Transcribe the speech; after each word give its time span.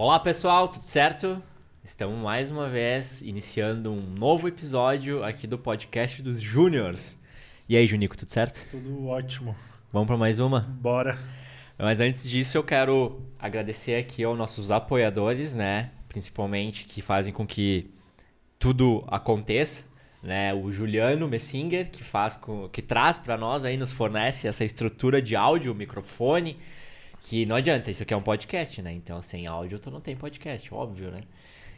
Olá 0.00 0.20
pessoal, 0.20 0.68
tudo 0.68 0.84
certo? 0.84 1.42
Estamos 1.82 2.16
mais 2.22 2.52
uma 2.52 2.68
vez 2.68 3.20
iniciando 3.20 3.90
um 3.90 3.96
novo 3.96 4.46
episódio 4.46 5.24
aqui 5.24 5.44
do 5.44 5.58
podcast 5.58 6.22
dos 6.22 6.40
Júniors. 6.40 7.18
E 7.68 7.76
aí, 7.76 7.84
Junico, 7.84 8.16
tudo 8.16 8.28
certo? 8.28 8.64
Tudo 8.70 9.08
ótimo. 9.08 9.56
Vamos 9.92 10.06
para 10.06 10.16
mais 10.16 10.38
uma? 10.38 10.60
Bora. 10.60 11.18
Mas 11.76 12.00
antes 12.00 12.30
disso, 12.30 12.56
eu 12.56 12.62
quero 12.62 13.20
agradecer 13.40 13.96
aqui 13.96 14.22
aos 14.22 14.38
nossos 14.38 14.70
apoiadores, 14.70 15.56
né? 15.56 15.90
Principalmente 16.08 16.84
que 16.84 17.02
fazem 17.02 17.34
com 17.34 17.44
que 17.44 17.90
tudo 18.56 19.02
aconteça, 19.08 19.82
né? 20.22 20.54
O 20.54 20.70
Juliano 20.70 21.26
Messinger, 21.26 21.90
que 21.90 22.04
faz 22.04 22.36
com, 22.36 22.68
que 22.68 22.82
traz 22.82 23.18
para 23.18 23.36
nós 23.36 23.64
aí 23.64 23.76
nos 23.76 23.90
fornece 23.90 24.46
essa 24.46 24.64
estrutura 24.64 25.20
de 25.20 25.34
áudio, 25.34 25.74
microfone, 25.74 26.56
que 27.20 27.44
não 27.46 27.56
adianta, 27.56 27.90
isso 27.90 28.02
aqui 28.02 28.14
é 28.14 28.16
um 28.16 28.22
podcast, 28.22 28.80
né? 28.82 28.92
Então 28.92 29.20
sem 29.22 29.46
áudio 29.46 29.78
tu 29.78 29.90
não 29.90 30.00
tem 30.00 30.16
podcast, 30.16 30.72
óbvio, 30.72 31.10
né? 31.10 31.20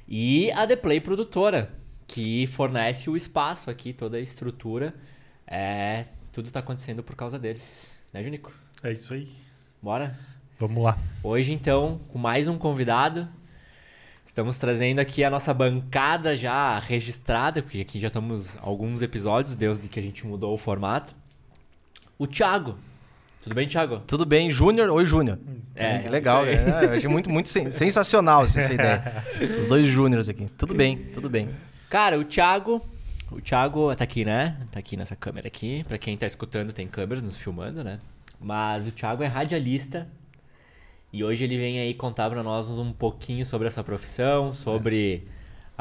E 0.08 0.50
a 0.52 0.66
The 0.66 0.76
Play 0.76 1.00
Produtora, 1.00 1.72
que 2.06 2.46
fornece 2.48 3.08
o 3.08 3.16
espaço 3.16 3.70
aqui, 3.70 3.92
toda 3.92 4.16
a 4.16 4.20
estrutura. 4.20 4.94
É, 5.46 6.06
tudo 6.32 6.50
tá 6.50 6.60
acontecendo 6.60 7.02
por 7.02 7.14
causa 7.14 7.38
deles, 7.38 7.98
né, 8.12 8.22
Junico? 8.22 8.52
É 8.82 8.92
isso 8.92 9.14
aí. 9.14 9.28
Bora? 9.82 10.18
Vamos 10.58 10.82
lá. 10.82 10.98
Hoje, 11.22 11.52
então, 11.52 12.00
com 12.08 12.18
mais 12.18 12.48
um 12.48 12.58
convidado. 12.58 13.28
Estamos 14.24 14.58
trazendo 14.58 14.98
aqui 15.00 15.24
a 15.24 15.30
nossa 15.30 15.52
bancada 15.54 16.36
já 16.36 16.78
registrada, 16.78 17.62
porque 17.62 17.80
aqui 17.80 17.98
já 17.98 18.08
estamos 18.08 18.56
alguns 18.58 19.02
episódios, 19.02 19.56
desde 19.56 19.88
que 19.88 19.98
a 19.98 20.02
gente 20.02 20.26
mudou 20.26 20.54
o 20.54 20.58
formato. 20.58 21.14
O 22.18 22.26
Thiago. 22.26 22.76
Tudo 23.42 23.54
bem, 23.54 23.66
Thiago? 23.66 24.00
Tudo 24.06 24.26
bem, 24.26 24.50
Júnior? 24.50 24.90
Oi, 24.90 25.06
Júnior. 25.06 25.38
É, 25.74 26.08
legal, 26.10 26.46
isso 26.46 26.60
aí. 26.60 26.66
né? 26.70 26.84
Eu 26.84 26.92
achei 26.92 27.08
muito, 27.08 27.30
muito 27.30 27.48
sen- 27.48 27.70
sensacional 27.72 28.44
essa, 28.44 28.60
essa 28.60 28.74
ideia. 28.74 29.24
Os 29.60 29.68
dois 29.68 29.86
Júniors 29.86 30.28
aqui. 30.28 30.46
Tudo 30.58 30.74
bem, 30.74 30.96
tudo 31.14 31.30
bem. 31.30 31.48
Cara, 31.88 32.18
o 32.18 32.24
Thiago. 32.24 32.82
O 33.30 33.40
Thiago 33.40 33.94
tá 33.94 34.04
aqui, 34.04 34.24
né? 34.24 34.58
Tá 34.70 34.80
aqui 34.80 34.96
nessa 34.96 35.16
câmera 35.16 35.46
aqui. 35.46 35.84
Pra 35.88 35.96
quem 35.96 36.16
tá 36.16 36.26
escutando, 36.26 36.72
tem 36.72 36.86
câmeras 36.86 37.22
nos 37.22 37.36
filmando, 37.36 37.82
né? 37.82 37.98
Mas 38.40 38.86
o 38.86 38.90
Thiago 38.90 39.22
é 39.22 39.26
radialista. 39.26 40.06
E 41.12 41.24
hoje 41.24 41.42
ele 41.44 41.56
vem 41.56 41.78
aí 41.80 41.94
contar 41.94 42.28
pra 42.28 42.42
nós 42.42 42.68
um 42.70 42.92
pouquinho 42.92 43.46
sobre 43.46 43.66
essa 43.66 43.82
profissão, 43.82 44.52
sobre 44.52 45.24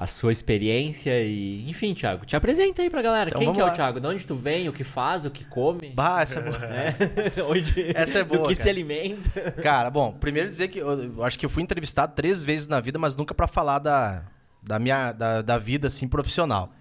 a 0.02 0.08
sua 0.08 0.32
experiência 0.32 1.22
e. 1.22 1.70
Enfim, 1.70 1.94
Thiago, 1.94 2.26
te 2.26 2.34
apresenta 2.34 2.82
aí 2.82 2.90
pra 2.90 3.02
galera. 3.02 3.30
Então, 3.30 3.42
quem 3.42 3.52
que 3.52 3.60
é 3.60 3.66
o. 3.66 3.70
Thiago? 3.74 4.00
De 4.00 4.08
onde 4.08 4.26
tu 4.26 4.34
vem, 4.34 4.70
o 4.70 4.72
que 4.74 4.86
faz, 4.86 5.26
o 5.26 5.30
que 5.30 5.44
come? 5.44 5.90
Bah, 5.90 6.22
essa 6.22 6.40
é 6.40 6.42
boa. 6.44 6.58
né? 6.60 6.96
Onde- 7.50 7.92
Essa 7.94 8.20
é 8.20 8.24
Do 8.24 8.38
boa, 8.38 8.48
que 8.48 8.56
se 8.56 8.60
cara. 8.60 8.70
alimenta. 8.72 9.52
Cara, 9.62 9.90
bom, 9.90 10.14
primeiro 10.14 10.48
dizer 10.50 10.70
que 10.70 10.80
eu, 10.80 11.04
eu 11.16 11.24
acho 11.24 11.38
que 11.38 11.46
eu 11.46 11.50
fui 11.50 11.62
entrevistado 11.62 12.14
três 12.16 12.42
vezes 12.42 12.66
na 12.68 12.80
vida, 12.80 12.98
mas 12.98 13.18
nunca 13.18 13.34
pra 13.34 13.46
falar 13.46 13.80
da, 13.80 14.24
da 14.64 14.80
minha 14.80 15.12
da, 15.12 15.42
da 15.42 15.58
vida 15.58 15.90
assim 15.90 16.08
profissional. 16.08 16.72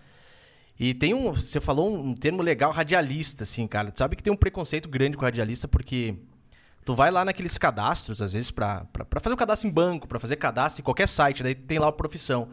E 0.78 0.94
tem 0.94 1.12
um, 1.12 1.32
você 1.32 1.60
falou 1.60 1.92
um 1.92 2.14
termo 2.14 2.40
legal, 2.40 2.70
radialista, 2.70 3.42
assim, 3.42 3.66
cara. 3.66 3.90
Tu 3.90 3.98
sabe 3.98 4.14
que 4.14 4.22
tem 4.22 4.32
um 4.32 4.36
preconceito 4.36 4.88
grande 4.88 5.16
com 5.16 5.24
radialista 5.24 5.66
porque 5.66 6.14
tu 6.84 6.94
vai 6.94 7.10
lá 7.10 7.24
naqueles 7.24 7.58
cadastros 7.58 8.22
às 8.22 8.32
vezes 8.32 8.52
pra 8.52 8.86
fazer 9.20 9.34
o 9.34 9.36
cadastro 9.36 9.68
em 9.68 9.72
banco, 9.72 10.06
pra 10.06 10.20
fazer 10.20 10.36
cadastro 10.36 10.82
em 10.82 10.84
qualquer 10.84 11.08
site, 11.08 11.42
daí 11.42 11.56
tem 11.56 11.80
lá 11.80 11.88
a 11.88 11.92
profissão. 11.92 12.48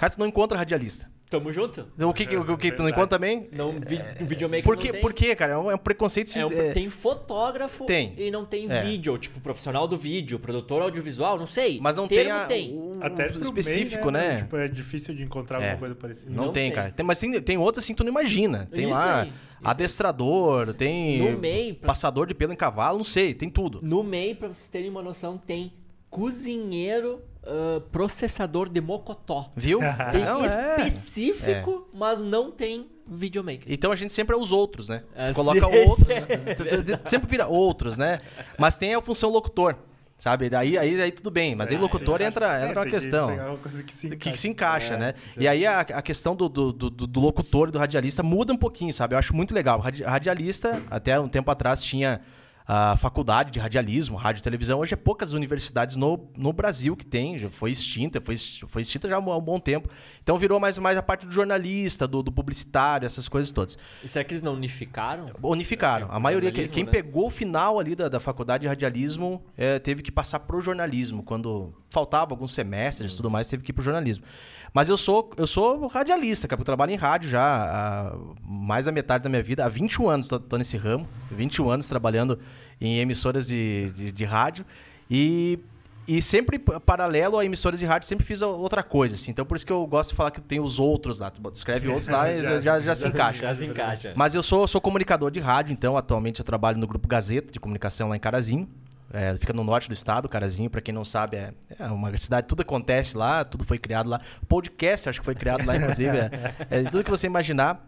Cara, 0.00 0.10
tu 0.14 0.18
não 0.18 0.26
encontra 0.26 0.56
radialista. 0.56 1.10
Tamo 1.28 1.52
junto? 1.52 1.86
O 1.96 2.12
que, 2.12 2.26
que- 2.26 2.36
o 2.36 2.58
que 2.58 2.72
tu 2.72 2.82
não 2.82 2.88
encontra 2.88 3.06
também? 3.18 3.48
Não, 3.52 3.70
vi, 3.70 4.00
o 4.20 4.24
videomaker 4.26 4.64
Por 4.64 4.74
não 4.74 4.82
quê? 4.82 4.90
tem. 4.92 5.00
Por 5.00 5.12
quê, 5.12 5.36
cara? 5.36 5.52
É 5.52 5.56
um, 5.58 5.70
é 5.70 5.74
um 5.76 5.78
preconceito. 5.78 6.36
É 6.36 6.44
um- 6.44 6.50
é- 6.50 6.72
tem 6.72 6.88
fotógrafo 6.90 7.84
Tem. 7.84 8.14
e 8.18 8.30
não 8.32 8.44
tem 8.44 8.66
É. 8.68 8.82
vídeo, 8.82 9.16
tipo 9.16 9.38
profissional 9.40 9.86
do 9.86 9.96
vídeo, 9.96 10.40
produtor 10.40 10.82
audiovisual, 10.82 11.38
não 11.38 11.46
sei. 11.46 11.78
Mas 11.80 11.96
não 11.98 12.08
Termo 12.08 12.30
tem, 12.32 12.32
a- 12.32 12.46
tem. 12.46 12.72
o 12.74 12.98
Até 13.00 13.30
o 13.30 13.42
específico, 13.42 14.10
MEI, 14.10 14.22
né? 14.28 14.36
Tipo, 14.38 14.56
é 14.56 14.66
difícil 14.66 15.14
de 15.14 15.22
encontrar 15.22 15.60
É. 15.60 15.64
alguma 15.66 15.78
coisa 15.78 15.94
parecida. 15.94 16.32
Não, 16.32 16.46
Não 16.46 16.52
tem, 16.52 16.64
tem. 16.70 16.72
cara. 16.74 16.90
Tem, 16.90 17.06
mas 17.06 17.20
tem, 17.20 17.40
tem 17.42 17.58
outras 17.58 17.84
assim 17.84 17.92
que 17.92 17.98
tu 17.98 18.04
não 18.04 18.10
imagina. 18.10 18.66
Tem 18.72 18.84
Isso 18.86 18.90
lá 18.92 19.20
aí, 19.20 19.28
isso 19.28 19.36
adestrador, 19.62 20.74
tem 20.74 21.18
No 21.30 21.38
MEI, 21.38 21.74
pra- 21.74 21.88
passador 21.88 22.26
de 22.26 22.34
pelo 22.34 22.52
em 22.52 22.56
cavalo, 22.56 22.96
não 22.96 23.04
sei, 23.04 23.34
tem 23.34 23.48
tudo. 23.48 23.78
No 23.82 24.02
MEI, 24.02 24.34
pra 24.34 24.48
vocês 24.48 24.68
terem 24.68 24.90
uma 24.90 25.02
noção, 25.02 25.38
tem 25.38 25.72
cozinheiro 26.10 27.20
ah, 27.44 27.80
processador 27.92 28.68
de 28.68 28.80
mocotó. 28.80 29.50
Viu? 29.56 29.80
Tem 30.12 30.24
Não, 30.24 30.44
é. 30.44 30.86
específico, 30.86 31.88
mas 31.94 32.20
não 32.20 32.50
tem 32.50 32.88
videomaker. 33.06 33.64
Então 33.68 33.90
a 33.90 33.96
gente 33.96 34.12
sempre 34.12 34.34
é 34.36 34.38
os 34.38 34.52
outros, 34.52 34.88
né? 34.88 35.02
Tu 35.28 35.34
coloca 35.34 35.60
sim. 35.60 35.88
outros. 35.88 36.08
sempre 37.10 37.28
vira 37.28 37.46
outros, 37.46 37.98
né? 37.98 38.20
Mas 38.58 38.78
tem 38.78 38.94
a 38.94 39.02
função 39.02 39.30
locutor, 39.30 39.74
sabe? 40.18 40.48
Daí 40.48 40.78
aí, 40.78 41.00
aí 41.02 41.10
tudo 41.10 41.30
bem. 41.30 41.54
Mas 41.56 41.70
aí 41.70 41.76
Ah, 41.76 41.80
locutor 41.80 42.18
sim, 42.18 42.24
entra, 42.24 42.60
é, 42.60 42.64
entra 42.66 42.78
uma 42.80 42.82
tem 42.84 42.92
que 42.92 42.98
questão. 43.00 43.34
uma 43.34 43.56
coisa 43.56 43.82
que 43.82 43.92
se 43.92 44.08
que, 44.10 44.14
encaixa. 44.14 44.30
que 44.32 44.38
se 44.38 44.48
encaixa, 44.48 44.94
É, 44.94 44.96
né? 44.98 45.14
E 45.38 45.48
aí 45.48 45.66
a, 45.66 45.80
a 45.80 46.02
questão 46.02 46.36
do, 46.36 46.48
do, 46.48 46.72
do, 46.72 46.90
do 46.90 47.20
locutor 47.20 47.68
e 47.68 47.72
do 47.72 47.78
radialista 47.78 48.22
muda 48.22 48.52
um 48.52 48.56
pouquinho, 48.56 48.92
sabe? 48.92 49.14
Eu 49.14 49.18
acho 49.18 49.34
muito 49.34 49.52
legal. 49.54 49.80
Radi- 49.80 50.04
Radialista, 50.04 50.80
até 50.90 51.18
um 51.18 51.26
tempo 51.28 51.50
atrás, 51.50 51.82
tinha 51.82 52.20
a 52.66 52.96
faculdade 52.96 53.50
de 53.50 53.58
radialismo, 53.58 54.16
rádio 54.16 54.40
e 54.40 54.42
televisão. 54.42 54.78
Hoje 54.78 54.94
é 54.94 54.96
poucas 54.96 55.32
universidades 55.32 55.96
no, 55.96 56.30
no 56.36 56.52
Brasil 56.52 56.96
que 56.96 57.04
tem, 57.04 57.38
já 57.38 57.50
foi 57.50 57.70
extinta, 57.70 58.20
foi, 58.20 58.36
foi 58.38 58.82
extinta 58.82 59.08
já 59.08 59.16
há 59.16 59.18
um, 59.18 59.32
há 59.32 59.36
um 59.36 59.40
bom 59.40 59.58
tempo. 59.58 59.88
Então 60.22 60.38
virou 60.38 60.60
mais, 60.60 60.78
mais 60.78 60.96
a 60.96 61.02
parte 61.02 61.26
do 61.26 61.32
jornalista, 61.32 62.06
do, 62.06 62.22
do 62.22 62.30
publicitário, 62.30 63.06
essas 63.06 63.28
coisas 63.28 63.50
todas. 63.50 63.76
E 64.04 64.08
será 64.08 64.24
que 64.24 64.32
eles 64.32 64.42
não 64.42 64.54
unificaram? 64.54 65.30
Unificaram. 65.42 66.08
É, 66.08 66.16
A 66.16 66.20
maioria, 66.20 66.50
jornalismo, 66.50 66.74
quem 66.74 66.84
né? 66.84 66.90
pegou 66.90 67.26
o 67.26 67.30
final 67.30 67.78
ali 67.78 67.96
da, 67.96 68.08
da 68.08 68.20
faculdade 68.20 68.62
de 68.62 68.68
radialismo 68.68 69.42
é, 69.56 69.78
teve 69.78 70.02
que 70.02 70.12
passar 70.12 70.40
pro 70.40 70.60
jornalismo. 70.60 71.22
Quando 71.22 71.74
faltava 71.90 72.32
alguns 72.32 72.52
semestres 72.52 73.12
e 73.12 73.16
tudo 73.16 73.30
mais, 73.30 73.48
teve 73.48 73.62
que 73.62 73.70
ir 73.70 73.74
pro 73.74 73.82
jornalismo. 73.82 74.24
Mas 74.72 74.88
eu 74.88 74.96
sou, 74.96 75.30
eu 75.36 75.46
sou 75.46 75.86
radialista, 75.88 76.46
cara. 76.46 76.60
Eu 76.60 76.64
trabalho 76.64 76.92
em 76.92 76.96
rádio 76.96 77.28
já 77.28 77.42
há 77.42 78.16
mais 78.44 78.86
da 78.86 78.92
metade 78.92 79.24
da 79.24 79.30
minha 79.30 79.42
vida. 79.42 79.64
Há 79.64 79.68
21 79.68 80.08
anos 80.08 80.28
tô, 80.28 80.38
tô 80.38 80.56
nesse 80.56 80.76
ramo. 80.76 81.06
21 81.30 81.70
anos 81.70 81.88
trabalhando 81.88 82.38
em 82.80 82.98
emissoras 82.98 83.46
de, 83.46 83.90
de, 83.90 84.12
de 84.12 84.24
rádio. 84.24 84.64
E, 85.10 85.58
e 86.06 86.22
sempre, 86.22 86.58
paralelo 86.58 87.38
a 87.38 87.44
emissoras 87.44 87.80
de 87.80 87.86
rádio, 87.86 88.06
sempre 88.06 88.24
fiz 88.24 88.42
outra 88.42 88.82
coisa. 88.82 89.16
Assim. 89.16 89.32
Então 89.32 89.44
por 89.44 89.56
isso 89.56 89.66
que 89.66 89.72
eu 89.72 89.84
gosto 89.86 90.10
de 90.10 90.16
falar 90.16 90.30
que 90.30 90.40
tem 90.40 90.60
os 90.60 90.78
outros 90.78 91.18
lá. 91.18 91.30
Tu 91.30 91.40
escreve 91.52 91.88
outros 91.88 92.06
lá 92.06 92.30
e 92.32 92.40
já, 92.40 92.60
já, 92.60 92.80
já 92.80 92.94
se 92.94 93.08
encaixa. 93.08 93.42
Já 93.42 93.54
se 93.54 93.64
encaixa. 93.66 94.12
Mas 94.14 94.34
eu 94.34 94.42
sou, 94.42 94.68
sou 94.68 94.80
comunicador 94.80 95.30
de 95.30 95.40
rádio, 95.40 95.72
então 95.72 95.96
atualmente 95.96 96.38
eu 96.38 96.44
trabalho 96.44 96.78
no 96.78 96.86
Grupo 96.86 97.08
Gazeta 97.08 97.52
de 97.52 97.58
Comunicação 97.58 98.08
lá 98.08 98.16
em 98.16 98.20
Carazinho. 98.20 98.68
É, 99.12 99.34
fica 99.36 99.52
no 99.52 99.64
norte 99.64 99.88
do 99.88 99.94
estado, 99.94 100.28
Carazinho, 100.28 100.70
pra 100.70 100.80
quem 100.80 100.94
não 100.94 101.04
sabe, 101.04 101.36
é, 101.36 101.52
é 101.78 101.86
uma 101.86 102.16
cidade, 102.16 102.46
tudo 102.46 102.62
acontece 102.62 103.16
lá, 103.16 103.44
tudo 103.44 103.64
foi 103.64 103.78
criado 103.78 104.08
lá. 104.08 104.20
Podcast, 104.48 105.08
acho 105.08 105.18
que 105.20 105.24
foi 105.24 105.34
criado 105.34 105.66
lá, 105.66 105.76
inclusive. 105.76 106.16
É, 106.16 106.30
é 106.70 106.82
tudo 106.84 107.02
que 107.04 107.10
você 107.10 107.26
imaginar. 107.26 107.86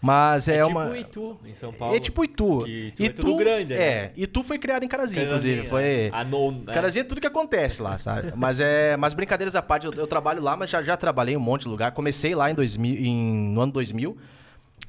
Mas 0.00 0.46
é, 0.46 0.58
É 0.58 0.66
tipo 0.66 0.78
uma. 0.78 0.98
Itu, 0.98 1.40
em 1.44 1.52
São 1.52 1.72
Paulo. 1.72 1.96
É 1.96 2.00
tipo 2.00 2.22
Itu. 2.22 2.60
Que 2.64 2.86
Itu 2.88 3.02
é 3.02 3.08
tudo 3.08 3.36
grande, 3.36 3.74
né? 3.74 3.82
É, 3.82 4.12
Itu 4.16 4.42
foi 4.42 4.58
criado 4.58 4.82
em 4.84 4.88
Carazinho, 4.88 5.24
Carazinho, 5.24 5.64
inclusive. 5.64 5.68
Foi. 5.68 6.10
A 6.12 6.22
no, 6.22 6.52
né? 6.52 6.72
Carazinho 6.72 7.00
é 7.00 7.04
tudo 7.04 7.20
que 7.20 7.26
acontece 7.26 7.82
lá, 7.82 7.96
sabe? 7.98 8.32
Mas 8.36 8.60
é. 8.60 8.96
Mas 8.96 9.14
brincadeiras 9.14 9.54
à 9.54 9.62
parte, 9.62 9.86
eu, 9.86 9.92
eu 9.94 10.06
trabalho 10.06 10.42
lá, 10.42 10.56
mas 10.56 10.70
já, 10.70 10.82
já 10.82 10.96
trabalhei 10.96 11.34
em 11.34 11.38
um 11.38 11.40
monte 11.40 11.62
de 11.62 11.68
lugar. 11.68 11.92
Comecei 11.92 12.34
lá 12.34 12.50
em 12.50 12.54
2000, 12.54 12.94
em, 12.94 13.52
no 13.52 13.60
ano 13.60 13.72
2000. 13.72 14.16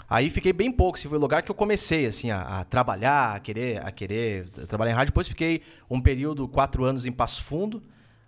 Aí 0.09 0.29
fiquei 0.29 0.53
bem 0.53 0.71
pouco, 0.71 0.97
esse 0.97 1.07
foi 1.07 1.17
o 1.17 1.21
lugar 1.21 1.41
que 1.41 1.51
eu 1.51 1.55
comecei, 1.55 2.05
assim, 2.05 2.31
a, 2.31 2.59
a 2.59 2.63
trabalhar, 2.63 3.35
a 3.35 3.39
querer, 3.39 3.85
a 3.85 3.91
querer 3.91 4.47
trabalhar 4.67 4.91
em 4.91 4.95
rádio. 4.95 5.11
Depois 5.11 5.27
fiquei 5.27 5.61
um 5.89 5.99
período, 5.99 6.47
quatro 6.47 6.85
anos 6.85 7.05
em 7.05 7.11
Passo 7.11 7.43
Fundo. 7.43 7.83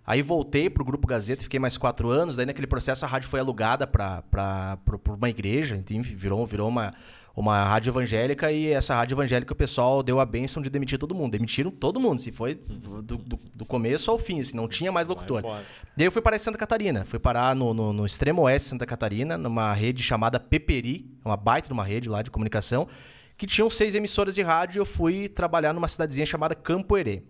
Aí 0.05 0.21
voltei 0.21 0.69
pro 0.69 0.83
Grupo 0.83 1.07
Gazeta, 1.07 1.43
fiquei 1.43 1.59
mais 1.59 1.77
quatro 1.77 2.09
anos. 2.09 2.35
Daí 2.35 2.45
naquele 2.45 2.67
processo 2.67 3.05
a 3.05 3.07
rádio 3.07 3.29
foi 3.29 3.39
alugada 3.39 3.87
para 3.87 4.77
uma 5.07 5.29
igreja, 5.29 5.81
enfim, 5.89 6.01
virou, 6.01 6.45
virou 6.45 6.67
uma, 6.67 6.93
uma 7.35 7.63
rádio 7.63 7.91
evangélica. 7.91 8.51
E 8.51 8.69
essa 8.69 8.95
rádio 8.95 9.15
evangélica 9.15 9.53
o 9.53 9.55
pessoal 9.55 10.03
deu 10.03 10.19
a 10.19 10.25
benção 10.25 10.61
de 10.61 10.69
demitir 10.69 10.97
todo 10.97 11.15
mundo. 11.15 11.31
Demitiram 11.31 11.71
todo 11.71 11.99
mundo, 11.99 12.15
assim, 12.15 12.31
foi 12.31 12.55
do, 12.55 13.01
do, 13.01 13.39
do 13.55 13.65
começo 13.65 14.11
ao 14.11 14.17
fim, 14.17 14.39
assim, 14.39 14.55
não 14.55 14.67
tinha 14.67 14.91
mais 14.91 15.07
locutor. 15.07 15.43
Daí 15.95 16.05
eu 16.07 16.11
fui 16.11 16.21
parar 16.21 16.35
em 16.35 16.39
Santa 16.39 16.57
Catarina. 16.57 17.05
Fui 17.05 17.19
parar 17.19 17.55
no, 17.55 17.73
no, 17.73 17.93
no 17.93 18.05
extremo 18.05 18.43
oeste 18.43 18.65
de 18.65 18.69
Santa 18.69 18.85
Catarina, 18.85 19.37
numa 19.37 19.73
rede 19.73 20.03
chamada 20.03 20.39
Peperi, 20.39 21.09
uma 21.23 21.37
baita 21.37 21.67
de 21.67 21.73
uma 21.73 21.83
rede 21.83 22.09
lá 22.09 22.21
de 22.21 22.31
comunicação, 22.31 22.87
que 23.37 23.47
tinham 23.47 23.69
seis 23.69 23.95
emissoras 23.95 24.35
de 24.35 24.41
rádio 24.41 24.79
e 24.79 24.81
eu 24.81 24.85
fui 24.85 25.29
trabalhar 25.29 25.73
numa 25.73 25.87
cidadezinha 25.87 26.25
chamada 26.25 26.53
Campo 26.53 26.97
Herê. 26.97 27.23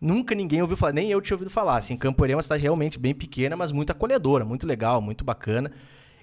Nunca 0.00 0.34
ninguém 0.34 0.62
ouviu 0.62 0.76
falar, 0.76 0.92
nem 0.92 1.10
eu 1.10 1.20
tinha 1.20 1.34
ouvido 1.34 1.50
falar. 1.50 1.76
Assim, 1.76 1.96
Campo 1.96 2.24
Herê 2.24 2.32
é 2.32 2.36
uma 2.36 2.42
cidade 2.42 2.62
realmente 2.62 2.98
bem 2.98 3.14
pequena, 3.14 3.56
mas 3.56 3.72
muito 3.72 3.90
acolhedora, 3.90 4.44
muito 4.44 4.66
legal, 4.66 5.00
muito 5.00 5.24
bacana. 5.24 5.72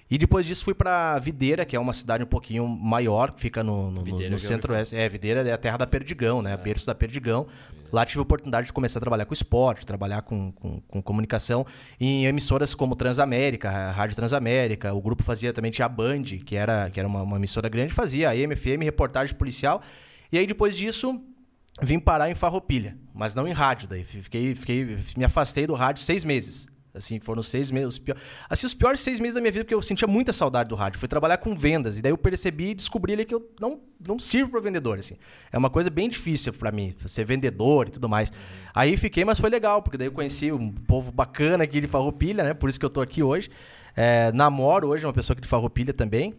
E 0.08 0.16
depois 0.18 0.46
disso 0.46 0.64
fui 0.64 0.72
pra 0.74 1.18
Videira, 1.18 1.64
que 1.64 1.74
é 1.74 1.80
uma 1.80 1.92
cidade 1.92 2.22
um 2.22 2.26
pouquinho 2.28 2.66
maior, 2.68 3.32
que 3.32 3.40
fica 3.40 3.64
no, 3.64 3.90
no- 3.90 3.90
no- 3.90 4.04
Videira, 4.04 4.30
no 4.30 4.38
já 4.38 4.44
ouvi 4.44 4.46
centro-oeste. 4.46 4.94
É, 4.96 5.08
Videira 5.08 5.48
é 5.48 5.52
a 5.52 5.58
terra 5.58 5.76
da 5.78 5.86
Perdigão, 5.86 6.40
né? 6.42 6.56
Berço 6.56 6.86
da 6.86 6.94
Perdigão. 6.94 7.46
Lá 7.92 8.04
tive 8.04 8.18
a 8.18 8.22
oportunidade 8.22 8.66
de 8.66 8.72
começar 8.72 8.98
a 8.98 9.00
trabalhar 9.00 9.24
com 9.26 9.32
esporte, 9.32 9.86
trabalhar 9.86 10.22
com, 10.22 10.50
com, 10.52 10.80
com 10.80 11.02
comunicação 11.02 11.64
em 12.00 12.26
emissoras 12.26 12.74
como 12.74 12.94
Transamérica, 12.96 13.70
Rádio 13.92 14.14
Transamérica. 14.16 14.92
O 14.92 15.00
grupo 15.00 15.22
fazia 15.22 15.52
também, 15.52 15.70
tinha 15.70 15.86
a 15.86 15.88
Band, 15.88 16.22
que 16.44 16.56
era, 16.56 16.90
que 16.90 16.98
era 17.00 17.08
uma, 17.08 17.22
uma 17.22 17.36
emissora 17.36 17.68
grande, 17.68 17.92
fazia 17.92 18.30
a 18.30 18.34
MFM, 18.36 18.82
reportagem 18.82 19.34
policial. 19.36 19.80
E 20.32 20.38
aí 20.38 20.46
depois 20.46 20.76
disso, 20.76 21.20
vim 21.80 21.98
parar 22.00 22.28
em 22.30 22.34
Farroupilha, 22.34 22.96
mas 23.14 23.34
não 23.36 23.46
em 23.46 23.52
rádio. 23.52 23.88
Daí 23.88 24.02
fiquei, 24.04 24.54
fiquei, 24.54 24.98
me 25.16 25.24
afastei 25.24 25.66
do 25.66 25.74
rádio 25.74 26.02
seis 26.02 26.22
meses. 26.24 26.66
Assim, 26.96 27.20
foram 27.20 27.42
seis 27.42 27.70
meses. 27.70 27.98
Pior... 27.98 28.16
Assim, 28.48 28.66
os 28.66 28.74
piores 28.74 29.00
seis 29.00 29.20
meses 29.20 29.34
da 29.34 29.40
minha 29.40 29.52
vida, 29.52 29.64
porque 29.64 29.74
eu 29.74 29.82
sentia 29.82 30.08
muita 30.08 30.32
saudade 30.32 30.68
do 30.68 30.74
rádio. 30.74 30.98
Fui 30.98 31.08
trabalhar 31.08 31.36
com 31.36 31.54
vendas. 31.54 31.98
E 31.98 32.02
daí 32.02 32.12
eu 32.12 32.18
percebi 32.18 32.70
e 32.70 32.74
descobri 32.74 33.12
ali 33.12 33.24
que 33.24 33.34
eu 33.34 33.50
não, 33.60 33.80
não 34.06 34.18
sirvo 34.18 34.50
para 34.50 34.60
vendedor. 34.60 34.98
Assim. 34.98 35.16
É 35.52 35.58
uma 35.58 35.70
coisa 35.70 35.90
bem 35.90 36.08
difícil 36.08 36.52
para 36.52 36.72
mim, 36.72 36.94
ser 37.06 37.24
vendedor 37.24 37.88
e 37.88 37.90
tudo 37.90 38.08
mais. 38.08 38.32
Aí 38.74 38.96
fiquei, 38.96 39.24
mas 39.24 39.38
foi 39.38 39.50
legal, 39.50 39.82
porque 39.82 39.96
daí 39.96 40.08
eu 40.08 40.12
conheci 40.12 40.50
um 40.52 40.72
povo 40.72 41.12
bacana 41.12 41.64
aqui 41.64 41.80
de 41.80 41.86
Farroupilha, 41.86 42.42
né? 42.42 42.54
Por 42.54 42.68
isso 42.68 42.78
que 42.78 42.86
eu 42.86 42.90
tô 42.90 43.00
aqui 43.00 43.22
hoje. 43.22 43.50
É, 43.94 44.30
namoro 44.32 44.88
hoje 44.88 45.06
uma 45.06 45.12
pessoa 45.12 45.34
aqui 45.34 45.42
de 45.42 45.48
Farroupilha 45.48 45.92
também. 45.92 46.34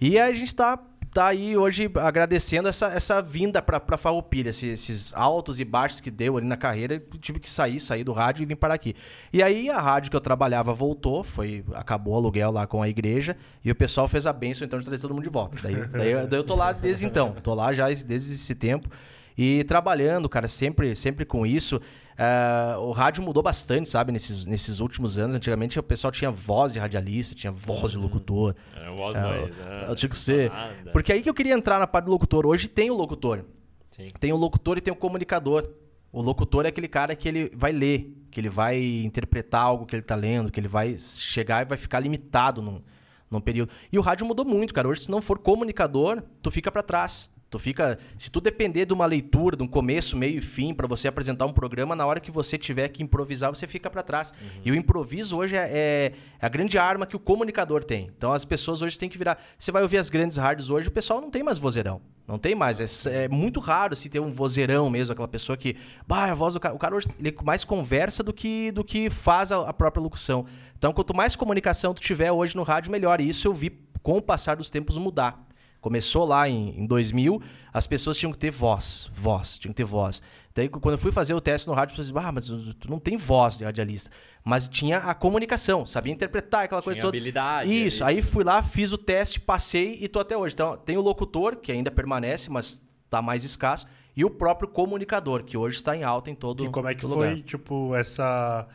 E 0.00 0.18
a 0.18 0.32
gente 0.32 0.48
está 0.48 0.78
tá 1.12 1.26
aí 1.26 1.56
hoje 1.56 1.90
agradecendo 1.96 2.68
essa, 2.68 2.86
essa 2.86 3.20
vinda 3.20 3.60
para 3.60 3.98
Farroupilha, 3.98 4.50
esses, 4.50 4.88
esses, 4.88 5.14
altos 5.14 5.60
e 5.60 5.64
baixos 5.64 6.00
que 6.00 6.10
deu 6.10 6.36
ali 6.36 6.46
na 6.46 6.56
carreira. 6.56 7.02
Tive 7.20 7.38
que 7.38 7.50
sair, 7.50 7.78
sair 7.78 8.02
do 8.02 8.12
rádio 8.12 8.42
e 8.42 8.46
vir 8.46 8.56
para 8.56 8.74
aqui. 8.74 8.94
E 9.32 9.42
aí 9.42 9.68
a 9.68 9.80
rádio 9.80 10.10
que 10.10 10.16
eu 10.16 10.20
trabalhava 10.20 10.72
voltou, 10.72 11.22
foi 11.22 11.64
acabou 11.74 12.14
o 12.14 12.16
aluguel 12.16 12.50
lá 12.50 12.66
com 12.66 12.82
a 12.82 12.88
igreja 12.88 13.36
e 13.64 13.70
o 13.70 13.74
pessoal 13.74 14.08
fez 14.08 14.26
a 14.26 14.32
benção, 14.32 14.66
então 14.66 14.78
eu 14.78 14.84
trazer 14.84 15.00
todo 15.00 15.14
mundo 15.14 15.24
de 15.24 15.30
volta. 15.30 15.56
Daí, 15.62 15.74
daí, 15.74 16.26
daí 16.26 16.38
eu 16.38 16.44
tô 16.44 16.54
lá 16.54 16.72
desde 16.72 17.04
então, 17.04 17.32
tô 17.42 17.54
lá 17.54 17.72
já 17.72 17.86
desde 17.88 18.32
esse 18.34 18.54
tempo 18.54 18.88
e 19.36 19.64
trabalhando, 19.64 20.28
cara, 20.28 20.48
sempre, 20.48 20.94
sempre 20.94 21.24
com 21.24 21.46
isso. 21.46 21.80
Uh, 22.12 22.80
o 22.80 22.92
rádio 22.92 23.22
mudou 23.22 23.42
bastante, 23.42 23.88
sabe, 23.88 24.12
nesses, 24.12 24.46
nesses 24.46 24.80
últimos 24.80 25.18
anos. 25.18 25.34
Antigamente 25.34 25.78
o 25.78 25.82
pessoal 25.82 26.10
tinha 26.10 26.30
voz 26.30 26.72
de 26.72 26.78
radialista, 26.78 27.34
tinha 27.34 27.50
voz 27.52 27.92
de 27.92 27.96
locutor. 27.98 28.54
É, 28.76 28.90
voz 28.94 29.16
mais. 29.16 29.60
É, 29.60 29.86
eu 29.88 29.94
tinha 29.94 30.08
que 30.08 30.18
ser. 30.18 30.52
Porque 30.92 31.12
aí 31.12 31.22
que 31.22 31.28
eu 31.28 31.34
queria 31.34 31.54
entrar 31.54 31.78
na 31.78 31.86
parte 31.86 32.06
do 32.06 32.10
locutor. 32.10 32.46
Hoje 32.46 32.68
tem 32.68 32.90
o 32.90 32.94
locutor. 32.94 33.44
Sim. 33.90 34.08
Tem 34.20 34.32
o 34.32 34.36
locutor 34.36 34.78
e 34.78 34.80
tem 34.80 34.92
o 34.92 34.96
comunicador. 34.96 35.68
O 36.12 36.20
locutor 36.20 36.66
é 36.66 36.68
aquele 36.68 36.88
cara 36.88 37.16
que 37.16 37.26
ele 37.26 37.50
vai 37.54 37.72
ler, 37.72 38.14
que 38.30 38.38
ele 38.38 38.50
vai 38.50 38.78
interpretar 38.82 39.62
algo 39.62 39.86
que 39.86 39.94
ele 39.94 40.02
está 40.02 40.14
lendo, 40.14 40.52
que 40.52 40.60
ele 40.60 40.68
vai 40.68 40.96
chegar 40.96 41.62
e 41.62 41.64
vai 41.64 41.78
ficar 41.78 42.00
limitado 42.00 42.60
num, 42.60 42.82
num 43.30 43.40
período. 43.40 43.72
E 43.90 43.98
o 43.98 44.02
rádio 44.02 44.26
mudou 44.26 44.44
muito, 44.44 44.74
cara. 44.74 44.86
Hoje, 44.86 45.02
se 45.02 45.10
não 45.10 45.22
for 45.22 45.38
comunicador, 45.38 46.22
tu 46.42 46.50
fica 46.50 46.70
para 46.70 46.82
trás. 46.82 47.32
Tu 47.52 47.58
fica, 47.58 47.98
se 48.18 48.30
tu 48.30 48.40
depender 48.40 48.86
de 48.86 48.94
uma 48.94 49.04
leitura, 49.04 49.58
de 49.58 49.62
um 49.62 49.66
começo, 49.66 50.16
meio 50.16 50.38
e 50.38 50.40
fim 50.40 50.72
para 50.72 50.86
você 50.86 51.06
apresentar 51.06 51.44
um 51.44 51.52
programa, 51.52 51.94
na 51.94 52.06
hora 52.06 52.18
que 52.18 52.30
você 52.30 52.56
tiver 52.56 52.88
que 52.88 53.02
improvisar, 53.02 53.54
você 53.54 53.66
fica 53.66 53.90
para 53.90 54.02
trás. 54.02 54.30
Uhum. 54.30 54.48
E 54.64 54.72
o 54.72 54.74
improviso 54.74 55.36
hoje 55.36 55.54
é, 55.54 55.68
é, 55.70 56.12
a 56.40 56.48
grande 56.48 56.78
arma 56.78 57.04
que 57.04 57.14
o 57.14 57.18
comunicador 57.18 57.84
tem. 57.84 58.10
Então 58.16 58.32
as 58.32 58.46
pessoas 58.46 58.80
hoje 58.80 58.98
têm 58.98 59.06
que 59.06 59.18
virar. 59.18 59.38
Você 59.58 59.70
vai 59.70 59.82
ouvir 59.82 59.98
as 59.98 60.08
grandes 60.08 60.38
rádios 60.38 60.70
hoje, 60.70 60.88
o 60.88 60.90
pessoal 60.90 61.20
não 61.20 61.30
tem 61.30 61.42
mais 61.42 61.58
vozeirão. 61.58 62.00
Não 62.26 62.38
tem 62.38 62.54
mais. 62.54 62.80
É, 63.06 63.24
é 63.24 63.28
muito 63.28 63.60
raro 63.60 63.94
se 63.94 64.00
assim, 64.00 64.08
ter 64.08 64.20
um 64.20 64.32
vozeirão 64.32 64.88
mesmo, 64.88 65.12
aquela 65.12 65.28
pessoa 65.28 65.54
que. 65.54 65.76
Bah, 66.08 66.30
a 66.30 66.34
voz 66.34 66.54
do 66.54 66.60
cara. 66.60 66.74
O 66.74 66.78
cara 66.78 66.96
hoje 66.96 67.06
ele 67.18 67.36
mais 67.44 67.64
conversa 67.64 68.22
do 68.22 68.32
que, 68.32 68.72
do 68.72 68.82
que 68.82 69.10
faz 69.10 69.52
a, 69.52 69.68
a 69.68 69.74
própria 69.74 70.02
locução. 70.02 70.46
Então, 70.78 70.90
quanto 70.90 71.14
mais 71.14 71.36
comunicação 71.36 71.92
tu 71.92 72.00
tiver 72.00 72.32
hoje 72.32 72.56
no 72.56 72.62
rádio, 72.62 72.90
melhor. 72.90 73.20
E 73.20 73.28
isso 73.28 73.46
eu 73.46 73.52
vi 73.52 73.78
com 74.02 74.16
o 74.16 74.22
passar 74.22 74.56
dos 74.56 74.70
tempos 74.70 74.96
mudar. 74.96 75.51
Começou 75.82 76.24
lá 76.24 76.48
em, 76.48 76.80
em 76.80 76.86
2000, 76.86 77.42
as 77.72 77.86
pessoas 77.86 78.16
tinham 78.16 78.32
que 78.32 78.38
ter 78.38 78.50
voz, 78.50 79.10
voz, 79.12 79.58
tinham 79.58 79.72
que 79.72 79.76
ter 79.76 79.84
voz. 79.84 80.22
Daí, 80.54 80.68
quando 80.68 80.92
eu 80.92 80.98
fui 80.98 81.10
fazer 81.10 81.34
o 81.34 81.40
teste 81.40 81.66
no 81.66 81.74
rádio, 81.74 81.92
eu 81.98 82.04
falei, 82.04 82.28
ah, 82.28 82.32
mas 82.32 82.46
tu 82.46 82.88
não 82.88 83.00
tem 83.00 83.16
voz 83.16 83.58
de 83.58 83.64
radialista. 83.64 84.08
Mas 84.44 84.68
tinha 84.68 84.98
a 84.98 85.12
comunicação, 85.12 85.84
sabia 85.84 86.12
interpretar 86.12 86.64
aquela 86.64 86.80
coisa 86.80 87.00
tinha 87.00 87.06
toda. 87.06 87.16
habilidade. 87.16 87.86
Isso, 87.86 88.04
aí 88.04 88.22
fui 88.22 88.44
lá, 88.44 88.62
fiz 88.62 88.92
o 88.92 88.98
teste, 88.98 89.40
passei 89.40 89.98
e 90.00 90.06
tô 90.06 90.20
até 90.20 90.36
hoje. 90.36 90.54
Então, 90.54 90.76
tem 90.76 90.96
o 90.96 91.00
locutor, 91.00 91.56
que 91.56 91.72
ainda 91.72 91.90
permanece, 91.90 92.48
mas 92.48 92.80
está 93.04 93.20
mais 93.20 93.42
escasso, 93.42 93.86
e 94.16 94.24
o 94.24 94.30
próprio 94.30 94.68
comunicador, 94.68 95.42
que 95.42 95.56
hoje 95.56 95.78
está 95.78 95.96
em 95.96 96.04
alta 96.04 96.30
em 96.30 96.34
todo 96.34 96.64
E 96.64 96.68
como 96.70 96.86
é 96.86 96.94
que 96.94 97.02
foi, 97.02 97.30
lugar. 97.30 97.42
tipo, 97.42 97.94
essa... 97.96 98.68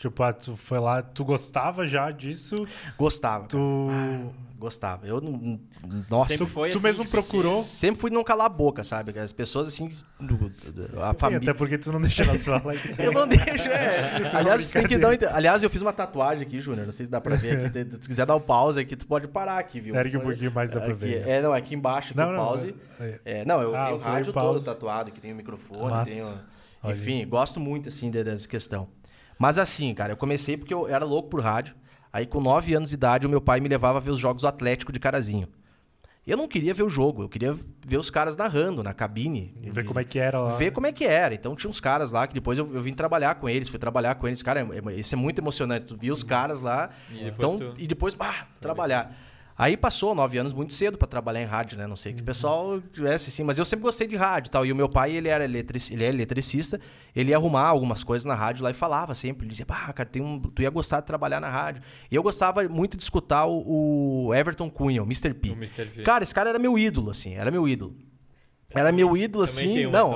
Tipo, 0.00 0.22
ah, 0.22 0.32
tu 0.32 0.56
foi 0.56 0.80
lá, 0.80 1.02
tu 1.02 1.22
gostava 1.24 1.86
já 1.86 2.10
disso? 2.10 2.66
Gostava. 2.96 3.46
Tu... 3.46 3.58
Ah 3.90 4.50
Gostava. 4.60 5.06
Eu 5.06 5.22
não. 5.22 5.58
Nossa, 6.10 6.36
sempre 6.36 6.44
foi 6.44 6.68
tu 6.68 6.76
assim, 6.76 6.86
mesmo 6.86 7.08
procurou? 7.08 7.62
Sempre 7.62 7.98
fui 7.98 8.10
não 8.10 8.22
calar 8.22 8.44
a 8.44 8.50
boca, 8.50 8.84
sabe? 8.84 9.18
As 9.18 9.32
pessoas 9.32 9.66
assim. 9.66 9.90
Do, 10.20 10.52
a 11.02 11.12
Sim, 11.12 11.18
família. 11.18 11.50
até 11.50 11.54
porque 11.54 11.78
tu 11.78 11.90
não 11.90 11.98
deixa 11.98 12.26
na 12.26 12.36
sua 12.36 12.60
live. 12.62 12.92
eu 12.98 13.10
não 13.10 13.26
deixo, 13.26 13.68
é. 13.68 14.30
Aliás, 14.36 14.70
tem 14.70 14.86
que 14.86 14.98
dar 14.98 15.08
um... 15.08 15.34
Aliás, 15.34 15.62
eu 15.62 15.70
fiz 15.70 15.80
uma 15.80 15.94
tatuagem 15.94 16.46
aqui, 16.46 16.60
Júnior. 16.60 16.84
Não 16.84 16.92
sei 16.92 17.06
se 17.06 17.10
dá 17.10 17.22
pra 17.22 17.36
ver 17.36 17.68
aqui. 17.68 17.78
Se 17.78 18.00
tu 18.00 18.06
quiser 18.06 18.26
dar 18.26 18.36
um 18.36 18.40
pause 18.40 18.78
aqui, 18.78 18.94
tu 18.94 19.06
pode 19.06 19.26
parar 19.28 19.58
aqui, 19.58 19.80
viu? 19.80 19.96
Eric, 19.96 20.18
um 20.18 20.20
pouquinho 20.20 20.52
mais 20.52 20.70
dá 20.70 20.78
pra 20.78 20.90
aqui, 20.90 21.06
ver. 21.06 21.26
É, 21.26 21.40
não, 21.40 21.54
aqui 21.54 21.74
embaixo, 21.74 22.08
aqui 22.08 22.18
não, 22.18 22.28
o 22.28 22.32
não, 22.32 22.44
pause. 22.44 22.74
É, 23.00 23.20
é, 23.24 23.44
não, 23.46 23.62
eu 23.62 23.74
ah, 23.74 23.86
tenho 23.86 23.96
o 23.96 24.00
rádio 24.00 24.32
pause. 24.34 24.66
todo 24.66 24.74
tatuado, 24.74 25.10
que 25.10 25.22
tem 25.22 25.32
o 25.32 25.36
microfone, 25.36 25.90
Massa. 25.90 26.12
tenho. 26.12 26.34
Olha. 26.82 26.92
Enfim, 26.92 27.26
gosto 27.26 27.58
muito, 27.58 27.88
assim, 27.88 28.10
dessa 28.10 28.46
questão. 28.46 28.88
Mas 29.40 29.56
assim, 29.58 29.94
cara, 29.94 30.12
eu 30.12 30.16
comecei 30.18 30.54
porque 30.58 30.74
eu 30.74 30.86
era 30.86 31.02
louco 31.02 31.30
por 31.30 31.40
rádio. 31.40 31.74
Aí, 32.12 32.26
com 32.26 32.42
9 32.42 32.74
anos 32.74 32.90
de 32.90 32.94
idade, 32.96 33.26
o 33.26 33.30
meu 33.30 33.40
pai 33.40 33.58
me 33.58 33.68
levava 33.70 33.96
a 33.96 34.00
ver 34.02 34.10
os 34.10 34.18
jogos 34.18 34.42
do 34.42 34.48
Atlético 34.48 34.92
de 34.92 35.00
Carazinho. 35.00 35.48
Eu 36.26 36.36
não 36.36 36.46
queria 36.46 36.74
ver 36.74 36.82
o 36.82 36.90
jogo, 36.90 37.22
eu 37.22 37.28
queria 37.30 37.56
ver 37.86 37.96
os 37.96 38.10
caras 38.10 38.36
narrando 38.36 38.82
na 38.82 38.92
cabine. 38.92 39.54
Ver 39.72 39.82
como 39.84 39.98
é 39.98 40.04
que 40.04 40.18
era 40.18 40.38
lá. 40.38 40.56
Ver 40.58 40.70
como 40.72 40.86
é 40.86 40.92
que 40.92 41.06
era. 41.06 41.34
Então 41.34 41.56
tinha 41.56 41.70
uns 41.70 41.80
caras 41.80 42.12
lá 42.12 42.26
que 42.26 42.34
depois 42.34 42.58
eu, 42.58 42.70
eu 42.74 42.82
vim 42.82 42.92
trabalhar 42.92 43.36
com 43.36 43.48
eles, 43.48 43.70
fui 43.70 43.78
trabalhar 43.78 44.14
com 44.16 44.26
eles. 44.28 44.42
Cara, 44.42 44.60
é, 44.60 44.92
é, 44.92 44.94
isso 44.96 45.14
é 45.14 45.16
muito 45.16 45.38
emocionante. 45.40 45.86
Tu 45.86 45.96
via 45.96 46.12
os 46.12 46.22
caras 46.22 46.60
lá 46.60 46.90
E 47.10 47.24
depois 47.24 47.52
então, 47.52 47.56
tu- 47.72 47.74
e 47.80 47.86
depois, 47.86 48.14
bah, 48.14 48.46
trabalhar. 48.60 49.16
Aí 49.60 49.76
passou 49.76 50.14
nove 50.14 50.38
anos 50.38 50.54
muito 50.54 50.72
cedo 50.72 50.96
para 50.96 51.06
trabalhar 51.06 51.42
em 51.42 51.44
rádio, 51.44 51.76
né? 51.76 51.86
Não 51.86 51.94
sei 51.94 52.14
que 52.14 52.22
o 52.22 52.24
pessoal 52.24 52.80
tivesse 52.80 53.28
assim, 53.28 53.44
mas 53.44 53.58
eu 53.58 53.64
sempre 53.66 53.82
gostei 53.82 54.06
de 54.06 54.16
rádio 54.16 54.48
e 54.48 54.50
tal. 54.50 54.64
E 54.64 54.72
o 54.72 54.74
meu 54.74 54.88
pai, 54.88 55.14
ele 55.14 55.28
era 55.28 55.44
eletric... 55.44 55.92
ele 55.92 56.02
é 56.02 56.08
eletricista, 56.08 56.80
ele 57.14 57.28
ia 57.28 57.36
arrumar 57.36 57.66
algumas 57.66 58.02
coisas 58.02 58.24
na 58.24 58.34
rádio 58.34 58.64
lá 58.64 58.70
e 58.70 58.74
falava 58.74 59.14
sempre. 59.14 59.44
Ele 59.44 59.50
dizia, 59.50 59.66
pá, 59.66 59.92
cara, 59.92 60.08
tem 60.08 60.22
um... 60.22 60.40
tu 60.40 60.62
ia 60.62 60.70
gostar 60.70 61.00
de 61.00 61.06
trabalhar 61.06 61.40
na 61.40 61.50
rádio. 61.50 61.82
E 62.10 62.16
eu 62.16 62.22
gostava 62.22 62.66
muito 62.70 62.96
de 62.96 63.02
escutar 63.02 63.44
o, 63.44 64.28
o 64.28 64.34
Everton 64.34 64.70
Cunha, 64.70 65.02
o 65.02 65.04
Mr. 65.04 65.34
P. 65.34 65.50
O 65.50 65.52
Mr. 65.52 65.84
P. 65.84 66.02
Cara, 66.04 66.24
esse 66.24 66.34
cara 66.34 66.48
era 66.48 66.58
meu 66.58 66.78
ídolo, 66.78 67.10
assim, 67.10 67.34
era 67.34 67.50
meu 67.50 67.68
ídolo. 67.68 67.94
Era 68.72 68.92
meu 68.92 69.16
ídolo, 69.16 69.44
assim. 69.44 69.86
não, 69.86 70.14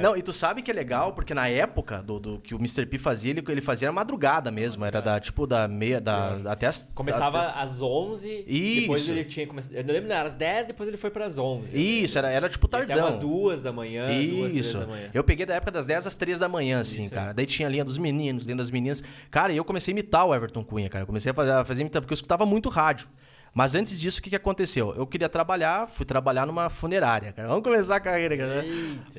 não, 0.00 0.16
e 0.16 0.22
tu 0.22 0.32
sabe 0.32 0.62
que 0.62 0.70
é 0.70 0.74
legal, 0.74 1.12
porque 1.12 1.34
na 1.34 1.48
época 1.48 2.02
do, 2.02 2.20
do 2.20 2.38
que 2.38 2.54
o 2.54 2.58
Mr. 2.58 2.86
P 2.86 2.98
fazia, 2.98 3.32
ele, 3.32 3.42
ele 3.48 3.60
fazia 3.60 3.90
madrugada 3.90 4.50
mesmo. 4.50 4.84
Era 4.84 5.00
da, 5.02 5.18
tipo, 5.18 5.46
da 5.46 5.66
meia, 5.66 6.00
da, 6.00 6.38
até 6.46 6.66
as... 6.66 6.90
Começava 6.94 7.42
até- 7.48 7.60
às 7.60 7.82
11, 7.82 8.44
depois 8.80 9.02
Isso. 9.02 9.10
ele 9.10 9.24
tinha. 9.24 9.46
Eu 9.72 9.84
não 9.84 9.92
lembro, 9.94 10.08
não, 10.08 10.16
era 10.16 10.28
às 10.28 10.36
10, 10.36 10.66
depois 10.68 10.88
ele 10.88 10.96
foi 10.96 11.10
para 11.10 11.26
as 11.26 11.36
11. 11.36 11.76
Isso, 11.76 12.16
era, 12.16 12.30
era 12.30 12.48
tipo 12.48 12.66
Até 12.66 12.78
tardão. 12.86 13.06
umas 13.06 13.16
duas 13.18 13.62
da 13.64 13.72
manhã, 13.72 14.06
duas, 14.06 14.50
três 14.50 14.66
Isso. 14.66 14.78
da 14.78 14.86
manhã. 14.86 15.10
Eu 15.12 15.24
peguei 15.24 15.44
da 15.44 15.54
época 15.54 15.72
das 15.72 15.86
10 15.86 16.06
às 16.06 16.16
3 16.16 16.38
da 16.38 16.48
manhã, 16.48 16.80
assim, 16.80 17.02
Isso, 17.02 17.14
cara. 17.14 17.30
é. 17.30 17.34
Daí 17.34 17.46
tinha 17.46 17.66
a 17.66 17.70
linha 17.70 17.84
dos 17.84 17.98
meninos, 17.98 18.44
linha 18.44 18.56
das 18.56 18.70
meninas. 18.70 19.02
Cara, 19.30 19.52
e 19.52 19.56
eu 19.56 19.64
comecei 19.64 19.92
a 19.92 19.94
imitar 19.94 20.24
o 20.26 20.34
Everton 20.34 20.62
Cunha, 20.62 20.88
cara. 20.88 21.02
Eu 21.02 21.06
comecei 21.06 21.32
a 21.32 21.34
fazer, 21.34 21.50
a 21.50 21.64
fazer 21.64 21.80
imitar, 21.82 22.00
porque 22.00 22.12
eu 22.12 22.16
escutava 22.16 22.46
muito 22.46 22.68
rádio. 22.68 23.08
Mas 23.56 23.74
antes 23.74 23.98
disso, 23.98 24.18
o 24.18 24.22
que, 24.22 24.28
que 24.28 24.36
aconteceu? 24.36 24.94
Eu 24.94 25.06
queria 25.06 25.30
trabalhar, 25.30 25.88
fui 25.88 26.04
trabalhar 26.04 26.44
numa 26.44 26.68
funerária, 26.68 27.32
cara. 27.32 27.48
Vamos 27.48 27.64
começar 27.64 27.96
a 27.96 28.00
carreira, 28.00 28.36
cara. 28.36 28.62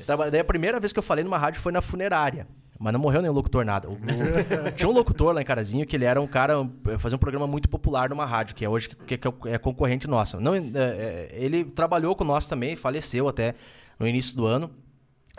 Traba- 0.06 0.30
Daí 0.30 0.38
a 0.38 0.44
primeira 0.44 0.78
vez 0.78 0.92
que 0.92 0.98
eu 1.00 1.02
falei 1.02 1.24
numa 1.24 1.36
rádio 1.36 1.60
foi 1.60 1.72
na 1.72 1.80
funerária. 1.80 2.46
Mas 2.78 2.92
não 2.92 3.00
morreu 3.00 3.20
nenhum 3.20 3.34
locutor, 3.34 3.64
nada. 3.64 3.88
O- 3.88 3.94
o- 3.94 4.70
Tinha 4.76 4.88
um 4.88 4.92
locutor 4.92 5.34
lá 5.34 5.42
em 5.42 5.44
Carazinho 5.44 5.84
que 5.84 5.96
ele 5.96 6.04
era 6.04 6.20
um 6.20 6.26
cara, 6.28 6.60
um- 6.60 6.70
fazia 7.00 7.16
um 7.16 7.18
programa 7.18 7.48
muito 7.48 7.68
popular 7.68 8.08
numa 8.10 8.24
rádio, 8.24 8.54
que 8.54 8.64
é 8.64 8.68
hoje 8.68 8.90
que, 8.90 9.18
que 9.18 9.26
é- 9.28 9.54
é 9.54 9.58
concorrente 9.58 10.06
nossa. 10.06 10.38
Não, 10.38 10.54
é, 10.54 11.30
ele 11.32 11.64
trabalhou 11.64 12.14
com 12.14 12.22
nós 12.22 12.46
também, 12.46 12.76
faleceu 12.76 13.26
até 13.26 13.56
no 13.98 14.06
início 14.06 14.36
do 14.36 14.46
ano. 14.46 14.70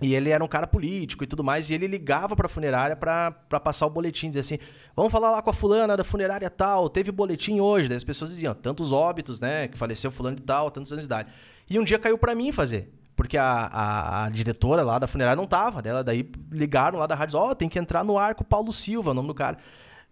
E 0.01 0.15
ele 0.15 0.29
era 0.29 0.43
um 0.43 0.47
cara 0.47 0.65
político 0.65 1.23
e 1.23 1.27
tudo 1.27 1.43
mais, 1.43 1.69
e 1.69 1.73
ele 1.73 1.87
ligava 1.87 2.35
pra 2.35 2.47
funerária 2.47 2.95
pra, 2.95 3.31
pra 3.31 3.59
passar 3.59 3.85
o 3.85 3.89
boletim, 3.89 4.29
dizer 4.29 4.39
assim: 4.39 4.59
vamos 4.95 5.11
falar 5.11 5.31
lá 5.31 5.41
com 5.41 5.49
a 5.49 5.53
fulana 5.53 5.97
da 5.97 6.03
funerária 6.03 6.49
tal, 6.49 6.89
teve 6.89 7.11
boletim 7.11 7.59
hoje. 7.59 7.87
Daí 7.87 7.97
as 7.97 8.03
pessoas 8.03 8.29
diziam: 8.29 8.53
tantos 8.53 8.91
óbitos, 8.91 9.41
né? 9.41 9.67
Que 9.67 9.77
faleceu 9.77 10.09
fulano 10.09 10.37
de 10.37 10.43
tal, 10.43 10.71
tantos 10.71 10.91
anos 10.91 11.03
de 11.03 11.07
idade. 11.07 11.29
E 11.69 11.77
um 11.77 11.83
dia 11.83 11.99
caiu 11.99 12.17
pra 12.17 12.33
mim 12.33 12.51
fazer. 12.51 12.93
Porque 13.15 13.37
a, 13.37 13.43
a, 13.43 14.25
a 14.25 14.29
diretora 14.29 14.81
lá 14.81 14.97
da 14.97 15.05
funerária 15.05 15.35
não 15.35 15.45
tava. 15.45 15.81
Dela, 15.81 16.01
daí 16.01 16.31
ligaram 16.49 16.97
lá 16.97 17.05
da 17.05 17.15
rádio: 17.15 17.37
Ó, 17.37 17.53
tem 17.53 17.67
que 17.67 17.77
entrar 17.77 18.03
no 18.03 18.17
ar 18.17 18.33
com 18.33 18.43
o 18.43 18.47
Paulo 18.47 18.71
Silva, 18.71 19.11
o 19.11 19.13
nome 19.13 19.27
do 19.27 19.33
cara. 19.33 19.57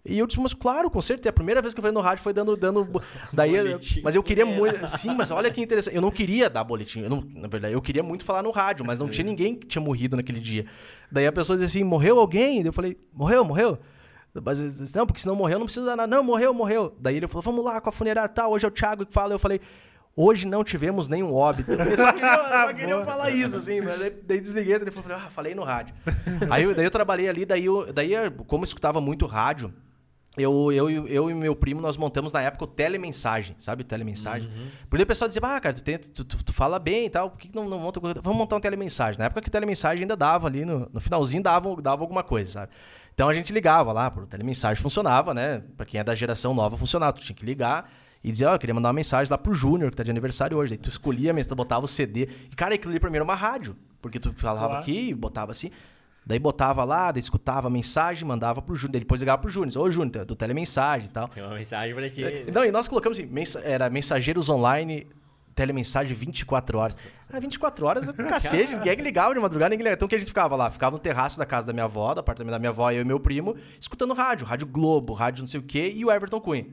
E 0.07 0.17
eu 0.17 0.25
disse, 0.25 0.39
mas 0.39 0.53
claro, 0.53 0.89
com 0.89 1.01
certeza. 1.01 1.29
A 1.29 1.33
primeira 1.33 1.61
vez 1.61 1.73
que 1.73 1.79
eu 1.79 1.81
falei 1.81 1.93
no 1.93 2.01
rádio 2.01 2.23
foi 2.23 2.31
dando. 2.33 2.55
dando 2.55 2.87
daí, 3.33 3.51
Boletim 3.51 4.01
mas 4.01 4.15
eu 4.15 4.23
queria 4.23 4.45
funerário. 4.45 4.79
muito. 4.79 4.87
Sim, 4.87 5.13
mas 5.15 5.31
olha 5.31 5.51
que 5.51 5.61
interessante. 5.61 5.95
Eu 5.95 6.01
não 6.01 6.11
queria 6.11 6.49
dar 6.49 6.63
boletim. 6.63 7.01
Eu 7.01 7.09
não, 7.09 7.21
na 7.35 7.47
verdade, 7.47 7.73
eu 7.73 7.81
queria 7.81 8.01
muito 8.01 8.23
falar 8.23 8.41
no 8.41 8.51
rádio, 8.51 8.85
mas 8.85 8.99
não 8.99 9.09
tinha 9.09 9.25
ninguém 9.25 9.55
que 9.55 9.67
tinha 9.67 9.81
morrido 9.81 10.15
naquele 10.15 10.39
dia. 10.39 10.65
Daí 11.11 11.27
a 11.27 11.31
pessoa 11.31 11.57
dizia 11.57 11.67
assim: 11.67 11.83
morreu 11.83 12.19
alguém? 12.19 12.65
Eu 12.65 12.73
falei: 12.73 12.97
morreu, 13.13 13.43
morreu? 13.43 13.77
Mas, 14.43 14.59
disse, 14.59 14.95
não, 14.95 15.05
porque 15.05 15.19
se 15.19 15.27
não 15.27 15.35
morreu, 15.35 15.57
não 15.57 15.65
precisa 15.65 15.85
dar 15.85 15.95
nada. 15.95 16.15
Não, 16.15 16.23
morreu, 16.23 16.53
morreu. 16.53 16.95
Daí 16.99 17.17
ele 17.17 17.27
falou: 17.27 17.41
vamos 17.41 17.65
lá 17.65 17.81
com 17.81 17.89
a 17.89 17.91
funerária 17.91 18.29
tal. 18.29 18.51
Hoje 18.51 18.65
é 18.65 18.67
o 18.67 18.71
Thiago 18.71 19.05
que 19.05 19.13
fala. 19.13 19.33
Eu 19.33 19.39
falei. 19.39 19.59
Hoje 20.19 20.47
não 20.47 20.63
tivemos 20.63 21.07
nenhum 21.07 21.31
óbito. 21.31 21.71
Eu 21.71 21.95
só 21.95 22.11
queria, 22.11 22.49
só 22.49 22.73
queria 22.73 23.05
falar 23.05 23.29
isso, 23.29 23.55
assim, 23.55 23.81
mas 23.81 23.99
daí, 23.99 24.09
daí 24.09 24.41
desliguei, 24.41 24.73
ele 24.73 24.89
falou, 24.89 25.15
ah, 25.15 25.29
falei 25.29 25.53
no 25.53 25.63
rádio. 25.63 25.93
Aí 26.49 26.73
daí 26.73 26.85
eu 26.85 26.89
trabalhei 26.89 27.29
ali, 27.29 27.45
daí, 27.45 27.65
eu, 27.65 27.93
daí 27.93 28.13
como 28.47 28.63
eu 28.63 28.65
escutava 28.65 28.99
muito 28.99 29.27
rádio, 29.27 29.71
eu, 30.38 30.72
eu, 30.72 31.08
eu 31.08 31.29
e 31.29 31.34
meu 31.34 31.56
primo, 31.56 31.82
nós 31.82 31.98
montamos 31.98 32.32
na 32.32 32.41
época 32.41 32.63
o 32.63 32.67
telemensagem, 32.67 33.56
sabe? 33.60 33.82
O 33.82 33.86
telemensagem. 33.86 34.48
Uhum. 34.48 34.67
Porque 34.89 35.03
o 35.03 35.08
pessoal 35.08 35.27
dizia, 35.27 35.41
ah, 35.44 35.60
cara, 35.60 35.74
tu, 35.75 35.84
tem- 35.84 35.98
tu- 35.98 36.24
tu- 36.24 36.44
tu 36.44 36.53
fala 36.53 36.77
bem 36.79 37.06
e 37.06 37.10
tal, 37.10 37.29
por 37.32 37.39
que 37.39 37.50
não, 37.53 37.67
não 37.67 37.79
monta... 37.79 38.00
Vamos 38.00 38.38
montar 38.38 38.56
um 38.56 38.60
telemensagem. 38.60 39.17
Na 39.20 39.25
época 39.25 39.41
que 39.41 39.50
o 39.50 39.51
telemensagem 39.51 40.03
ainda 40.03 40.15
dava 40.15 40.48
ali, 40.48 40.63
no, 40.65 40.89
no 40.94 41.00
finalzinho 41.01 41.41
dava, 41.44 41.82
dava 41.82 42.03
alguma 42.03 42.24
coisa, 42.24 42.51
sabe? 42.51 42.72
Então 43.13 43.27
a 43.27 43.34
gente 43.34 43.51
ligava 43.51 43.91
lá, 43.91 44.12
pro 44.12 44.27
telemensagem 44.27 44.82
funcionava, 44.82 45.34
né? 45.34 45.63
Pra 45.75 45.86
quem 45.86 46.00
é 46.00 46.03
da 46.03 46.13
geração 46.13 46.53
nova, 46.53 46.77
funcionava. 46.77 47.13
Tu 47.13 47.22
tinha 47.24 47.36
que 47.36 47.46
ligar 47.46 47.89
e 48.24 48.32
dizer, 48.32 48.46
ó, 48.46 48.53
eu 48.53 48.60
queria 48.60 48.75
mandar 48.75 48.89
uma 48.89 48.94
mensagem 48.94 49.32
lá 49.32 49.38
pro 49.38 49.53
Júnior, 49.56 49.89
que 49.89 49.98
tá 49.98 50.03
de 50.03 50.12
aniversário 50.12 50.56
hoje. 50.58 50.74
Aí 50.74 50.77
tu 50.77 50.89
escolhia, 50.89 51.34
mesmo, 51.34 51.50
tu 51.50 51.56
botava 51.56 51.84
o 51.86 51.88
CD. 51.88 52.29
E, 52.51 52.56
cara, 52.56 52.75
aquilo 52.75 52.91
ali 52.91 53.00
pra 53.00 53.10
mim 53.10 53.15
era 53.15 53.24
uma 53.24 53.36
rádio. 53.36 53.75
Porque 54.01 54.20
tu 54.20 54.32
falava 54.36 54.67
Claro. 54.67 54.82
aqui, 54.82 55.13
botava 55.15 55.51
assim... 55.51 55.72
Daí 56.27 56.39
botava 56.39 56.84
lá, 56.84 57.10
daí 57.10 57.22
escutava 57.22 57.67
a 57.67 57.72
mensagem, 57.72 58.27
mandava 58.27 58.62
pro 58.62 58.75
Júnior. 58.75 58.91
Daí 58.93 59.00
Depois 59.01 59.22
ligava 59.22 59.41
pro 59.41 59.50
Júnior. 59.50 59.77
Ô, 59.81 59.89
Júnior, 59.89 60.25
do 60.25 60.36
telemensagem 60.36 61.07
e 61.07 61.10
tal. 61.10 61.29
Tem 61.29 61.41
uma 61.41 61.55
mensagem 61.55 61.96
pra 61.96 62.10
ti. 62.10 62.22
Não, 62.53 62.65
e 62.65 62.72
nós 62.72 62.86
colocamos 62.89 63.17
assim, 63.17 63.25
mensa- 63.27 63.62
era 63.62 63.89
mensageiros 63.89 64.50
online, 64.50 65.07
telemensagem 65.55 66.13
24 66.13 66.77
horas. 66.77 66.98
Ah, 67.31 67.39
24 67.39 67.86
horas 67.86 68.10
é 68.10 68.13
cacete, 68.13 68.75
ninguém 68.75 68.91
é 68.91 68.96
que 68.98 69.01
ligava 69.01 69.34
de 69.34 69.39
madrugada, 69.39 69.69
ninguém 69.69 69.84
ligava. 69.86 69.96
Então 69.96 70.05
o 70.05 70.10
que 70.10 70.15
a 70.15 70.19
gente 70.19 70.27
ficava 70.27 70.55
lá? 70.57 70.69
Ficava 70.69 70.96
no 70.98 71.00
terraço 71.00 71.39
da 71.39 71.46
casa 71.46 71.65
da 71.65 71.72
minha 71.72 71.86
avó, 71.86 72.13
do 72.13 72.19
apartamento 72.19 72.51
da 72.51 72.60
minha 72.60 72.72
avó, 72.72 72.91
eu 72.91 73.01
e 73.01 73.05
meu 73.05 73.22
primo, 73.22 73.55
escutando 73.79 74.13
rádio, 74.13 74.46
Rádio 74.46 74.67
Globo, 74.67 75.13
rádio 75.13 75.41
não 75.43 75.48
sei 75.48 75.62
o 75.62 75.63
quê, 75.63 75.91
e 75.96 76.03
o 76.03 76.12
Everton 76.12 76.41
Cunha. 76.41 76.65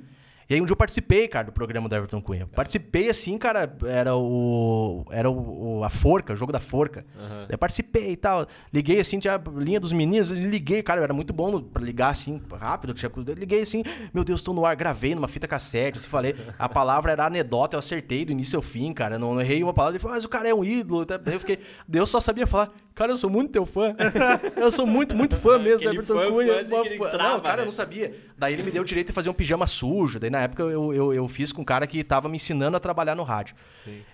E 0.48 0.54
aí 0.54 0.60
um 0.60 0.64
dia 0.64 0.72
eu 0.72 0.76
participei, 0.76 1.26
cara, 1.26 1.46
do 1.46 1.52
programa 1.52 1.88
do 1.88 1.94
Everton 1.94 2.20
Cunha. 2.20 2.46
Participei 2.46 3.08
assim, 3.08 3.38
cara, 3.38 3.74
era 3.86 4.14
o. 4.14 5.04
Era 5.10 5.30
o, 5.30 5.82
a 5.84 5.90
forca, 5.90 6.32
o 6.32 6.36
jogo 6.36 6.52
da 6.52 6.60
forca. 6.60 7.04
Daí 7.16 7.46
Eu 7.50 7.58
participei 7.58 8.12
e 8.12 8.16
tal. 8.16 8.46
Liguei 8.72 9.00
assim, 9.00 9.18
tinha 9.18 9.34
a 9.34 9.40
linha 9.56 9.80
dos 9.80 9.92
meninos, 9.92 10.30
liguei, 10.30 10.82
cara, 10.82 11.02
era 11.02 11.14
muito 11.14 11.32
bom 11.32 11.60
pra 11.60 11.82
ligar 11.82 12.10
assim, 12.10 12.40
rápido, 12.52 12.92
tinha 12.94 13.10
Liguei 13.36 13.62
assim, 13.62 13.82
meu 14.12 14.24
Deus, 14.24 14.42
tô 14.42 14.52
no 14.52 14.66
ar, 14.66 14.76
gravei 14.76 15.14
numa 15.14 15.28
fita 15.28 15.46
cassete, 15.48 15.98
assim, 15.98 16.08
falei. 16.08 16.34
A 16.58 16.68
palavra 16.68 17.12
era 17.12 17.26
anedota, 17.26 17.76
eu 17.76 17.78
acertei 17.78 18.24
do 18.24 18.32
início 18.32 18.56
ao 18.56 18.62
fim, 18.62 18.92
cara. 18.92 19.18
Não 19.18 19.40
errei 19.40 19.62
uma 19.62 19.72
palavra. 19.72 19.96
Ele 19.96 20.02
falou, 20.02 20.14
mas 20.14 20.24
o 20.24 20.28
cara 20.28 20.48
é 20.48 20.54
um 20.54 20.64
ídolo. 20.64 21.04
Daí 21.04 21.34
eu 21.34 21.40
fiquei. 21.40 21.58
Deus 21.88 22.10
só 22.10 22.20
sabia 22.20 22.46
falar, 22.46 22.70
cara, 22.94 23.12
eu 23.12 23.16
sou 23.16 23.28
muito 23.28 23.50
teu 23.52 23.66
fã. 23.66 23.94
eu 24.56 24.70
sou 24.70 24.86
muito, 24.86 25.14
muito 25.14 25.36
fã 25.36 25.58
mesmo 25.58 25.80
do 25.80 25.88
Aquele 25.88 25.98
Everton 25.98 26.14
fã, 26.14 26.30
Cunha. 26.30 26.64
fã, 26.66 26.84
fã. 26.96 27.10
trava, 27.10 27.34
não, 27.34 27.40
cara, 27.40 27.56
né? 27.56 27.62
eu 27.62 27.66
não 27.66 27.72
sabia. 27.72 28.14
Daí 28.36 28.52
ele 28.52 28.62
me 28.62 28.70
deu 28.70 28.82
o 28.82 28.84
direito 28.84 29.08
de 29.08 29.12
fazer 29.12 29.30
um 29.30 29.34
pijama 29.34 29.66
sujo. 29.66 30.18
Daí 30.18 30.30
na 30.30 30.42
época 30.42 30.62
eu, 30.62 30.94
eu, 30.94 31.14
eu 31.14 31.28
fiz 31.28 31.52
com 31.52 31.62
um 31.62 31.64
cara 31.64 31.86
que 31.86 32.02
tava 32.04 32.28
me 32.28 32.36
ensinando 32.36 32.76
a 32.76 32.80
trabalhar 32.80 33.14
no 33.14 33.22
rádio. 33.22 33.56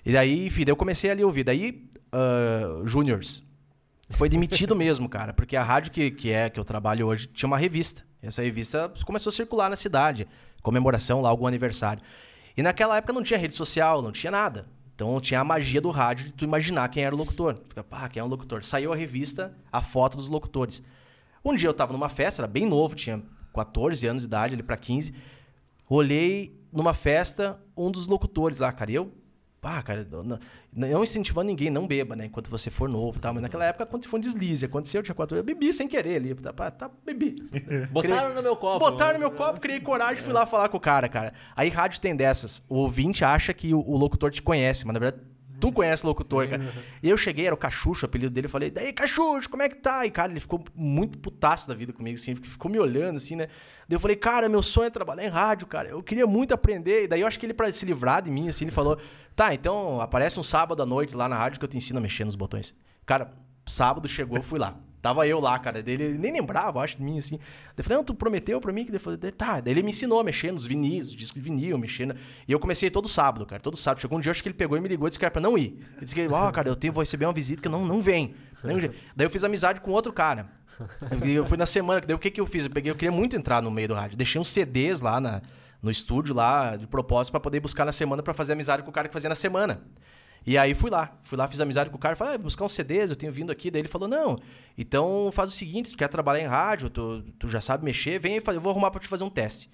E 0.04 0.12
daí, 0.12 0.46
enfim, 0.46 0.64
daí 0.64 0.72
eu 0.72 0.76
comecei 0.76 1.10
ali 1.10 1.22
a 1.22 1.26
ouvir. 1.26 1.44
Daí, 1.44 1.88
ah, 2.12 2.82
Juniors. 2.84 3.44
Foi 4.10 4.28
demitido 4.28 4.75
mesmo, 4.76 5.08
cara, 5.08 5.32
porque 5.32 5.56
a 5.56 5.62
rádio 5.62 5.92
que, 5.92 6.10
que 6.10 6.32
é 6.32 6.50
que 6.50 6.58
eu 6.58 6.64
trabalho 6.64 7.06
hoje 7.06 7.26
tinha 7.28 7.46
uma 7.46 7.58
revista. 7.58 8.04
Essa 8.22 8.42
revista 8.42 8.92
começou 9.06 9.30
a 9.30 9.32
circular 9.32 9.70
na 9.70 9.76
cidade, 9.76 10.26
comemoração 10.62 11.20
lá, 11.20 11.28
algum 11.28 11.46
aniversário. 11.46 12.02
E 12.56 12.62
naquela 12.62 12.96
época 12.96 13.12
não 13.12 13.22
tinha 13.22 13.38
rede 13.38 13.54
social, 13.54 14.02
não 14.02 14.12
tinha 14.12 14.30
nada. 14.30 14.66
Então 15.00 15.19
tinha 15.19 15.40
a 15.40 15.45
magia 15.45 15.80
do 15.80 15.88
rádio 15.88 16.26
de 16.26 16.35
tu 16.35 16.45
imaginar 16.45 16.87
quem 16.90 17.02
era 17.02 17.14
o 17.14 17.16
locutor. 17.16 17.57
Fica, 17.66 17.83
pá, 17.83 18.07
quem 18.07 18.21
é 18.21 18.23
o 18.23 18.26
locutor? 18.26 18.62
Saiu 18.62 18.92
a 18.92 18.97
revista, 18.97 19.57
a 19.73 19.80
foto 19.80 20.19
dos 20.19 20.28
locutores. 20.28 20.83
Um 21.42 21.57
dia 21.57 21.71
eu 21.71 21.73
tava 21.73 21.95
numa 21.95 22.11
festa, 22.11 22.42
era 22.42 22.47
bem 22.47 22.66
novo, 22.66 22.95
tinha 22.95 23.23
14 23.54 24.07
anos 24.07 24.21
de 24.21 24.28
idade, 24.28 24.52
ali 24.52 24.62
pra 24.62 24.76
15. 24.76 25.14
Olhei 25.88 26.54
numa 26.71 26.92
festa 26.92 27.59
um 27.75 27.90
dos 27.90 28.07
locutores 28.07 28.59
lá, 28.59 28.71
cara. 28.75 28.92
Eu, 28.92 29.11
pá, 29.60 29.82
cara, 29.82 30.06
não, 30.10 30.38
não 30.72 31.02
incentivando 31.02 31.48
ninguém, 31.48 31.70
não 31.70 31.86
beba, 31.86 32.16
né? 32.16 32.26
Enquanto 32.26 32.50
você 32.50 32.70
for 32.70 32.88
novo 32.88 33.18
e 33.18 33.20
tal. 33.20 33.34
Mas 33.34 33.42
naquela 33.42 33.64
época 33.64 33.86
foi 34.08 34.18
um 34.18 34.22
deslize. 34.22 34.64
Aconteceu, 34.64 35.00
eu 35.00 35.02
tinha 35.02 35.14
14 35.14 35.40
eu 35.40 35.44
bebi 35.44 35.72
sem 35.72 35.86
querer 35.86 36.16
ali. 36.16 36.34
Tá, 36.34 36.52
pá, 36.52 36.70
tá, 36.70 36.90
bebi. 37.04 37.36
Botaram 37.92 38.34
no 38.34 38.42
meu 38.42 38.56
copo. 38.56 38.78
Botaram 38.78 39.14
no 39.14 39.18
meu 39.20 39.30
copo, 39.30 39.60
criei 39.60 39.80
coragem, 39.80 40.22
fui 40.22 40.32
lá 40.32 40.46
falar 40.46 40.68
com 40.68 40.76
o 40.76 40.80
cara, 40.80 41.08
cara. 41.08 41.34
Aí 41.54 41.68
rádio 41.68 42.00
tem 42.00 42.16
dessas. 42.16 42.62
O 42.68 42.76
ouvinte 42.76 43.24
acha 43.24 43.52
que 43.52 43.74
o, 43.74 43.80
o 43.80 43.96
locutor 43.96 44.30
te 44.30 44.40
conhece, 44.40 44.86
mas 44.86 44.94
na 44.94 45.00
verdade 45.00 45.29
tu 45.60 45.70
conhece 45.70 46.04
o 46.04 46.08
locutor, 46.08 46.48
cara. 46.48 46.72
E 47.02 47.08
eu 47.08 47.18
cheguei, 47.18 47.46
era 47.46 47.54
o 47.54 47.58
Cachucho, 47.58 48.04
o 48.04 48.08
apelido 48.08 48.32
dele, 48.32 48.46
eu 48.46 48.50
falei, 48.50 48.70
daí, 48.70 48.92
Cachucho, 48.92 49.48
como 49.48 49.62
é 49.62 49.68
que 49.68 49.76
tá? 49.76 50.06
E, 50.06 50.10
cara, 50.10 50.32
ele 50.32 50.40
ficou 50.40 50.64
muito 50.74 51.18
putaço 51.18 51.68
da 51.68 51.74
vida 51.74 51.92
comigo, 51.92 52.16
assim, 52.16 52.34
ficou 52.34 52.70
me 52.70 52.78
olhando, 52.78 53.16
assim, 53.16 53.36
né? 53.36 53.48
Daí 53.86 53.96
eu 53.96 54.00
falei, 54.00 54.16
cara, 54.16 54.48
meu 54.48 54.62
sonho 54.62 54.86
é 54.86 54.90
trabalhar 54.90 55.24
em 55.24 55.28
rádio, 55.28 55.66
cara. 55.66 55.88
Eu 55.88 56.02
queria 56.02 56.26
muito 56.26 56.54
aprender. 56.54 57.04
E 57.04 57.08
daí 57.08 57.20
eu 57.20 57.26
acho 57.26 57.38
que 57.38 57.44
ele, 57.44 57.54
pra 57.54 57.70
se 57.70 57.84
livrar 57.84 58.22
de 58.22 58.30
mim, 58.30 58.48
assim, 58.48 58.64
ele 58.64 58.72
falou, 58.72 58.98
tá, 59.36 59.52
então 59.52 60.00
aparece 60.00 60.40
um 60.40 60.42
sábado 60.42 60.82
à 60.82 60.86
noite 60.86 61.16
lá 61.16 61.28
na 61.28 61.36
rádio 61.36 61.58
que 61.58 61.64
eu 61.64 61.68
te 61.68 61.76
ensino 61.76 61.98
a 61.98 62.02
mexer 62.02 62.24
nos 62.24 62.34
botões. 62.34 62.74
Cara, 63.04 63.32
sábado 63.66 64.08
chegou, 64.08 64.36
eu 64.36 64.42
fui 64.42 64.58
lá. 64.58 64.76
Tava 65.02 65.26
eu 65.26 65.40
lá, 65.40 65.59
cara. 65.59 65.78
Ele 65.78 66.19
nem 66.19 66.33
lembrava, 66.33 66.80
acho, 66.83 66.97
de 66.97 67.02
mim, 67.02 67.19
assim. 67.19 67.38
Eu 67.76 67.83
falei, 67.83 67.97
não, 67.97 68.04
tu 68.04 68.14
prometeu 68.14 68.61
pra 68.61 68.73
mim 68.73 68.85
que 68.85 68.99
falou, 68.99 69.19
tá. 69.37 69.61
Daí 69.61 69.73
ele 69.73 69.83
me 69.83 69.90
ensinou 69.90 70.21
a 70.21 70.25
mexer 70.25 70.52
nos 70.52 70.66
vinis, 70.66 71.07
nos 71.07 71.16
discos 71.16 71.40
de 71.42 71.49
vinil, 71.49 71.78
mexendo. 71.78 72.14
E 72.47 72.52
eu 72.52 72.61
comecei 72.61 72.90
todo 72.90 73.09
sábado, 73.09 73.47
cara. 73.47 73.61
Todo 73.62 73.76
sábado. 73.76 74.00
Chegou 74.00 74.19
um 74.19 74.21
dia, 74.21 74.30
acho 74.30 74.42
que 74.42 74.49
ele 74.49 74.54
pegou 74.57 74.76
e 74.76 74.80
me 74.80 74.88
ligou 74.88 75.07
e 75.07 75.11
disse 75.11 75.19
que 75.19 75.25
era 75.25 75.30
pra 75.33 75.40
não 75.40 75.57
ir. 75.57 75.78
Ele 75.97 76.00
disse 76.02 76.14
que, 76.14 76.26
ó, 76.28 76.50
cara, 76.50 76.69
eu 76.69 76.76
tenho, 76.76 76.92
vou 76.92 77.02
receber 77.02 77.25
uma 77.25 77.33
visita 77.33 77.62
que 77.62 77.69
não, 77.69 77.87
não 77.87 78.02
vem. 78.02 78.35
Não 78.62 78.76
vem. 78.76 78.90
Daí 79.16 79.26
eu 79.26 79.30
fiz 79.30 79.42
amizade 79.42 79.80
com 79.80 79.90
outro 79.90 80.12
cara. 80.12 80.50
Eu- 81.25 81.47
fui 81.47 81.57
na 81.57 81.66
semana, 81.66 82.00
daí 82.00 82.14
o 82.14 82.19
que 82.19 82.30
que 82.30 82.40
eu 82.40 82.47
fiz? 82.47 82.64
Eu 82.64 82.71
peguei, 82.71 82.90
eu 82.90 82.95
queria 82.97 83.12
muito 83.12 83.37
entrar 83.37 83.62
no 83.62 83.71
meio 83.71 83.88
do 83.88 83.95
rádio. 83.95 84.16
Deixei 84.16 84.40
uns 84.40 84.49
CDs 84.49 85.00
lá 85.00 85.21
na, 85.21 85.42
no 85.83 85.90
estúdio, 85.90 86.35
lá, 86.35 86.76
de 86.76 86.87
propósito, 86.87 87.33
pra 87.33 87.40
poder 87.40 87.61
buscar 87.61 87.85
na 87.85 87.92
semana 87.92 88.23
pra 88.23 88.33
fazer 88.35 88.52
amizade 88.52 88.83
com 88.83 88.90
o 88.90 88.92
cara 88.92 89.09
que 89.09 89.12
fazia 89.14 89.28
na 89.28 89.35
semana. 89.35 89.83
E 90.47 90.56
aí 90.56 90.73
fui 90.75 90.90
lá, 90.90 91.18
fui 91.23 91.37
lá, 91.37 91.47
fiz 91.47 91.61
amizade 91.61 91.90
com 91.90 91.97
o 91.97 91.99
cara, 92.00 92.16
falei, 92.16 92.35
ah, 92.35 92.38
buscar 92.38 92.64
uns 92.64 92.73
CDs, 92.73 93.11
eu 93.11 93.16
tenho 93.16 93.32
vindo 93.32 93.52
aqui. 93.52 93.70
Daí 93.70 93.82
ele 93.82 93.88
falou, 93.88 94.09
não, 94.09 94.38
então 94.76 95.30
faz 95.32 95.50
o 95.50 95.52
seguinte, 95.52 95.90
tu 95.90 95.97
quer 95.99 96.09
trabalhar 96.09 96.42
em 96.42 96.47
rádio, 96.47 96.88
tu, 96.88 97.23
tu 97.38 97.47
já 97.49 97.61
sabe 97.61 97.85
mexer, 97.85 98.18
vem 98.18 98.40
fa- 98.40 98.52
eu 98.54 98.61
vou 98.61 98.70
arrumar 98.73 98.90
pra 98.90 99.00
te 99.00 99.06
fazer 99.09 99.25
um 99.25 99.30
teste. 99.30 99.70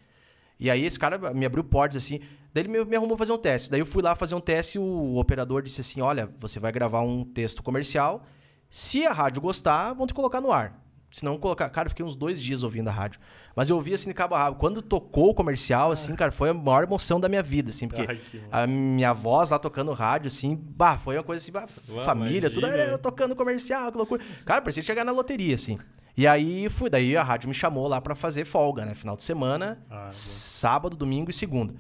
E 0.58 0.70
aí 0.70 0.85
esse 0.85 0.99
cara 0.99 1.32
me 1.35 1.44
abriu 1.46 1.62
portas 1.62 2.02
assim, 2.02 2.18
daí 2.52 2.64
ele 2.64 2.68
me, 2.68 2.85
me 2.85 2.96
arrumou 2.96 3.16
fazer 3.16 3.32
um 3.32 3.38
teste. 3.38 3.70
Daí 3.70 3.80
eu 3.80 3.87
fui 3.87 4.02
lá 4.02 4.14
fazer 4.14 4.35
um 4.35 4.40
teste 4.40 4.76
e 4.76 4.80
o 4.80 5.16
operador 5.16 5.62
disse 5.62 5.80
assim, 5.82 6.00
olha, 6.00 6.30
você 6.40 6.58
vai 6.58 6.73
gravar 6.73 7.00
um 7.02 7.25
texto 7.25 7.62
comercial, 7.62 8.25
se 8.68 9.06
a 9.06 9.12
rádio 9.12 9.40
gostar, 9.40 9.92
vão 9.92 10.06
te 10.06 10.14
colocar 10.14 10.40
no 10.40 10.50
ar. 10.50 10.82
Se 11.16 11.25
não 11.25 11.38
colocar. 11.38 11.70
Cara, 11.70 11.87
eu 11.87 11.90
fiquei 11.90 12.04
uns 12.04 12.14
dois 12.14 12.42
dias 12.42 12.62
ouvindo 12.62 12.88
a 12.88 12.90
rádio. 12.92 13.18
Mas 13.54 13.70
eu 13.70 13.76
ouvi 13.76 13.94
assim 13.94 14.11
de 14.11 14.12
cabo 14.12 14.35
a 14.35 14.38
rabo. 14.38 14.56
Quando 14.58 14.82
tocou 14.82 15.30
o 15.30 15.35
comercial, 15.35 15.90
assim, 15.90 16.14
cara, 16.14 16.30
foi 16.30 16.50
a 16.50 16.52
maior 16.52 16.85
emoção 16.85 17.18
da 17.18 17.26
minha 17.26 17.42
vida, 17.42 17.70
assim, 17.70 17.88
porque 17.88 18.04
Ai, 18.06 18.20
a 18.52 18.66
minha 18.66 19.14
voz 19.14 19.49
lá 19.49 19.58
tocando 19.58 19.90
rádio, 19.94 20.26
assim, 20.26 20.54
bah, 20.76 20.99
foi 20.99 21.16
uma 21.16 21.23
coisa 21.23 21.42
assim, 21.42 21.50
bah, 21.50 21.66
Ué, 21.88 22.04
família, 22.04 22.50
tudo 22.50 22.66
imagina. 22.66 22.82
"Ah, 22.82 22.87
eu 22.88 22.99
tocando 22.99 23.35
comercial, 23.35 23.90
que 23.90 23.96
loucura. 23.96 24.23
Cara, 24.44 24.61
parecia 24.61 24.82
chegar 24.82 25.04
na 25.04 25.12
loteria, 25.12 25.54
assim. 25.54 25.78
E 26.14 26.26
aí 26.26 26.68
fui, 26.68 26.90
daí 26.90 27.16
a 27.16 27.23
rádio 27.23 27.49
me 27.49 27.54
chamou 27.54 27.88
lá 27.88 27.99
pra 27.99 28.14
fazer 28.14 28.44
folga, 28.44 28.85
né? 28.85 28.94
Final 28.94 29.16
de 29.16 29.23
semana, 29.23 29.78
Ah, 29.90 30.08
sábado, 30.11 30.94
domingo 30.94 31.30
e 31.30 31.32
segunda. 31.32 31.75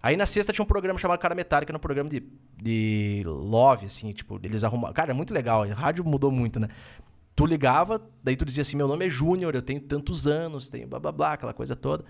Aí 0.00 0.16
na 0.16 0.26
sexta 0.26 0.52
tinha 0.52 0.62
um 0.62 0.68
programa 0.68 0.96
chamado 0.96 1.18
Cara 1.18 1.34
Metálica, 1.34 1.72
era 1.72 1.76
um 1.76 1.80
programa 1.80 2.08
de, 2.08 2.22
de 2.56 3.24
love, 3.26 3.86
assim, 3.86 4.12
tipo, 4.12 4.38
eles 4.44 4.62
arrumaram. 4.62 4.94
Cara, 4.94 5.10
é 5.10 5.14
muito 5.14 5.34
legal, 5.34 5.64
a 5.64 5.74
rádio 5.74 6.04
mudou 6.04 6.30
muito, 6.30 6.60
né? 6.60 6.68
Tu 7.36 7.44
ligava, 7.44 8.00
daí 8.24 8.34
tu 8.34 8.46
dizia 8.46 8.62
assim: 8.62 8.78
meu 8.78 8.88
nome 8.88 9.06
é 9.06 9.10
Júnior, 9.10 9.54
eu 9.54 9.60
tenho 9.60 9.78
tantos 9.78 10.26
anos, 10.26 10.70
tenho 10.70 10.88
blá 10.88 10.98
blá 10.98 11.12
blá, 11.12 11.32
aquela 11.34 11.52
coisa 11.52 11.76
toda. 11.76 12.02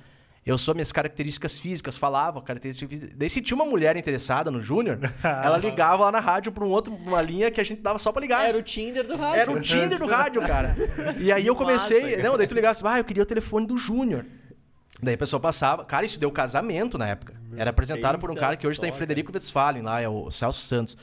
Eu 0.47 0.57
sou 0.57 0.73
minhas 0.73 0.93
características 0.93 1.59
físicas, 1.59 1.97
falava 1.97 2.41
características 2.41 2.89
físicas. 2.89 3.19
Daí 3.19 3.29
se 3.29 3.43
tinha 3.43 3.57
uma 3.57 3.65
mulher 3.65 3.97
interessada 3.97 4.49
no 4.49 4.63
Júnior, 4.63 5.01
ela 5.21 5.57
ligava 5.59 6.05
lá 6.05 6.13
na 6.13 6.21
rádio 6.21 6.53
pra 6.53 6.65
um 6.65 6.69
outro, 6.69 6.95
uma 6.95 7.21
linha 7.21 7.51
que 7.51 7.61
a 7.61 7.65
gente 7.65 7.83
dava 7.83 7.99
só 7.99 8.13
pra 8.13 8.23
ligar. 8.23 8.47
Era 8.47 8.57
o 8.57 8.63
Tinder 8.63 9.05
do 9.05 9.17
rádio. 9.17 9.41
Era 9.41 9.51
o 9.51 9.61
Tinder 9.61 9.99
do 9.99 10.07
rádio, 10.07 10.41
cara. 10.43 10.77
E 11.19 11.33
aí 11.33 11.45
eu 11.45 11.57
comecei. 11.57 12.13
massa, 12.13 12.23
não, 12.23 12.39
daí 12.39 12.47
tu 12.47 12.55
ligava 12.55 12.71
assim, 12.71 12.85
ah, 12.87 12.99
eu 12.99 13.05
queria 13.05 13.25
o 13.25 13.27
telefone 13.27 13.67
do 13.67 13.77
Júnior. 13.77 14.25
Daí 15.03 15.15
a 15.15 15.19
pessoa 15.19 15.41
passava. 15.41 15.85
Cara, 15.85 16.07
isso 16.07 16.21
deu 16.21 16.31
casamento 16.31 16.97
na 16.97 17.09
época. 17.09 17.35
Era 17.57 17.71
apresentado 17.71 18.17
por 18.17 18.31
um 18.31 18.37
cara 18.37 18.57
que 18.57 18.65
hoje 18.65 18.81
tá 18.81 18.87
em 18.87 18.93
Frederico 18.93 19.33
Westphalen, 19.35 19.83
lá, 19.83 20.01
é 20.01 20.09
o 20.09 20.31
Celso 20.31 20.61
Santos. 20.61 20.97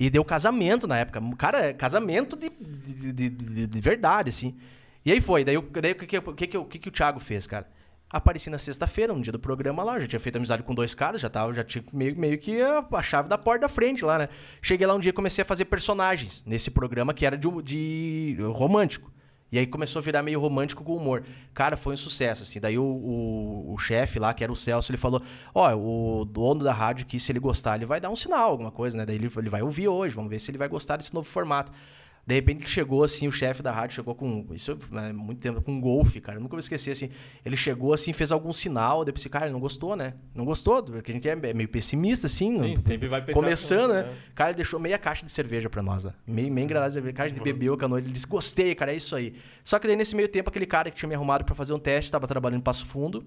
E 0.00 0.08
deu 0.08 0.24
casamento 0.24 0.86
na 0.86 0.96
época. 0.98 1.20
Cara, 1.36 1.74
casamento 1.74 2.36
de, 2.36 2.48
de, 2.50 3.12
de, 3.12 3.28
de- 3.28 3.66
de 3.66 3.80
verdade, 3.80 4.30
assim. 4.30 4.56
E 5.04 5.10
aí 5.10 5.20
foi. 5.20 5.44
Daí, 5.44 5.56
eu- 5.56 5.68
daí 5.82 5.90
o 5.90 5.96
que, 5.96 6.06
que, 6.06 6.18
o 6.18 6.32
que, 6.34 6.46
que, 6.46 6.56
o 6.56 6.64
que, 6.64 6.88
o 6.88 6.92
Thiago 6.92 7.18
fez, 7.18 7.48
cara? 7.48 7.68
Apareci 8.08 8.48
na 8.48 8.58
sexta-feira, 8.58 9.12
no 9.12 9.20
dia 9.20 9.32
do 9.32 9.38
programa 9.40 9.82
lá, 9.82 9.98
já 10.00 10.06
tinha 10.06 10.20
feito 10.20 10.36
amizade 10.36 10.62
com 10.62 10.72
dois 10.72 10.94
caras, 10.94 11.20
já 11.20 11.28
tava, 11.28 11.52
já 11.52 11.62
tinha 11.64 11.84
meio, 11.92 12.16
meio 12.18 12.38
que 12.38 12.62
a, 12.62 12.82
a 12.94 13.02
chave 13.02 13.28
da 13.28 13.36
porta 13.36 13.62
da 13.62 13.68
frente 13.68 14.02
lá, 14.04 14.18
né? 14.18 14.28
Cheguei 14.62 14.86
lá 14.86 14.94
um 14.94 15.00
dia 15.00 15.10
e 15.10 15.12
comecei 15.12 15.42
a 15.42 15.44
fazer 15.44 15.64
personagens 15.66 16.42
nesse 16.46 16.70
programa 16.70 17.12
que 17.12 17.26
era 17.26 17.36
de, 17.36 17.48
um- 17.48 17.60
de 17.60 18.36
romântico. 18.54 19.12
E 19.50 19.58
aí 19.58 19.66
começou 19.66 20.00
a 20.00 20.02
virar 20.02 20.22
meio 20.22 20.38
romântico 20.38 20.84
com 20.84 20.94
humor. 20.94 21.24
Cara, 21.54 21.76
foi 21.76 21.94
um 21.94 21.96
sucesso, 21.96 22.42
assim. 22.42 22.60
Daí 22.60 22.78
o, 22.78 22.84
o, 22.84 23.74
o 23.74 23.78
chefe 23.78 24.18
lá, 24.18 24.34
que 24.34 24.44
era 24.44 24.52
o 24.52 24.56
Celso, 24.56 24.90
ele 24.90 24.98
falou: 24.98 25.22
Ó, 25.54 25.74
o 25.74 26.24
dono 26.24 26.62
da 26.62 26.72
rádio 26.72 27.06
aqui, 27.06 27.18
se 27.18 27.32
ele 27.32 27.38
gostar, 27.40 27.76
ele 27.76 27.86
vai 27.86 28.00
dar 28.00 28.10
um 28.10 28.16
sinal, 28.16 28.50
alguma 28.50 28.70
coisa, 28.70 28.96
né? 28.96 29.06
Daí 29.06 29.16
ele, 29.16 29.30
ele 29.36 29.48
vai 29.48 29.62
ouvir 29.62 29.88
hoje, 29.88 30.14
vamos 30.14 30.30
ver 30.30 30.40
se 30.40 30.50
ele 30.50 30.58
vai 30.58 30.68
gostar 30.68 30.96
desse 30.96 31.14
novo 31.14 31.26
formato. 31.26 31.72
De 32.28 32.34
repente 32.34 32.68
chegou 32.68 33.02
assim, 33.02 33.26
o 33.26 33.32
chefe 33.32 33.62
da 33.62 33.72
rádio 33.72 33.94
chegou 33.96 34.14
com. 34.14 34.44
Isso 34.52 34.76
né, 34.90 35.14
muito 35.14 35.38
tempo, 35.40 35.62
com 35.62 35.72
um 35.72 35.80
golfe, 35.80 36.20
cara. 36.20 36.36
Eu 36.36 36.42
nunca 36.42 36.50
vou 36.50 36.58
esquecer 36.58 36.90
assim. 36.90 37.08
Ele 37.42 37.56
chegou 37.56 37.94
assim, 37.94 38.12
fez 38.12 38.30
algum 38.30 38.52
sinal, 38.52 39.02
eu 39.02 39.10
pensei, 39.14 39.30
cara, 39.30 39.46
ele 39.46 39.54
não 39.54 39.60
gostou, 39.60 39.96
né? 39.96 40.12
Não 40.34 40.44
gostou, 40.44 40.82
porque 40.82 41.10
a 41.10 41.14
gente 41.14 41.26
é 41.26 41.34
meio 41.34 41.68
pessimista, 41.70 42.26
assim. 42.26 42.58
Sim, 42.58 42.74
não- 42.76 42.82
sempre 42.84 43.08
vai 43.08 43.22
Começando, 43.32 43.92
assim, 43.92 44.08
né? 44.08 44.12
né? 44.12 44.18
Cara, 44.34 44.50
ele 44.50 44.56
deixou 44.56 44.78
meia 44.78 44.98
caixa 44.98 45.24
de 45.24 45.32
cerveja 45.32 45.70
pra 45.70 45.82
nós 45.82 46.04
lá. 46.04 46.12
Meio, 46.26 46.52
meio 46.52 46.66
engradado 46.66 46.90
de 46.90 46.94
cerveja. 46.96 47.14
Cara, 47.14 47.30
a 47.30 47.32
gente 47.32 47.42
bebeu 47.42 47.78
com 47.78 47.86
a 47.86 47.88
noite. 47.88 48.04
Ele 48.04 48.12
disse, 48.12 48.26
gostei, 48.26 48.74
cara, 48.74 48.92
é 48.92 48.96
isso 48.96 49.16
aí. 49.16 49.34
Só 49.64 49.78
que 49.78 49.86
daí 49.86 49.96
nesse 49.96 50.14
meio 50.14 50.28
tempo, 50.28 50.50
aquele 50.50 50.66
cara 50.66 50.90
que 50.90 50.98
tinha 50.98 51.08
me 51.08 51.14
arrumado 51.14 51.46
pra 51.46 51.54
fazer 51.54 51.72
um 51.72 51.78
teste, 51.78 52.12
tava 52.12 52.26
trabalhando 52.28 52.58
em 52.60 52.62
Passo 52.62 52.84
Fundo. 52.84 53.24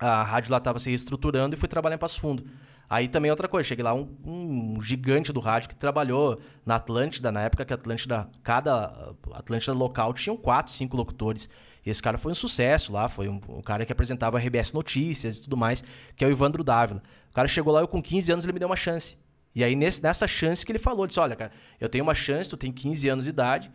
a 0.00 0.24
rádio 0.24 0.50
lá 0.50 0.58
estava 0.58 0.80
se 0.80 0.88
reestruturando 0.88 1.54
e 1.54 1.56
fui 1.56 1.68
trabalhar 1.68 1.94
em 1.94 1.98
Passo 2.00 2.18
Fundo. 2.20 2.44
Aí 2.88 3.08
também 3.08 3.30
outra 3.30 3.48
coisa, 3.48 3.66
cheguei 3.66 3.82
lá 3.82 3.94
um, 3.94 4.08
um 4.24 4.80
gigante 4.80 5.32
do 5.32 5.40
rádio 5.40 5.68
que 5.68 5.76
trabalhou 5.76 6.40
na 6.64 6.76
Atlântida, 6.76 7.32
na 7.32 7.42
época 7.42 7.64
que 7.64 7.72
a 7.72 7.76
Atlântida, 7.76 8.28
cada 8.42 9.14
Atlântida 9.32 9.72
local 9.72 10.12
tinham 10.12 10.36
quatro, 10.36 10.72
cinco 10.72 10.96
locutores. 10.96 11.48
E 11.84 11.90
esse 11.90 12.02
cara 12.02 12.16
foi 12.16 12.32
um 12.32 12.34
sucesso 12.34 12.92
lá, 12.92 13.08
foi 13.08 13.28
um, 13.28 13.40
um 13.48 13.60
cara 13.60 13.84
que 13.84 13.92
apresentava 13.92 14.38
RBS 14.38 14.72
Notícias 14.72 15.38
e 15.38 15.42
tudo 15.42 15.56
mais, 15.56 15.84
que 16.16 16.24
é 16.24 16.28
o 16.28 16.30
Ivandro 16.30 16.64
Dávila. 16.64 17.02
O 17.30 17.34
cara 17.34 17.48
chegou 17.48 17.72
lá, 17.72 17.80
eu 17.80 17.88
com 17.88 18.02
15 18.02 18.32
anos, 18.32 18.44
ele 18.44 18.52
me 18.52 18.58
deu 18.58 18.68
uma 18.68 18.76
chance. 18.76 19.18
E 19.54 19.62
aí, 19.62 19.76
nesse, 19.76 20.02
nessa 20.02 20.26
chance 20.26 20.64
que 20.64 20.72
ele 20.72 20.78
falou, 20.78 21.06
disse, 21.06 21.20
olha, 21.20 21.36
cara, 21.36 21.52
eu 21.80 21.88
tenho 21.88 22.02
uma 22.02 22.14
chance, 22.14 22.50
tu 22.50 22.56
tem 22.56 22.72
15 22.72 23.08
anos 23.08 23.24
de 23.24 23.30
idade, 23.30 23.70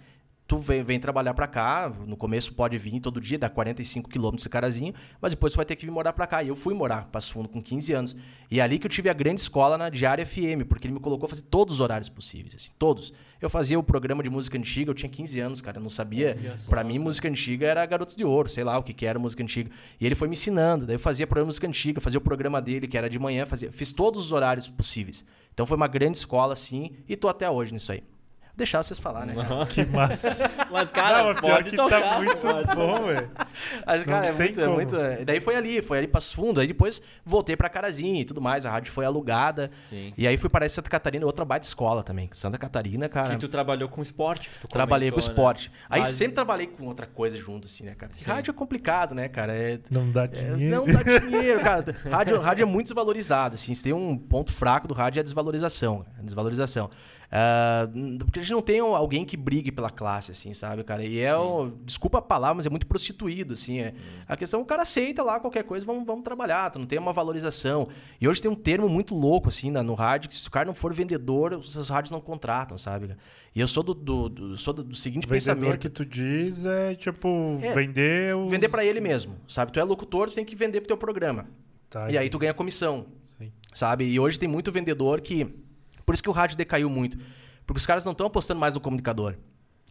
tu 0.49 0.57
vem, 0.57 0.81
vem 0.81 0.99
trabalhar 0.99 1.35
para 1.35 1.45
cá, 1.45 1.93
no 2.07 2.17
começo 2.17 2.51
pode 2.55 2.75
vir 2.75 2.99
todo 2.99 3.21
dia, 3.21 3.37
dá 3.37 3.47
45 3.47 4.09
quilômetros 4.09 4.41
esse 4.41 4.49
carazinho, 4.49 4.95
mas 5.21 5.31
depois 5.31 5.53
tu 5.53 5.57
vai 5.57 5.65
ter 5.65 5.75
que 5.75 5.85
vir 5.85 5.91
morar 5.91 6.11
para 6.11 6.25
cá. 6.25 6.41
E 6.41 6.47
eu 6.47 6.55
fui 6.55 6.73
morar 6.73 7.01
para 7.01 7.11
Passo 7.11 7.31
Fundo 7.31 7.47
com 7.47 7.61
15 7.61 7.93
anos. 7.93 8.15
E 8.49 8.59
é 8.59 8.63
ali 8.63 8.79
que 8.79 8.87
eu 8.87 8.89
tive 8.89 9.11
a 9.11 9.13
grande 9.13 9.41
escola 9.41 9.77
na 9.77 9.89
Diária 9.89 10.25
FM, 10.25 10.65
porque 10.67 10.87
ele 10.87 10.95
me 10.95 10.99
colocou 10.99 11.27
a 11.27 11.29
fazer 11.29 11.43
todos 11.43 11.75
os 11.75 11.81
horários 11.81 12.09
possíveis, 12.09 12.55
assim, 12.55 12.71
todos. 12.79 13.13
Eu 13.39 13.47
fazia 13.47 13.77
o 13.77 13.83
programa 13.83 14.23
de 14.23 14.29
música 14.29 14.57
antiga, 14.57 14.89
eu 14.89 14.95
tinha 14.95 15.07
15 15.07 15.39
anos, 15.39 15.61
cara, 15.61 15.77
eu 15.77 15.83
não 15.83 15.89
sabia. 15.89 16.35
Para 16.67 16.83
mim, 16.83 16.97
música 16.97 17.27
antiga 17.27 17.67
era 17.67 17.85
Garoto 17.85 18.17
de 18.17 18.25
Ouro, 18.25 18.49
sei 18.49 18.63
lá 18.63 18.75
o 18.75 18.81
que, 18.81 18.91
que 18.91 19.05
era 19.05 19.19
música 19.19 19.43
antiga. 19.43 19.69
E 20.01 20.05
ele 20.05 20.15
foi 20.15 20.27
me 20.27 20.33
ensinando, 20.33 20.87
daí 20.87 20.95
eu 20.95 20.99
fazia 20.99 21.27
programa 21.27 21.45
de 21.45 21.49
música 21.49 21.67
antiga, 21.67 22.01
fazia 22.01 22.17
o 22.17 22.21
programa 22.21 22.59
dele, 22.59 22.87
que 22.87 22.97
era 22.97 23.07
de 23.07 23.19
manhã, 23.19 23.45
fazia, 23.45 23.71
fiz 23.71 23.91
todos 23.91 24.25
os 24.25 24.31
horários 24.31 24.67
possíveis. 24.67 25.23
Então 25.53 25.67
foi 25.67 25.77
uma 25.77 25.87
grande 25.87 26.17
escola, 26.17 26.53
assim, 26.53 26.93
e 27.07 27.15
tô 27.15 27.27
até 27.27 27.47
hoje 27.47 27.71
nisso 27.71 27.91
aí 27.91 28.01
deixar 28.59 28.83
vocês 28.83 28.99
falar, 28.99 29.25
né? 29.25 29.33
Cara? 29.33 29.65
Que 29.65 29.85
massa. 29.85 30.49
Mas, 30.69 30.91
cara, 30.91 31.23
não, 31.33 31.41
pior 31.41 31.63
que 31.63 31.75
tocar, 31.75 31.99
tá 32.01 32.17
muito 32.19 32.37
pode. 32.39 32.75
bom, 32.75 33.05
velho. 33.07 33.31
Mas, 33.85 34.03
cara, 34.03 34.27
é 34.27 34.33
tem 34.33 34.45
muito, 34.47 34.61
é 34.61 34.67
muito. 34.67 34.95
Daí 35.25 35.39
foi 35.39 35.55
ali, 35.55 35.81
foi 35.81 35.97
ali 35.97 36.07
para 36.07 36.21
fundo. 36.21 36.59
Aí 36.59 36.67
depois 36.67 37.01
voltei 37.25 37.55
pra 37.57 37.67
Carazinho 37.69 38.21
e 38.21 38.25
tudo 38.25 38.39
mais. 38.39 38.65
A 38.65 38.71
rádio 38.71 38.91
foi 38.93 39.05
alugada. 39.05 39.67
Sim. 39.67 40.13
E 40.17 40.27
aí 40.27 40.37
fui 40.37 40.49
para 40.49 40.69
Santa 40.69 40.89
Catarina, 40.89 41.25
outra 41.25 41.43
baita 41.43 41.65
escola 41.65 42.03
também. 42.03 42.29
Santa 42.33 42.57
Catarina, 42.57 43.09
cara. 43.09 43.29
Que 43.31 43.37
tu 43.37 43.47
trabalhou 43.47 43.89
com 43.89 44.01
esporte. 44.01 44.49
Que 44.49 44.59
tu 44.59 44.67
Trabalhei 44.67 45.09
com 45.09 45.15
comentou, 45.15 45.31
esporte. 45.33 45.69
Né? 45.69 45.75
Aí 45.89 45.99
Mas- 46.01 46.09
sempre 46.09 46.33
trabalhei 46.35 46.67
com 46.67 46.85
outra 46.85 47.07
coisa 47.07 47.37
junto, 47.37 47.65
assim, 47.65 47.85
né, 47.85 47.95
cara? 47.95 48.13
Sim. 48.13 48.29
Rádio 48.29 48.51
é 48.51 48.53
complicado, 48.53 49.15
né, 49.15 49.27
cara? 49.27 49.53
É, 49.53 49.79
Não 49.89 50.11
dá 50.11 50.25
é, 50.25 50.27
dinheiro. 50.27 50.57
não 50.59 50.85
dá 50.85 51.01
dinheiro, 51.19 51.61
cara. 51.61 51.85
Rádio, 52.11 52.39
rádio 52.39 52.63
é 52.63 52.65
muito 52.65 52.87
desvalorizado, 52.87 53.55
assim. 53.55 53.73
Se 53.73 53.83
tem 53.83 53.93
um 53.93 54.17
ponto 54.17 54.51
fraco 54.51 54.87
do 54.87 54.93
rádio 54.93 55.19
é 55.19 55.21
a 55.21 55.23
desvalorização. 55.23 56.05
A 56.17 56.21
desvalorização. 56.21 56.89
Ah, 57.31 57.87
porque 58.19 58.39
a 58.39 58.41
gente 58.41 58.51
não 58.51 58.61
tem 58.61 58.79
alguém 58.79 59.23
que 59.23 59.37
brigue 59.37 59.71
pela 59.71 59.89
classe, 59.91 60.31
assim, 60.31 60.51
sabe, 60.53 60.83
cara? 60.83 61.03
E 61.03 61.19
é, 61.19 61.35
o, 61.35 61.71
desculpa 61.85 62.17
a 62.17 62.21
palavra, 62.21 62.55
mas 62.55 62.65
é 62.65 62.69
muito 62.69 62.87
prostituído, 62.87 63.53
assim. 63.53 63.79
É. 63.79 63.93
A 64.27 64.35
questão, 64.35 64.61
o 64.61 64.65
cara 64.65 64.81
aceita 64.81 65.23
lá 65.23 65.39
qualquer 65.39 65.63
coisa, 65.63 65.85
vamos, 65.85 66.05
vamos 66.05 66.23
trabalhar, 66.23 66.71
tu 66.71 66.79
não 66.79 66.87
tem 66.87 66.97
uma 66.97 67.13
valorização. 67.13 67.87
E 68.19 68.27
hoje 68.27 68.41
tem 68.41 68.49
um 68.49 68.55
termo 68.55 68.89
muito 68.89 69.13
louco, 69.13 69.47
assim, 69.49 69.69
na- 69.69 69.83
no 69.83 69.93
rádio, 69.93 70.29
que 70.29 70.35
se 70.35 70.47
o 70.47 70.51
cara 70.51 70.65
não 70.65 70.73
for 70.73 70.91
vendedor, 70.93 71.53
os 71.53 71.89
rádios 71.89 72.11
não 72.11 72.19
contratam, 72.19 72.77
sabe? 72.77 73.15
E 73.55 73.59
eu 73.61 73.67
sou 73.67 73.83
do, 73.83 73.93
do, 73.93 74.29
do- 74.29 74.57
sou 74.57 74.73
do, 74.73 74.83
do 74.83 74.95
seguinte 74.95 75.25
O 75.25 75.29
vendedor 75.29 75.55
pensamento. 75.55 75.79
que 75.81 75.89
tu 75.89 76.03
diz 76.05 76.65
é, 76.65 76.95
tipo, 76.95 77.57
É, 77.61 77.73
vender 77.73 78.35
os... 78.35 78.49
Vender 78.49 78.69
pra 78.69 78.83
ele 78.83 78.99
mesmo, 78.99 79.35
sabe? 79.47 79.71
Tu 79.71 79.79
é 79.79 79.83
locutor, 79.83 80.29
tu 80.29 80.35
tem 80.35 80.45
que 80.45 80.55
vender 80.55 80.81
pro 80.81 80.87
teu 80.87 80.97
programa. 80.97 81.45
Tá, 81.89 82.09
E 82.11 82.17
aí 82.17 82.29
tu 82.29 82.37
ganha 82.39 82.53
comissão, 82.53 83.05
Sim. 83.23 83.51
sabe? 83.73 84.05
E 84.05 84.19
hoje 84.19 84.39
tem 84.39 84.47
muito 84.49 84.71
vendedor 84.71 85.21
que. 85.21 85.47
Por 86.09 86.15
isso 86.15 86.23
que 86.23 86.29
o 86.29 86.33
rádio 86.33 86.57
decaiu 86.57 86.89
muito. 86.89 87.19
Porque 87.67 87.77
os 87.77 87.85
caras 87.85 88.03
não 88.03 88.13
estão 88.13 88.25
apostando 88.25 88.59
mais 88.59 88.73
no 88.73 88.81
comunicador. 88.81 89.35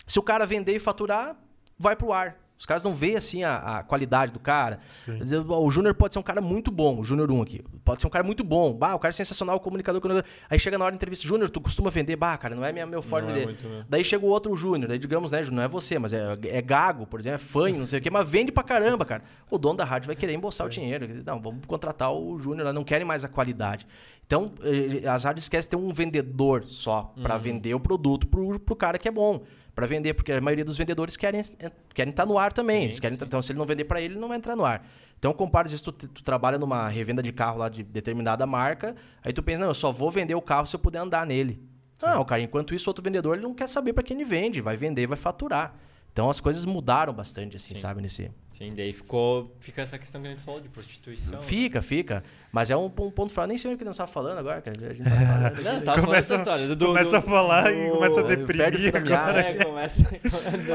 Se 0.04 0.18
o 0.18 0.22
cara 0.22 0.44
vender 0.44 0.75
e 0.75 0.80
faturar, 0.80 1.37
vai 1.78 1.94
pro 1.94 2.12
ar. 2.12 2.37
Os 2.59 2.67
caras 2.67 2.83
não 2.83 2.93
veem 2.93 3.15
assim 3.15 3.45
a, 3.45 3.57
a 3.79 3.83
qualidade 3.85 4.33
do 4.33 4.41
cara. 4.41 4.81
Sim. 4.88 5.21
O 5.49 5.71
Júnior 5.71 5.95
pode 5.95 6.12
ser 6.15 6.19
um 6.19 6.23
cara 6.25 6.41
muito 6.41 6.73
bom, 6.73 6.99
o 6.99 7.05
Júnior 7.05 7.31
1 7.31 7.43
aqui. 7.43 7.62
Pode 7.85 8.00
ser 8.00 8.09
um 8.09 8.11
cara 8.11 8.25
muito 8.25 8.43
bom. 8.43 8.73
Bah, 8.73 8.95
o 8.95 8.99
cara 8.99 9.11
é 9.11 9.15
sensacional, 9.15 9.61
comunicador. 9.61 10.03
Aí 10.50 10.59
chega 10.59 10.77
na 10.77 10.85
hora 10.85 10.93
da 10.93 10.97
entrevista, 10.97 11.27
Júnior, 11.27 11.49
tu 11.50 11.61
costuma 11.61 11.88
vender? 11.88 12.17
Bah, 12.17 12.37
cara, 12.37 12.57
não 12.57 12.65
é 12.65 12.73
minha, 12.73 12.85
meu 12.85 13.00
forte 13.00 13.31
é 13.31 13.33
vender. 13.33 13.47
meu. 13.69 13.85
Daí 13.88 14.03
chega 14.03 14.27
o 14.27 14.29
outro 14.29 14.57
Júnior, 14.57 14.88
daí 14.88 14.99
digamos, 14.99 15.31
né, 15.31 15.41
não 15.53 15.62
é 15.62 15.69
você, 15.69 15.99
mas 16.00 16.12
é, 16.12 16.37
é 16.45 16.61
gago, 16.61 17.07
por 17.07 17.21
exemplo, 17.21 17.37
é 17.37 17.38
fanho, 17.38 17.79
não 17.79 17.87
sei 17.87 18.00
o 18.00 18.03
quê, 18.03 18.11
mas 18.11 18.29
vende 18.29 18.50
pra 18.50 18.65
caramba, 18.65 19.05
cara. 19.05 19.23
O 19.49 19.57
dono 19.57 19.77
da 19.77 19.85
rádio 19.85 20.09
vai 20.09 20.17
querer 20.17 20.33
embolsar 20.35 20.66
o 20.66 20.71
dinheiro. 20.71 21.07
Não, 21.25 21.40
vamos 21.40 21.64
contratar 21.64 22.12
o 22.12 22.40
Júnior, 22.40 22.73
não 22.73 22.83
querem 22.83 23.07
mais 23.07 23.23
a 23.25 23.29
qualidade. 23.29 23.87
Então, 24.27 24.53
eh, 24.62 25.09
as 25.09 25.25
rádios 25.25 25.44
esquecem 25.44 25.71
de 25.71 25.71
ter 25.71 25.77
um 25.77 25.90
vendedor 25.90 26.64
só 26.66 27.14
pra 27.23 27.37
Uhum. 27.37 27.40
vender 27.40 27.73
o 27.75 27.81
produto 27.81 28.27
pro, 28.27 28.59
pro 28.59 28.77
cara 28.77 28.99
que 28.99 29.09
é 29.09 29.11
bom. 29.11 29.42
Pra 29.79 29.87
vender, 29.87 30.12
porque 30.12 30.33
a 30.33 30.41
maioria 30.41 30.64
dos 30.64 30.77
vendedores 30.77 31.17
querem 31.17 31.38
estar 31.38 31.71
querem 31.95 32.12
tá 32.12 32.27
no 32.27 32.37
ar 32.37 32.53
também. 32.53 32.79
Sim, 32.79 32.85
Eles 32.87 32.99
querem 32.99 33.17
sim. 33.17 33.25
então, 33.25 33.41
se 33.41 33.53
ele 33.53 33.61
não 33.61 33.64
vender 33.64 33.85
pra 33.85 34.01
ele, 34.01 34.14
ele 34.14 34.21
não 34.21 34.27
vai 34.27 34.37
entrar 34.37 34.57
no 34.57 34.64
ar. 34.64 34.85
Então, 35.17 35.33
compara, 35.33 35.67
às 35.67 35.71
vezes, 35.71 35.83
tu, 35.83 35.93
tu 35.93 36.25
trabalha 36.25 36.59
numa 36.59 36.88
revenda 36.88 37.23
de 37.23 37.31
carro 37.33 37.59
lá 37.59 37.69
de 37.69 37.85
determinada 37.85 38.45
marca, 38.45 38.97
aí 39.23 39.33
tu 39.33 39.41
pensa, 39.41 39.61
não, 39.61 39.69
eu 39.69 39.75
só 39.75 39.93
vou 39.93 40.11
vender 40.11 40.35
o 40.35 40.43
carro 40.43 40.67
se 40.67 40.75
eu 40.75 40.81
puder 40.81 40.99
andar 40.99 41.25
nele. 41.25 41.62
Não, 42.03 42.25
cara, 42.25 42.43
enquanto 42.43 42.75
isso, 42.75 42.91
outro 42.91 43.05
vendedor 43.05 43.37
ele 43.37 43.45
não 43.45 43.55
quer 43.55 43.69
saber 43.69 43.93
pra 43.93 44.03
quem 44.03 44.17
ele 44.17 44.25
vende, 44.25 44.61
vai 44.61 44.77
vender 44.77 45.07
vai 45.07 45.17
faturar. 45.17 45.73
Então, 46.18 46.28
as 46.28 46.40
coisas 46.40 46.64
mudaram 46.64 47.12
bastante, 47.12 47.54
assim, 47.54 47.76
Sim. 47.76 47.81
sabe, 47.81 48.02
nesse... 48.02 48.28
Sim, 48.50 48.74
daí 48.74 48.92
ficou, 48.92 49.54
fica 49.61 49.83
essa 49.83 49.96
questão 49.96 50.20
que 50.20 50.26
a 50.26 50.31
gente 50.31 50.42
falou 50.42 50.61
de 50.61 50.68
prostituição. 50.68 51.40
Fica, 51.40 51.81
fica. 51.81 52.24
Mas 52.50 52.70
é 52.70 52.76
um, 52.76 52.87
um 52.87 52.90
ponto 52.90 53.33
fraco. 53.33 53.46
Nem 53.46 53.57
sei 53.57 53.72
o 53.72 53.78
que 53.78 53.85
nós 53.85 53.94
estava 53.94 54.11
falando 54.11 54.37
agora, 54.37 54.61
cara. 54.61 54.76
A 54.90 54.94
gente 54.94 55.09
tava 55.09 55.14
falando. 55.54 55.62
Não, 55.62 55.74
você 55.78 55.87
tava 55.87 56.00
Começa- 56.02 56.02
falando 56.02 56.14
essa 56.18 56.35
história. 56.64 56.74
Do, 56.74 56.87
começa 56.87 57.11
do- 57.11 57.16
a 57.18 57.22
falar 57.22 57.72
e 57.72 57.87
do- 57.87 57.92
começa 57.94 58.18
a 58.18 58.22
deprimir 58.24 58.96
agora. 58.96 59.40
É, 59.42 59.54
começa. 59.64 60.02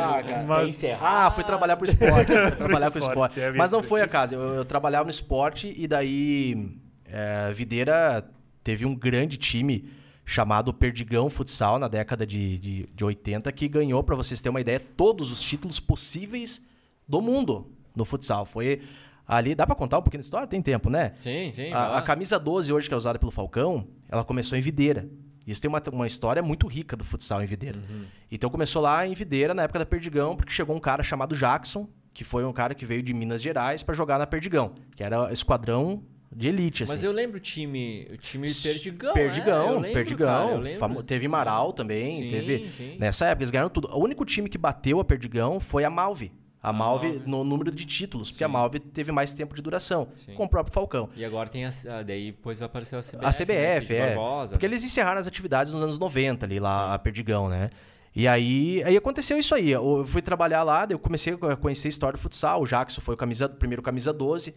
Ah, 0.02 0.24
cara. 0.24 0.44
Mas- 0.44 0.70
encerrar? 0.70 1.26
Ah, 1.26 1.32
fui 1.32 1.44
trabalhar 1.44 1.76
pro 1.76 1.86
esporte. 1.92 2.32
Trabalhar 2.58 2.90
pro 2.90 3.00
esporte, 3.00 3.38
esporte. 3.38 3.42
é 3.42 3.52
Mas 3.52 3.70
não 3.70 3.84
foi 3.84 4.00
a 4.02 4.08
casa. 4.08 4.36
Eu, 4.36 4.42
eu 4.56 4.64
trabalhava 4.64 5.04
no 5.04 5.10
esporte 5.12 5.74
e 5.76 5.86
daí 5.90 6.70
é, 7.06 7.52
Videira 7.52 8.24
teve 8.64 8.86
um 8.86 8.96
grande 8.96 9.36
time 9.36 9.90
chamado 10.26 10.74
Perdigão 10.74 11.30
Futsal 11.30 11.78
na 11.78 11.88
década 11.88 12.26
de, 12.26 12.58
de, 12.58 12.90
de 12.94 13.04
80 13.04 13.52
que 13.52 13.68
ganhou, 13.68 14.04
pra 14.04 14.16
vocês 14.16 14.40
terem 14.40 14.54
uma 14.54 14.62
ideia, 14.62 14.80
todos 14.80 15.32
os 15.32 15.42
títulos 15.42 15.80
possíveis 15.80 16.62
do 17.08 17.22
mundo 17.22 17.68
no 17.96 18.06
futsal. 18.06 18.46
Foi 18.46 18.82
ali, 19.28 19.54
dá 19.54 19.66
pra 19.66 19.76
contar 19.76 20.00
um 20.00 20.02
pouquinho 20.02 20.22
da 20.22 20.26
história? 20.26 20.48
Tem 20.48 20.62
tempo, 20.62 20.90
né? 20.90 21.14
Sim, 21.20 21.52
sim. 21.52 21.72
A, 21.74 21.98
a 21.98 22.02
camisa 22.02 22.40
12 22.40 22.72
hoje, 22.72 22.88
que 22.88 22.94
é 22.94 22.98
usada 22.98 23.20
pelo 23.20 23.32
Falcão, 23.32 23.88
ela 24.10 24.24
começou 24.24 24.58
em 24.58 24.62
Videira. 24.62 25.10
Isso 25.46 25.62
tem 25.62 25.68
uma, 25.68 25.82
uma 25.92 26.08
história 26.08 26.42
muito 26.42 26.68
rica 26.68 26.96
do 26.96 27.04
futsal 27.04 27.44
em 27.44 27.46
Videira. 27.46 27.78
Uhum. 27.78 28.06
Então 28.32 28.50
começou 28.50 28.82
lá 28.82 29.06
em 29.06 29.14
Videira, 29.14 29.54
na 29.54 29.64
época 29.64 29.80
da 29.80 29.86
Perdigão, 29.86 30.36
porque 30.36 30.54
chegou 30.54 30.76
um 30.76 30.80
cara 30.80 31.04
chamado 31.04 31.36
Jackson, 31.36 31.88
que 32.14 32.24
foi 32.24 32.46
um 32.46 32.54
cara 32.54 32.74
que 32.74 32.86
veio 32.86 33.04
de 33.04 33.14
Minas 33.14 33.42
Gerais 33.42 33.84
pra 33.84 33.94
jogar 33.94 34.18
na 34.18 34.26
Perdigão, 34.26 34.74
que 34.96 35.04
era 35.04 35.32
esquadrão 35.34 36.02
de 36.36 36.48
elite, 36.48 36.84
assim. 36.84 36.92
Mas 36.94 37.04
eu 37.04 37.12
lembro 37.12 37.38
o 37.38 37.40
time, 37.40 38.08
o 38.12 38.18
time 38.18 38.48
Perdigão. 38.54 39.14
Perdigão, 39.14 39.68
né? 39.68 39.88
Lembro, 39.88 39.94
Perdigão. 39.94 40.62
cara. 40.64 40.76
Famo- 40.78 41.04
Teve 41.04 41.28
Marau 41.28 41.74
também, 41.74 42.24
Sim, 42.24 42.30
teve... 42.30 42.72
sim. 42.72 42.98
Nessa 43.00 43.28
época 43.28 43.44
eles 43.44 43.52
ganharam 43.52 43.70
tudo. 43.70 43.90
O 43.92 44.00
único 44.04 44.26
time 44.26 44.50
que 44.50 44.58
bateu 44.58 45.00
a 45.00 45.04
Perdigão 45.06 45.60
foi 45.60 45.84
a 45.84 45.90
Malve. 45.90 46.32
A, 46.62 46.72
Malve, 46.72 47.08
Malve. 47.10 47.30
no 47.30 47.44
número 47.44 47.70
de 47.72 47.84
títulos, 47.86 48.32
porque 48.32 48.44
a 48.44 48.48
Sim. 48.48 48.54
Malve 48.54 48.80
teve 48.80 49.12
mais 49.12 49.34
tempo 49.34 49.54
de 49.54 49.62
duração, 49.62 50.08
Sim. 50.16 50.34
com 50.34 50.46
o 50.46 50.48
próprio 50.50 50.74
Falcão. 50.74 51.10
E 51.14 51.26
agora 51.26 51.50
tem 51.50 51.66
a. 51.66 51.70
a- 51.90 52.04
Daí 52.04 52.28
depois 52.32 52.62
apareceu 52.62 52.98
a 53.00 53.02
CBF. 53.02 53.26
A 53.26 53.32
CBF, 53.34 53.92
né, 53.94 54.00
é. 54.00 54.06
Barbosa, 54.16 54.52
Porque 54.56 54.66
né? 54.68 54.74
eles 54.74 54.84
encerraram 54.86 55.20
as 55.20 55.28
atividades 55.28 55.74
nos 55.74 55.84
anos 55.84 55.98
90 56.00 56.46
ali, 56.46 56.62
lá, 56.62 56.94
a 56.94 57.00
Perdigão, 57.00 57.50
né? 57.50 57.70
E 58.16 58.28
aí, 58.28 58.82
aí 58.86 58.96
aconteceu 58.96 59.38
isso 59.40 59.54
aí. 59.56 59.72
Eu 59.72 60.06
fui 60.06 60.22
trabalhar 60.22 60.64
lá, 60.64 60.88
eu 60.90 61.00
comecei 61.00 61.34
a 61.34 61.56
conhecer 61.58 61.88
a 61.88 61.90
história 61.90 62.16
do 62.16 62.22
futsal. 62.22 62.62
O 62.62 62.66
Jackson 62.68 63.02
foi 63.02 63.16
o 63.16 63.18
camisa, 63.18 63.50
primeiro 63.50 63.82
camisa 63.82 64.14
12. 64.14 64.56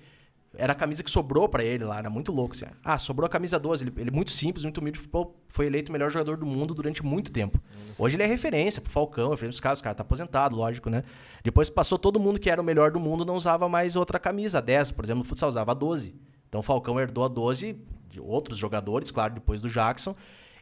Era 0.58 0.72
a 0.72 0.76
camisa 0.76 1.02
que 1.02 1.10
sobrou 1.10 1.48
pra 1.48 1.64
ele 1.64 1.84
lá, 1.84 1.98
era 1.98 2.10
muito 2.10 2.32
louco. 2.32 2.54
Assim. 2.54 2.66
Ah, 2.84 2.98
sobrou 2.98 3.26
a 3.26 3.28
camisa 3.28 3.58
12. 3.58 3.84
Ele, 3.84 3.92
ele 3.96 4.10
muito 4.10 4.30
simples, 4.30 4.64
muito 4.64 4.78
humilde, 4.78 5.00
pô, 5.00 5.34
foi 5.48 5.66
eleito 5.66 5.90
o 5.90 5.92
melhor 5.92 6.10
jogador 6.10 6.36
do 6.36 6.46
mundo 6.46 6.74
durante 6.74 7.04
muito 7.04 7.30
tempo. 7.30 7.60
Hoje 7.98 8.16
ele 8.16 8.22
é 8.22 8.26
referência 8.26 8.80
pro 8.80 8.90
Falcão, 8.90 9.30
referência 9.30 9.52
pros 9.52 9.60
caras, 9.60 9.80
o 9.80 9.82
cara 9.82 9.94
tá 9.94 10.02
aposentado, 10.02 10.56
lógico, 10.56 10.90
né? 10.90 11.02
Depois 11.42 11.70
passou 11.70 11.98
todo 11.98 12.18
mundo 12.18 12.40
que 12.40 12.50
era 12.50 12.60
o 12.60 12.64
melhor 12.64 12.90
do 12.90 13.00
mundo, 13.00 13.24
não 13.24 13.36
usava 13.36 13.68
mais 13.68 13.96
outra 13.96 14.18
camisa, 14.18 14.58
a 14.58 14.60
10, 14.60 14.92
por 14.92 15.04
exemplo, 15.04 15.20
no 15.20 15.24
futsal 15.24 15.48
usava 15.48 15.72
a 15.72 15.74
12. 15.74 16.14
Então 16.48 16.60
o 16.60 16.62
Falcão 16.62 16.98
herdou 17.00 17.24
a 17.24 17.28
12 17.28 17.76
de 18.10 18.20
outros 18.20 18.56
jogadores, 18.56 19.10
claro, 19.10 19.34
depois 19.34 19.60
do 19.60 19.68
Jackson. 19.68 20.14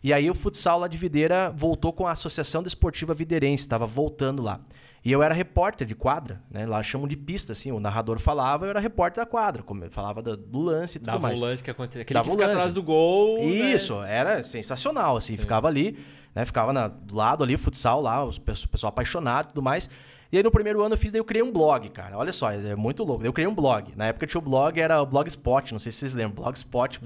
E 0.03 0.13
aí 0.13 0.29
o 0.31 0.35
futsal 0.35 0.81
lá 0.81 0.89
de 0.89 0.99
Videira 0.99 1.51
voltou 1.51 1.93
com 1.93 2.07
a 2.07 2.13
Associação 2.13 2.63
Desportiva 2.63 3.15
Videirense, 3.15 3.63
estava 3.63 3.87
voltando 3.87 4.43
lá. 4.43 4.61
E 5.05 5.13
eu 5.13 5.23
era 5.23 5.35
repórter 5.35 5.87
de 5.87 5.95
quadra, 5.95 6.41
né? 6.51 6.65
Lá 6.65 6.83
chamam 6.83 7.07
de 7.07 7.15
pista, 7.17 7.53
assim. 7.53 7.71
O 7.71 7.79
narrador 7.79 8.19
falava, 8.19 8.65
eu 8.65 8.71
era 8.71 8.81
repórter 8.81 9.23
da 9.23 9.31
quadra, 9.31 9.63
como- 9.63 9.85
falava 9.91 10.23
do, 10.23 10.35
do 10.37 10.61
lance 10.61 10.97
e 10.97 10.99
tudo 11.01 11.07
Dava 11.09 11.19
mais. 11.29 11.39
o 11.41 11.45
lance 11.45 11.63
que 11.63 11.71
aconteceu. 11.71 12.03
Aquele 12.03 12.15
Dava 12.15 12.29
que 12.31 12.35
fica 12.37 12.51
atrás 12.51 12.73
do 12.73 12.83
gol. 12.83 13.37
né? 13.39 13.45
Isso, 13.45 14.03
era 14.03 14.43
sensacional, 14.43 15.17
assim, 15.19 15.37
ficava 15.37 15.69
ali, 15.69 15.99
né? 16.35 16.47
Ficava 16.47 16.73
na- 16.73 16.89
do 16.89 17.15
lado 17.15 17.45
ali, 17.45 17.57
futsal 17.59 18.01
lá, 18.01 18.25
o 18.25 18.31
pessoal 18.41 18.89
apaixonado 18.89 19.47
e 19.47 19.49
tudo 19.49 19.63
mais. 19.63 19.91
E 20.35 20.37
aí 20.37 20.43
no 20.43 20.51
primeiro 20.51 20.83
ano 20.83 20.95
eu 20.95 20.99
fiz, 20.99 21.13
daí 21.13 21.21
eu 21.21 21.25
criei 21.25 21.45
um 21.45 21.53
blog, 21.53 21.89
cara. 21.91 22.19
Olha 22.19 22.33
só, 22.33 22.51
é 22.51 22.75
muito 22.75 23.05
louco. 23.05 23.23
Daí 23.23 23.29
eu 23.29 23.33
criei 23.33 23.47
um 23.47 23.55
blog. 23.55 23.93
Na 23.95 24.07
época 24.07 24.27
tinha 24.27 24.41
o 24.41 24.43
blog, 24.43 24.81
era 24.81 25.01
o 25.01 25.07
Blogspot, 25.07 25.71
não 25.71 25.79
sei 25.79 25.93
se 25.93 25.99
vocês 25.99 26.15
lembram, 26.17 26.43
blogspot. 26.43 26.99
Uhum, 26.99 27.05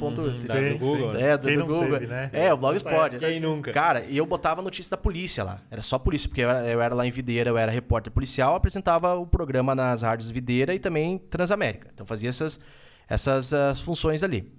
do 0.73 0.79
Google, 0.79 1.11
sim. 1.11 1.17
né? 1.19 1.23
É, 1.29 1.37
do, 1.37 1.55
do 1.55 1.67
Google. 1.67 1.91
teve, 1.91 2.07
né? 2.07 2.31
É, 2.33 2.55
o 2.55 2.57
Blogspot. 2.57 3.19
Quem 3.19 3.39
nunca? 3.39 3.71
Cara, 3.71 4.03
e 4.09 4.17
eu 4.17 4.25
botava 4.25 4.63
notícia 4.63 4.89
da 4.93 4.97
polícia 4.97 5.45
lá. 5.45 5.61
Era 5.71 5.83
só 5.83 5.99
polícia, 5.99 6.27
porque 6.27 6.41
eu 6.41 6.49
era, 6.49 6.67
eu 6.69 6.81
era 6.81 6.95
lá 6.95 7.07
em 7.07 7.11
Videira, 7.11 7.51
eu 7.51 7.59
era 7.59 7.71
repórter 7.71 8.11
policial, 8.11 8.55
apresentava 8.55 9.15
o 9.17 9.27
programa 9.27 9.75
nas 9.75 10.01
rádios 10.01 10.31
Videira 10.31 10.75
e 10.75 10.79
também 10.79 11.19
Transamérica. 11.19 11.91
Então 11.93 12.07
fazia 12.07 12.31
essas, 12.31 12.59
essas 13.07 13.53
as 13.53 13.79
funções 13.79 14.23
ali. 14.23 14.51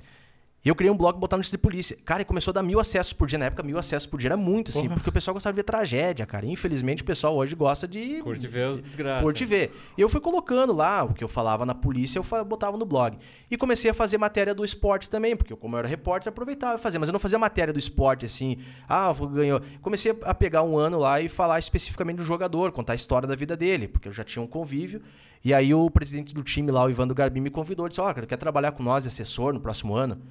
E 0.63 0.67
eu 0.67 0.76
criei 0.76 0.91
um 0.91 0.98
blog 0.98 1.17
botar 1.17 1.38
no 1.38 1.43
de 1.43 1.58
polícia. 1.58 1.98
Cara, 2.04 2.22
e 2.22 2.26
começou 2.26 2.52
a 2.52 2.56
dar 2.56 2.63
mil 2.63 2.82
acessos 2.82 3.13
por 3.13 3.28
dia. 3.30 3.39
Na 3.39 3.45
época, 3.45 3.63
mil 3.63 3.80
acessos 3.80 4.06
por 4.06 4.19
dia 4.19 4.28
era 4.28 4.38
muito, 4.38 4.72
assim, 4.72 4.84
Porra. 4.84 4.95
porque 4.95 5.10
o 5.10 5.13
pessoal 5.13 5.34
gostava 5.34 5.54
de 5.54 5.56
ver 5.56 5.63
tragédia, 5.63 6.26
cara. 6.26 6.45
Infelizmente, 6.45 7.02
o 7.02 7.06
pessoal 7.06 7.34
hoje 7.38 7.56
gosta 7.56 7.88
de. 7.88 8.22
Curte 8.22 8.45
ver 8.45 8.67
os 8.67 8.82
desgraças. 8.82 9.24
Curte 9.24 9.45
ver. 9.45 9.72
E 9.98 10.02
eu 10.02 10.10
fui 10.10 10.19
colocando 10.19 10.74
lá 10.74 11.06
o 11.06 11.13
que 11.13 11.24
eu 11.24 11.30
falava 11.30 11.65
na 11.65 11.74
polícia, 11.74 12.19
eu 12.19 12.45
botava 12.45 12.78
no 12.78 12.86
blog. 12.86 13.17
E 13.50 13.56
comecei 13.56 13.89
a 13.89 13.93
fazer 13.93 14.17
matéria 14.17 14.54
do 14.54 14.65
esporte 14.65 15.10
também, 15.10 15.34
porque 15.34 15.54
eu, 15.54 15.58
como 15.58 15.76
eu 15.76 15.80
era 15.80 15.88
repórter, 15.88 16.30
aproveitava 16.30 16.76
e 16.76 16.82
fazia. 16.82 17.00
Mas 17.00 17.08
eu 17.08 17.13
não 17.13 17.19
fazia 17.19 17.39
matéria 17.39 17.72
do 17.74 17.80
esporte 17.80 18.26
assim, 18.26 18.58
ah, 18.88 19.13
ganhou. 19.32 19.62
Comecei 19.82 20.13
a 20.24 20.36
pegar 20.36 20.63
um 20.63 20.78
ano 20.78 21.00
lá 21.00 21.22
e 21.22 21.30
falar 21.30 21.58
especificamente 21.60 22.17
do 22.17 22.24
jogador, 22.26 22.74
contar 22.74 22.93
a 22.93 22.95
história 22.98 23.26
da 23.26 23.36
vida 23.36 23.56
dele, 23.56 23.88
porque 23.88 24.10
eu 24.10 24.13
já 24.13 24.26
tinha 24.26 24.43
um 24.43 24.48
convívio. 24.48 25.02
E 25.41 25.54
aí 25.54 25.74
o 25.74 25.89
presidente 25.89 26.34
do 26.34 26.43
time 26.43 26.69
lá, 26.69 26.84
o 26.84 26.89
Ivan 26.89 27.08
do 27.08 27.15
Garbim, 27.15 27.39
me 27.39 27.50
convidou, 27.50 27.88
disse, 27.88 28.02
ó, 28.02 28.13
cara, 28.13 28.28
quer 28.28 28.36
trabalhar 28.36 28.74
com 28.74 28.84
nós, 28.84 29.08
assessor, 29.08 29.54
no 29.54 29.62
próximo 29.62 29.95
ano? 29.95 30.22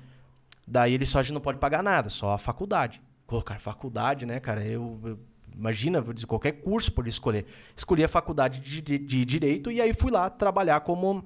Daí 0.70 0.94
ele 0.94 1.06
só 1.06 1.20
a 1.20 1.22
gente 1.22 1.32
não 1.34 1.40
pode 1.40 1.58
pagar 1.58 1.82
nada, 1.82 2.10
só 2.10 2.30
a 2.32 2.38
faculdade. 2.38 3.00
Cara, 3.44 3.60
faculdade, 3.60 4.24
né, 4.26 4.38
cara? 4.40 4.64
Eu, 4.64 4.98
eu- 5.04 5.18
imagina, 5.54 6.00
vou 6.00 6.14
dizer, 6.14 6.26
qualquer 6.26 6.52
curso 6.52 6.92
podia 6.92 7.10
escolher. 7.10 7.46
Escolhi 7.76 8.04
a 8.04 8.08
faculdade 8.08 8.60
de, 8.60 8.80
de- 8.80 8.98
de 8.98 9.24
direito 9.24 9.70
e 9.70 9.80
aí 9.80 9.92
fui 9.92 10.10
lá 10.10 10.28
trabalhar 10.30 10.80
como 10.80 11.24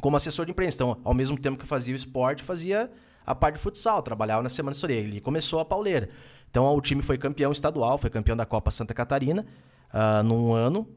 como 0.00 0.16
assessor 0.16 0.44
de 0.46 0.52
imprensa. 0.52 0.76
Então, 0.76 0.96
ao 1.02 1.12
mesmo 1.12 1.36
tempo 1.36 1.56
que 1.56 1.64
eu 1.64 1.68
fazia 1.68 1.92
o 1.92 1.96
esporte, 1.96 2.44
fazia 2.44 2.88
a 3.26 3.34
parte 3.34 3.56
de 3.56 3.60
futsal, 3.60 4.00
trabalhava 4.00 4.42
na 4.44 4.48
semana 4.48 4.72
história. 4.72 4.94
E 5.00 5.20
começou 5.20 5.58
a 5.58 5.64
pauleira. 5.64 6.08
Então, 6.48 6.64
o 6.72 6.80
time 6.80 7.02
foi 7.02 7.18
campeão 7.18 7.50
estadual, 7.50 7.98
foi 7.98 8.08
campeão 8.08 8.36
da 8.36 8.46
Copa 8.46 8.70
Santa 8.70 8.94
Catarina 8.94 9.44
ah, 9.92 10.22
num 10.22 10.52
ano 10.52 10.88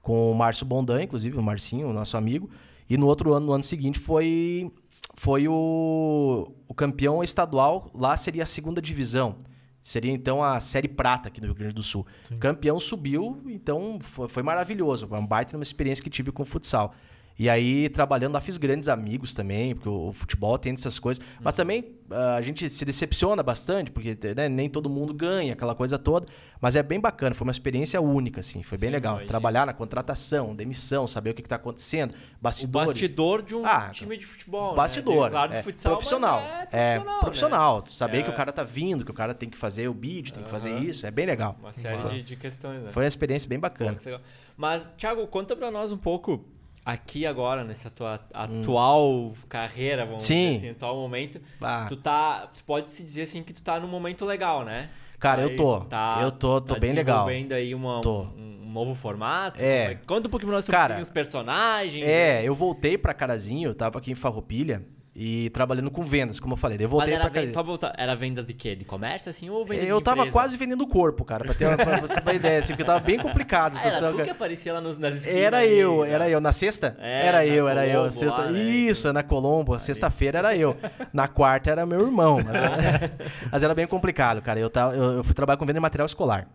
com 0.00 0.30
o 0.30 0.34
Márcio 0.34 0.64
Bondan, 0.64 1.02
inclusive, 1.02 1.36
o 1.36 1.42
Marcinho, 1.42 1.88
o 1.88 1.92
nosso 1.92 2.16
amigo. 2.16 2.48
E 2.88 2.96
no 2.96 3.06
outro 3.06 3.34
ano, 3.34 3.46
no 3.46 3.52
ano 3.52 3.62
seguinte, 3.64 3.98
foi 3.98 4.72
foi 5.16 5.48
o, 5.48 6.52
o 6.68 6.74
campeão 6.74 7.24
estadual, 7.24 7.90
lá 7.94 8.16
seria 8.16 8.42
a 8.42 8.46
segunda 8.46 8.80
divisão. 8.80 9.36
Seria 9.82 10.12
então 10.12 10.42
a 10.42 10.58
Série 10.60 10.88
Prata 10.88 11.28
aqui 11.28 11.40
no 11.40 11.46
Rio 11.46 11.54
Grande 11.54 11.74
do 11.74 11.82
Sul. 11.82 12.06
Campeão 12.40 12.78
subiu, 12.78 13.40
então 13.46 13.98
foi, 14.00 14.28
foi 14.28 14.42
maravilhoso. 14.42 15.06
Foi 15.06 15.18
uma 15.18 15.26
baita 15.26 15.56
uma 15.56 15.62
experiência 15.62 16.02
que 16.02 16.10
tive 16.10 16.32
com 16.32 16.42
o 16.42 16.46
futsal. 16.46 16.92
E 17.38 17.50
aí, 17.50 17.88
trabalhando 17.90 18.32
lá, 18.32 18.40
fiz 18.40 18.56
grandes 18.56 18.88
amigos 18.88 19.34
também, 19.34 19.74
porque 19.74 19.88
o, 19.90 20.08
o 20.08 20.12
futebol 20.12 20.56
tem 20.58 20.72
essas 20.72 20.98
coisas. 20.98 21.22
Mas 21.38 21.54
também 21.54 21.84
ah, 22.10 22.36
a 22.36 22.40
gente 22.40 22.68
se 22.70 22.82
decepciona 22.82 23.42
bastante, 23.42 23.90
porque 23.90 24.16
né, 24.34 24.48
nem 24.48 24.70
todo 24.70 24.88
mundo 24.88 25.12
ganha, 25.12 25.52
aquela 25.52 25.74
coisa 25.74 25.98
toda. 25.98 26.26
Mas 26.60 26.74
é 26.76 26.82
bem 26.82 26.98
bacana, 26.98 27.34
foi 27.34 27.44
uma 27.46 27.50
experiência 27.52 28.00
única, 28.00 28.40
assim. 28.40 28.62
Foi 28.62 28.78
bem 28.78 28.88
Sim, 28.88 28.94
legal. 28.94 29.12
imagino. 29.16 29.28
Trabalhar 29.28 29.66
na 29.66 29.74
contratação, 29.74 30.54
demissão, 30.56 31.06
saber 31.06 31.30
o 31.30 31.34
que 31.34 31.42
está 31.42 31.56
acontecendo, 31.56 32.12
O 32.14 32.16
bastidores. 32.40 32.88
bastidor 32.92 33.42
de 33.42 33.54
um 33.54 33.66
Ah, 33.66 33.90
time 33.92 34.16
de 34.16 34.24
futebol. 34.24 34.70
né? 34.70 34.76
Bastidor. 34.76 35.24
De- 35.24 35.30
claro, 35.30 35.52
de 35.52 35.58
é, 35.58 35.62
futsal, 35.62 35.92
profissional. 35.92 36.40
É, 36.40 36.62
é 36.62 36.66
profissional. 36.94 37.20
profissional. 37.20 37.82
Tu 37.82 37.88
né? 37.90 37.94
saber 37.94 38.18
É 38.20 38.22
que 38.22 38.30
o 38.30 38.34
cara 38.34 38.50
tá 38.50 38.62
vindo, 38.62 39.04
que 39.04 39.10
o 39.10 39.14
cara 39.14 39.34
tem 39.34 39.50
que 39.50 39.58
fazer 39.58 39.88
o 39.88 39.94
bid, 39.94 40.32
tem 40.32 40.42
que 40.42 40.48
fazer 40.50 40.78
isso. 40.78 41.06
É 41.06 41.10
bem 41.10 41.26
legal. 41.26 41.54
Uma 41.60 41.72
série 41.74 42.02
de, 42.08 42.22
de 42.22 42.36
questões, 42.36 42.82
né? 42.82 42.92
Foi 42.92 43.02
uma 43.02 43.08
experiência 43.08 43.46
bem 43.46 43.58
Pô, 43.58 43.62
bacana. 43.62 43.98
legal. 44.02 44.20
Mas, 44.56 44.90
Thiago, 44.96 45.26
conta 45.26 45.54
pra 45.54 45.70
nós 45.70 45.92
um 45.92 45.98
pouco 45.98 46.42
aqui 46.86 47.26
agora, 47.26 47.64
nessa 47.64 47.90
tua 47.90 48.20
atual 48.32 49.32
carreira, 49.48 50.06
vamos 50.06 50.22
Hum. 50.22 50.26
Sim. 50.26 50.52
dizer 50.52 50.68
assim, 50.68 50.76
atual 50.76 50.96
momento. 50.96 51.40
Ah, 51.60 51.86
Tu 51.88 51.96
tá. 51.96 52.48
Tu 52.56 52.62
pode 52.64 52.92
se 52.92 53.02
dizer 53.02 53.22
assim 53.22 53.42
que 53.42 53.52
tu 53.52 53.60
tá 53.62 53.78
num 53.80 53.88
momento 53.88 54.24
legal, 54.24 54.64
né? 54.64 54.88
Cara, 55.18 55.42
eu 55.42 55.48
Aí 55.48 55.56
tô. 55.56 55.80
Tá, 55.80 56.18
Eu 56.22 56.30
tô- 56.30 56.60
tô 56.60 56.74
tá 56.74 56.80
bem 56.80 56.92
legal. 56.92 57.24
desenvolvendo 57.26 57.52
aí 57.52 57.74
uma. 57.74 58.00
Um, 58.06 58.62
um 58.62 58.70
novo 58.70 58.94
formato. 58.94 59.60
É. 59.62 59.94
Conta 60.06 60.28
um 60.28 60.30
pouquinho 60.30 60.50
pra 60.50 60.58
nós 60.58 60.64
sobre 60.66 61.00
os 61.02 61.10
personagens. 61.10 62.04
É, 62.06 62.42
eu 62.44 62.54
voltei 62.54 62.96
pra 62.98 63.12
Carazinho, 63.14 63.70
eu 63.70 63.74
tava 63.74 63.98
aqui 63.98 64.12
em 64.12 64.14
Farroupilha 64.14 64.82
e 65.18 65.48
trabalhando 65.50 65.90
com 65.90 66.02
vendas, 66.02 66.38
como 66.38 66.52
eu 66.52 66.56
falei. 66.58 66.76
Eu 66.76 66.82
Mas 66.82 66.90
voltei 66.90 67.14
era 67.14 67.30
pra 67.30 67.40
venda, 67.40 67.52
só 67.52 67.62
voltar, 67.62 67.94
era 67.96 68.14
vendas 68.14 68.44
de 68.44 68.52
quê? 68.52 68.76
De 68.76 68.84
comércio, 68.84 69.30
assim, 69.30 69.48
ou 69.48 69.64
vendas 69.64 69.88
Eu 69.88 69.98
tava 70.00 70.30
quase 70.30 70.58
vendendo 70.58 70.82
o 70.82 70.86
corpo, 70.86 71.24
cara, 71.24 71.42
pra, 71.42 71.54
ter 71.54 71.66
uma, 71.66 71.76
pra 71.76 72.00
você 72.00 72.14
ter 72.16 72.22
uma 72.22 72.34
ideia, 72.34 72.58
assim, 72.58 72.74
porque 72.74 72.84
tava 72.84 73.00
bem 73.00 73.18
complicado 73.18 73.78
Ah, 73.82 73.88
era 73.88 74.12
tu 74.12 74.22
que 74.22 74.28
aparecia 74.30 74.74
lá 74.74 74.80
nos, 74.80 74.98
nas 74.98 75.14
esquinas. 75.14 75.40
Era 75.40 75.64
eu, 75.64 76.02
né? 76.02 76.10
era 76.10 76.28
eu. 76.28 76.38
Na 76.38 76.52
sexta? 76.52 76.96
É, 77.00 77.26
era 77.26 77.38
na 77.38 77.46
eu, 77.46 77.66
era 77.66 77.86
eu. 77.86 77.92
Colombo 77.94 78.12
Sexta... 78.12 78.42
lá, 78.42 78.50
né? 78.50 78.60
Isso, 78.60 79.12
na 79.12 79.22
Colombo. 79.22 79.78
Sexta-feira 79.78 80.38
era 80.38 80.54
eu. 80.54 80.76
Na 81.12 81.26
quarta 81.26 81.70
era 81.70 81.86
meu 81.86 82.02
irmão. 82.02 82.38
Mas 82.44 82.54
era, 82.84 83.12
mas 83.50 83.62
era 83.62 83.74
bem 83.74 83.86
complicado, 83.86 84.42
cara. 84.42 84.60
Eu, 84.60 84.68
tava, 84.68 84.94
eu, 84.94 85.12
eu 85.12 85.24
fui 85.24 85.34
trabalhar 85.34 85.56
com 85.56 85.64
venda 85.64 85.78
de 85.78 85.80
material 85.80 86.06
escolar. 86.06 86.46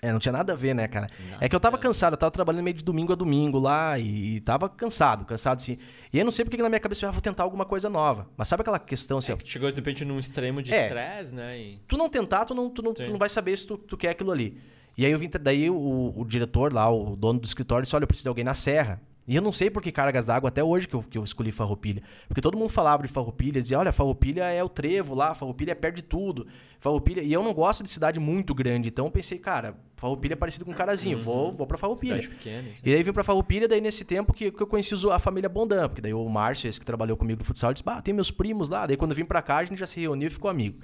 É, 0.00 0.12
não 0.12 0.20
tinha 0.20 0.32
nada 0.32 0.52
a 0.52 0.56
ver, 0.56 0.74
né, 0.74 0.86
cara? 0.86 1.08
é 1.40 1.48
que 1.48 1.56
eu 1.56 1.60
tava 1.60 1.76
cansado, 1.76 2.12
eu 2.12 2.16
tava 2.16 2.30
trabalhando 2.30 2.62
meio 2.62 2.74
de 2.76 2.84
domingo 2.84 3.12
a 3.12 3.16
domingo 3.16 3.58
lá 3.58 3.98
e, 3.98 4.36
e 4.36 4.40
tava 4.40 4.68
cansado, 4.68 5.24
cansado 5.24 5.58
assim. 5.60 5.76
E 6.12 6.18
eu 6.18 6.24
não 6.24 6.30
sei 6.30 6.44
porque 6.44 6.56
que 6.56 6.62
na 6.62 6.68
minha 6.68 6.78
cabeça 6.78 7.04
eu 7.04 7.08
ah, 7.08 7.12
vou 7.12 7.20
tentar 7.20 7.42
alguma 7.42 7.64
coisa 7.64 7.90
nova. 7.90 8.28
Mas 8.36 8.46
sabe 8.46 8.60
aquela 8.60 8.78
questão 8.78 9.18
assim, 9.18 9.32
É 9.32 9.34
ó, 9.34 9.38
que 9.38 9.50
chegou 9.50 9.68
de 9.70 9.76
repente 9.76 10.04
num 10.04 10.18
extremo 10.18 10.62
de 10.62 10.72
É. 10.72 10.84
estresse, 10.84 11.34
né? 11.34 11.58
E... 11.58 11.80
tu 11.88 11.96
não 11.96 12.08
tentar, 12.08 12.44
tu 12.44 12.54
não, 12.54 12.70
tu 12.70 12.80
não, 12.80 12.94
tu 12.94 13.10
não 13.10 13.18
vai 13.18 13.28
saber 13.28 13.58
se 13.58 13.66
tu, 13.66 13.76
tu 13.76 13.96
quer 13.96 14.10
aquilo 14.10 14.30
ali. 14.30 14.60
E 14.96 15.04
aí 15.04 15.12
eu 15.12 15.18
vim, 15.18 15.30
daí 15.40 15.70
o, 15.70 16.12
o 16.16 16.24
diretor 16.24 16.72
lá, 16.72 16.90
o 16.90 17.14
dono 17.16 17.38
do 17.38 17.46
escritório, 17.46 17.82
disse: 17.82 17.94
Olha, 17.94 18.02
eu 18.04 18.08
preciso 18.08 18.24
de 18.24 18.28
alguém 18.28 18.44
na 18.44 18.54
serra. 18.54 19.00
E 19.28 19.36
eu 19.36 19.42
não 19.42 19.52
sei 19.52 19.68
por 19.68 19.82
que 19.82 19.92
cargas 19.92 20.24
d'água 20.24 20.48
até 20.48 20.64
hoje 20.64 20.88
que 20.88 20.94
eu, 20.94 21.02
que 21.02 21.18
eu 21.18 21.22
escolhi 21.22 21.52
Farroupilha. 21.52 22.02
Porque 22.26 22.40
todo 22.40 22.56
mundo 22.56 22.70
falava 22.70 23.02
de 23.02 23.10
Farroupilha, 23.10 23.60
dizia: 23.60 23.78
Olha, 23.78 23.92
Farroupilha 23.92 24.44
é 24.44 24.64
o 24.64 24.70
trevo 24.70 25.14
lá, 25.14 25.34
Farroupilha 25.34 25.72
é 25.72 25.74
perto 25.74 25.96
de 25.96 26.02
tudo. 26.02 26.46
Farroupilha. 26.80 27.20
E 27.20 27.30
eu 27.30 27.42
não 27.42 27.52
gosto 27.52 27.84
de 27.84 27.90
cidade 27.90 28.18
muito 28.18 28.54
grande, 28.54 28.88
então 28.88 29.04
eu 29.04 29.10
pensei, 29.10 29.38
cara, 29.38 29.76
Farroupilha 29.96 30.32
é 30.32 30.36
parecido 30.36 30.64
com 30.64 30.72
Carazinho, 30.72 31.18
vou, 31.18 31.52
vou 31.52 31.66
pra 31.66 31.76
Farroupilha. 31.76 32.26
Pequena. 32.26 32.70
assim. 32.70 32.80
E 32.82 32.90
daí 32.90 33.02
vim 33.02 33.12
pra 33.12 33.22
Farroupilha, 33.22 33.68
daí 33.68 33.82
nesse 33.82 34.02
tempo 34.02 34.32
que, 34.32 34.50
que 34.50 34.62
eu 34.62 34.66
conheci 34.66 34.94
a 35.12 35.18
família 35.18 35.48
Bondan, 35.48 35.90
porque 35.90 36.00
daí 36.00 36.14
o 36.14 36.26
Márcio, 36.26 36.66
esse 36.66 36.80
que 36.80 36.86
trabalhou 36.86 37.14
comigo 37.14 37.40
no 37.40 37.44
futsal, 37.44 37.74
disse, 37.74 37.84
bah, 37.84 38.00
tem 38.00 38.14
meus 38.14 38.30
primos 38.30 38.70
lá. 38.70 38.86
Daí 38.86 38.96
quando 38.96 39.10
eu 39.10 39.16
vim 39.16 39.26
pra 39.26 39.42
cá, 39.42 39.58
a 39.58 39.64
gente 39.64 39.78
já 39.78 39.86
se 39.86 40.00
reuniu 40.00 40.28
e 40.28 40.30
ficou 40.30 40.50
amigo. 40.50 40.78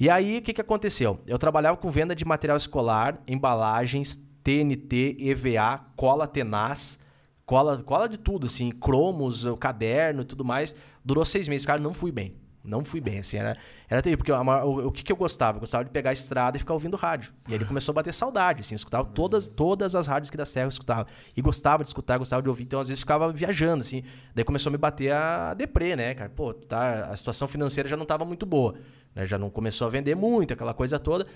E 0.00 0.10
aí, 0.10 0.38
o 0.38 0.42
que 0.42 0.52
que 0.52 0.60
aconteceu? 0.60 1.20
Eu 1.26 1.38
trabalhava 1.38 1.76
com 1.76 1.90
venda 1.90 2.14
de 2.14 2.24
material 2.24 2.56
escolar, 2.56 3.20
embalagens, 3.26 4.18
TNT, 4.42 5.16
EVA, 5.20 5.84
cola 5.96 6.26
tenaz, 6.26 7.00
cola, 7.48 7.82
cola 7.82 8.06
de 8.06 8.18
tudo, 8.18 8.44
assim, 8.44 8.70
cromos, 8.70 9.46
o 9.46 9.56
caderno 9.56 10.20
e 10.20 10.24
tudo 10.26 10.44
mais. 10.44 10.76
Durou 11.02 11.24
seis 11.24 11.48
meses, 11.48 11.64
cara, 11.66 11.80
não 11.80 11.94
fui 11.94 12.12
bem. 12.12 12.34
Não 12.62 12.84
fui 12.84 13.00
bem, 13.00 13.20
assim, 13.20 13.38
era, 13.38 13.56
era 13.88 14.02
terrível, 14.02 14.18
porque 14.18 14.44
maior- 14.44 14.66
o, 14.66 14.88
o 14.88 14.92
que, 14.92 15.02
que 15.02 15.10
eu 15.10 15.16
gostava? 15.16 15.56
Eu 15.56 15.60
gostava 15.60 15.82
de 15.82 15.90
pegar 15.90 16.10
a 16.10 16.12
estrada 16.12 16.58
e 16.58 16.60
ficar 16.60 16.74
ouvindo 16.74 16.94
rádio. 16.98 17.32
E 17.48 17.52
aí 17.52 17.56
ele 17.56 17.64
começou 17.64 17.92
a 17.92 17.94
bater 17.94 18.12
saudade, 18.12 18.60
assim, 18.60 18.74
eu 18.74 18.76
escutava 18.76 19.08
todas, 19.08 19.48
todas 19.48 19.94
as 19.94 20.06
rádios 20.06 20.28
que 20.28 20.36
da 20.36 20.44
Serra 20.44 20.66
eu 20.66 20.68
escutava. 20.68 21.06
E 21.34 21.40
gostava 21.40 21.82
de 21.82 21.88
escutar, 21.88 22.18
gostava 22.18 22.42
de 22.42 22.48
ouvir, 22.50 22.64
então 22.64 22.80
às 22.80 22.88
vezes 22.88 23.00
ficava 23.00 23.32
viajando, 23.32 23.80
assim. 23.80 24.02
Daí 24.34 24.44
começou 24.44 24.68
a 24.68 24.72
me 24.72 24.76
bater 24.76 25.14
a 25.14 25.54
deprê, 25.54 25.96
né, 25.96 26.14
cara? 26.14 26.28
Pô, 26.28 26.52
tá, 26.52 27.06
a 27.10 27.16
situação 27.16 27.48
financeira 27.48 27.88
já 27.88 27.96
não 27.96 28.02
estava 28.02 28.26
muito 28.26 28.44
boa, 28.44 28.74
né? 29.14 29.24
Já 29.24 29.38
não 29.38 29.48
começou 29.48 29.86
a 29.86 29.90
vender 29.90 30.14
muito, 30.14 30.52
aquela 30.52 30.74
coisa 30.74 30.98
toda. 30.98 31.26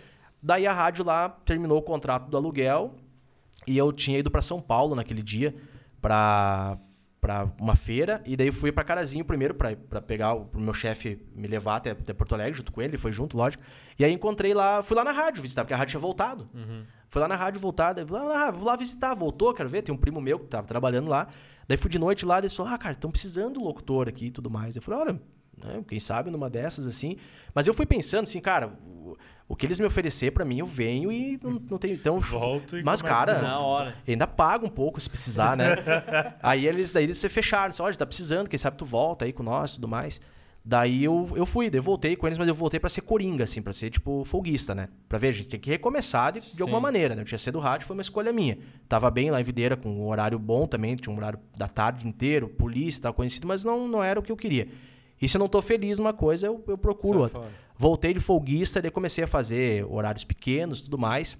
Daí 0.42 0.66
a 0.66 0.75
rádio 0.75 1.03
lá 1.03 1.31
terminou 1.31 1.79
o 1.79 1.83
contrato 1.83 2.29
do 2.29 2.37
aluguel 2.37 2.96
e 3.66 3.79
eu 3.79 3.90
tinha 3.90 4.18
ido 4.18 4.31
para 4.31 4.42
São 4.42 4.61
Paulo 4.61 4.94
naquele 4.94 5.22
dia 5.22 5.55
para 6.03 6.77
para 7.21 7.49
uma 7.61 7.77
feira 7.77 8.21
e 8.27 8.37
daí 8.37 8.49
eu 8.49 8.53
fui 8.53 8.73
para 8.73 8.83
Carazinho 8.83 9.25
primeiro 9.25 9.55
para 9.55 10.01
pegar 10.03 10.33
o 10.33 10.45
pro 10.45 10.61
meu 10.61 10.75
chefe 10.75 11.25
me 11.37 11.47
levar 11.47 11.77
até, 11.77 11.93
até 11.93 12.12
Porto 12.12 12.35
Alegre 12.35 12.55
junto 12.55 12.73
com 12.73 12.83
ele, 12.83 12.91
ele 12.91 12.99
foi 12.99 13.12
junto, 13.12 13.37
lógico. 13.37 13.62
E 13.97 14.05
aí 14.05 14.12
encontrei 14.12 14.53
lá, 14.53 14.83
fui 14.83 14.97
lá 14.97 15.05
na 15.05 15.12
rádio 15.12 15.41
visitar, 15.41 15.62
porque 15.62 15.73
a 15.73 15.77
rádio 15.77 15.93
tinha 15.93 16.01
voltado. 16.01 16.51
Fui 17.09 17.21
lá 17.21 17.29
na 17.29 17.37
rádio 17.37 17.61
voltar, 17.61 17.93
daí, 17.93 18.05
fui 18.05 18.19
lá, 18.19 18.47
rádio, 18.47 18.59
vou 18.59 18.67
lá 18.67 18.75
visitar, 18.75 19.15
voltou, 19.15 19.55
quero 19.55 19.69
ver, 19.69 19.83
tem 19.83 19.95
um 19.95 19.99
primo 19.99 20.21
meu 20.21 20.41
que 20.41 20.47
tava 20.47 20.67
trabalhando 20.67 21.09
lá. 21.09 21.29
Daí 21.69 21.77
fui 21.79 21.88
de 21.88 21.99
noite 21.99 22.27
lá, 22.27 22.38
ele 22.38 22.49
falou: 22.49 22.73
"Ah, 22.73 22.77
cara, 22.79 22.95
estão 22.95 23.09
precisando 23.09 23.55
do 23.55 23.62
locutor 23.62 24.09
aqui 24.09 24.27
e 24.27 24.31
tudo 24.33 24.51
mais". 24.51 24.75
Eu 24.75 24.83
falei: 24.83 25.01
"Olha, 25.03 25.23
né, 25.57 25.83
quem 25.87 25.99
sabe 26.01 26.31
numa 26.31 26.49
dessas 26.51 26.87
assim". 26.87 27.17
Mas 27.55 27.67
eu 27.67 27.75
fui 27.75 27.87
pensando 27.87 28.25
assim, 28.25 28.41
cara, 28.41 28.73
o, 28.87 29.17
o 29.49 29.57
que 29.57 29.67
eles 29.67 29.79
me 29.79 29.87
oferecer 29.87 30.31
para 30.31 30.45
mim, 30.45 30.59
eu 30.59 30.67
venho 30.67 31.12
e 31.12 31.38
não, 31.43 31.62
não 31.71 31.79
tem 31.79 31.93
então 31.93 32.19
Volto 32.19 32.79
e 32.79 32.83
Mas 32.83 33.03
cara, 33.03 33.43
Na 33.43 33.59
hora. 33.59 33.95
ainda 34.07 34.27
paga 34.27 34.65
um 34.65 34.71
pouco 34.71 35.01
se 35.01 35.09
precisar, 35.09 35.57
né? 35.57 35.77
aí 36.43 36.67
eles 36.67 36.93
daí 36.93 37.05
eles 37.05 37.19
se 37.19 37.29
fecharam, 37.29 37.71
disse, 37.71 37.83
olha, 37.83 37.95
tá 37.95 38.07
precisando, 38.07 38.49
quem 38.49 38.59
sabe 38.59 38.77
tu 38.77 38.85
volta 38.85 39.25
aí 39.25 39.33
com 39.33 39.43
nós 39.43 39.73
e 39.73 39.75
tudo 39.75 39.88
mais. 39.88 40.21
Daí 40.65 41.03
eu, 41.03 41.29
eu 41.35 41.45
fui, 41.45 41.69
daí 41.69 41.79
eu 41.81 41.83
voltei 41.83 42.15
com 42.15 42.25
eles, 42.27 42.38
mas 42.38 42.47
eu 42.47 42.55
voltei 42.55 42.79
pra 42.79 42.88
ser 42.88 43.01
coringa, 43.01 43.43
assim, 43.43 43.61
pra 43.61 43.73
ser, 43.73 43.91
tipo, 43.91 44.25
folguista, 44.25 44.73
né? 44.75 44.88
Pra 45.09 45.19
ver, 45.19 45.29
a 45.29 45.33
gente 45.33 45.49
tem 45.49 45.59
que 45.59 45.69
recomeçar 45.69 46.33
de, 46.33 46.55
de 46.55 46.62
alguma 46.62 46.79
maneira, 46.81 47.17
né? 47.17 47.23
Eu 47.23 47.27
tinha 47.27 47.38
sido 47.38 47.59
rádio, 47.59 47.85
foi 47.85 47.97
uma 47.97 48.01
escolha 48.01 48.33
minha. 48.33 48.57
Tava 48.88 49.11
bem 49.11 49.29
lá 49.29 49.41
em 49.41 49.45
Videira, 49.45 49.77
com 49.77 49.91
um 49.91 50.07
horário 50.07 50.38
bom 50.38 50.65
também, 50.65 50.95
tinha 50.95 51.12
um 51.12 51.17
horário 51.17 51.41
da 51.57 51.67
tarde 51.67 52.07
inteiro, 52.07 52.49
polícia, 52.49 53.03
tava 53.03 53.12
conhecido, 53.12 53.47
mas 53.49 53.65
não, 53.65 53.88
não 53.88 54.05
era 54.05 54.21
o 54.21 54.23
que 54.23 54.31
eu 54.31 54.37
queria. 54.37 54.69
E 55.23 55.29
se 55.29 55.37
eu 55.37 55.39
não 55.39 55.49
tô 55.49 55.63
feliz 55.63 55.99
numa 55.99 56.13
coisa, 56.13 56.49
eu, 56.49 56.63
eu 56.67 56.77
procuro 56.77 57.21
outra. 57.21 57.41
Voltei 57.79 58.13
de 58.13 58.21
folguista, 58.21 58.83
daí 58.83 58.91
comecei 58.91 59.23
a 59.25 59.27
fazer 59.29 59.87
horários 59.89 60.25
pequenos 60.25 60.81
e 60.81 60.85
tudo 60.85 60.99
mais. 60.99 61.39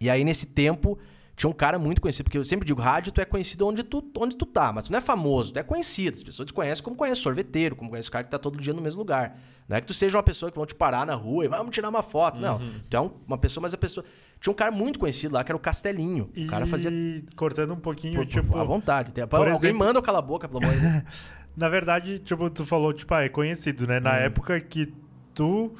E 0.00 0.08
aí, 0.10 0.24
nesse 0.24 0.46
tempo, 0.46 0.98
tinha 1.36 1.48
um 1.48 1.52
cara 1.52 1.78
muito 1.78 2.00
conhecido, 2.00 2.24
porque 2.24 2.36
eu 2.38 2.44
sempre 2.44 2.66
digo, 2.66 2.80
rádio, 2.80 3.12
tu 3.12 3.20
é 3.20 3.24
conhecido 3.24 3.66
onde 3.66 3.82
tu, 3.82 4.02
onde 4.18 4.34
tu 4.36 4.44
tá, 4.46 4.72
mas 4.72 4.84
tu 4.84 4.92
não 4.92 4.98
é 4.98 5.00
famoso, 5.00 5.52
tu 5.52 5.58
é 5.58 5.62
conhecido. 5.62 6.16
As 6.16 6.22
pessoas 6.22 6.46
te 6.46 6.52
conhecem 6.52 6.82
como 6.82 6.96
conhece 6.96 7.20
sorveteiro, 7.20 7.76
como 7.76 7.90
conhece 7.90 8.08
o 8.08 8.12
cara 8.12 8.24
que 8.24 8.30
tá 8.30 8.38
todo 8.38 8.58
dia 8.58 8.72
no 8.72 8.80
mesmo 8.82 9.00
lugar. 9.00 9.38
Não 9.68 9.76
é 9.76 9.80
que 9.80 9.86
tu 9.86 9.94
seja 9.94 10.16
uma 10.16 10.22
pessoa 10.22 10.50
que 10.50 10.56
vão 10.56 10.66
te 10.66 10.74
parar 10.74 11.06
na 11.06 11.14
rua 11.14 11.44
e 11.44 11.48
vamos 11.48 11.70
tirar 11.72 11.88
uma 11.88 12.02
foto. 12.02 12.40
Não, 12.40 12.58
tu 12.90 12.96
é 12.96 13.00
um- 13.00 13.12
uma 13.26 13.38
pessoa, 13.38 13.62
mas 13.62 13.72
a 13.72 13.78
pessoa... 13.78 14.04
Tinha 14.40 14.50
um 14.52 14.56
cara 14.56 14.72
muito 14.72 14.98
conhecido 14.98 15.32
lá, 15.34 15.44
que 15.44 15.52
era 15.52 15.56
o 15.56 15.60
Castelinho. 15.60 16.28
E 16.34 16.46
O 16.46 16.48
cara 16.48 16.66
fazia... 16.66 16.90
cortando 17.36 17.72
um 17.72 17.78
pouquinho, 17.78 18.18
Pô, 18.18 18.26
tipo. 18.26 18.58
à 18.58 18.64
vontade. 18.64 19.12
Por 19.28 19.36
Alguém 19.38 19.54
exemplo- 19.54 19.78
manda 19.78 19.98
eu 20.00 20.02
calar 20.02 20.18
a 20.18 20.22
boca, 20.26 20.48
pelo 20.48 20.64
amor 20.64 20.74
de 20.74 20.80
Deus. 20.80 21.02
Na 21.56 21.68
verdade, 21.68 22.18
tipo, 22.18 22.48
tu 22.50 22.64
falou, 22.64 22.92
tipo, 22.92 23.12
ah, 23.14 23.22
é 23.24 23.28
conhecido, 23.28 23.86
né? 23.86 24.00
Na 24.00 24.12
Hum. 24.12 24.16
época 24.16 24.58
que 24.60 24.92
tu 25.34 25.72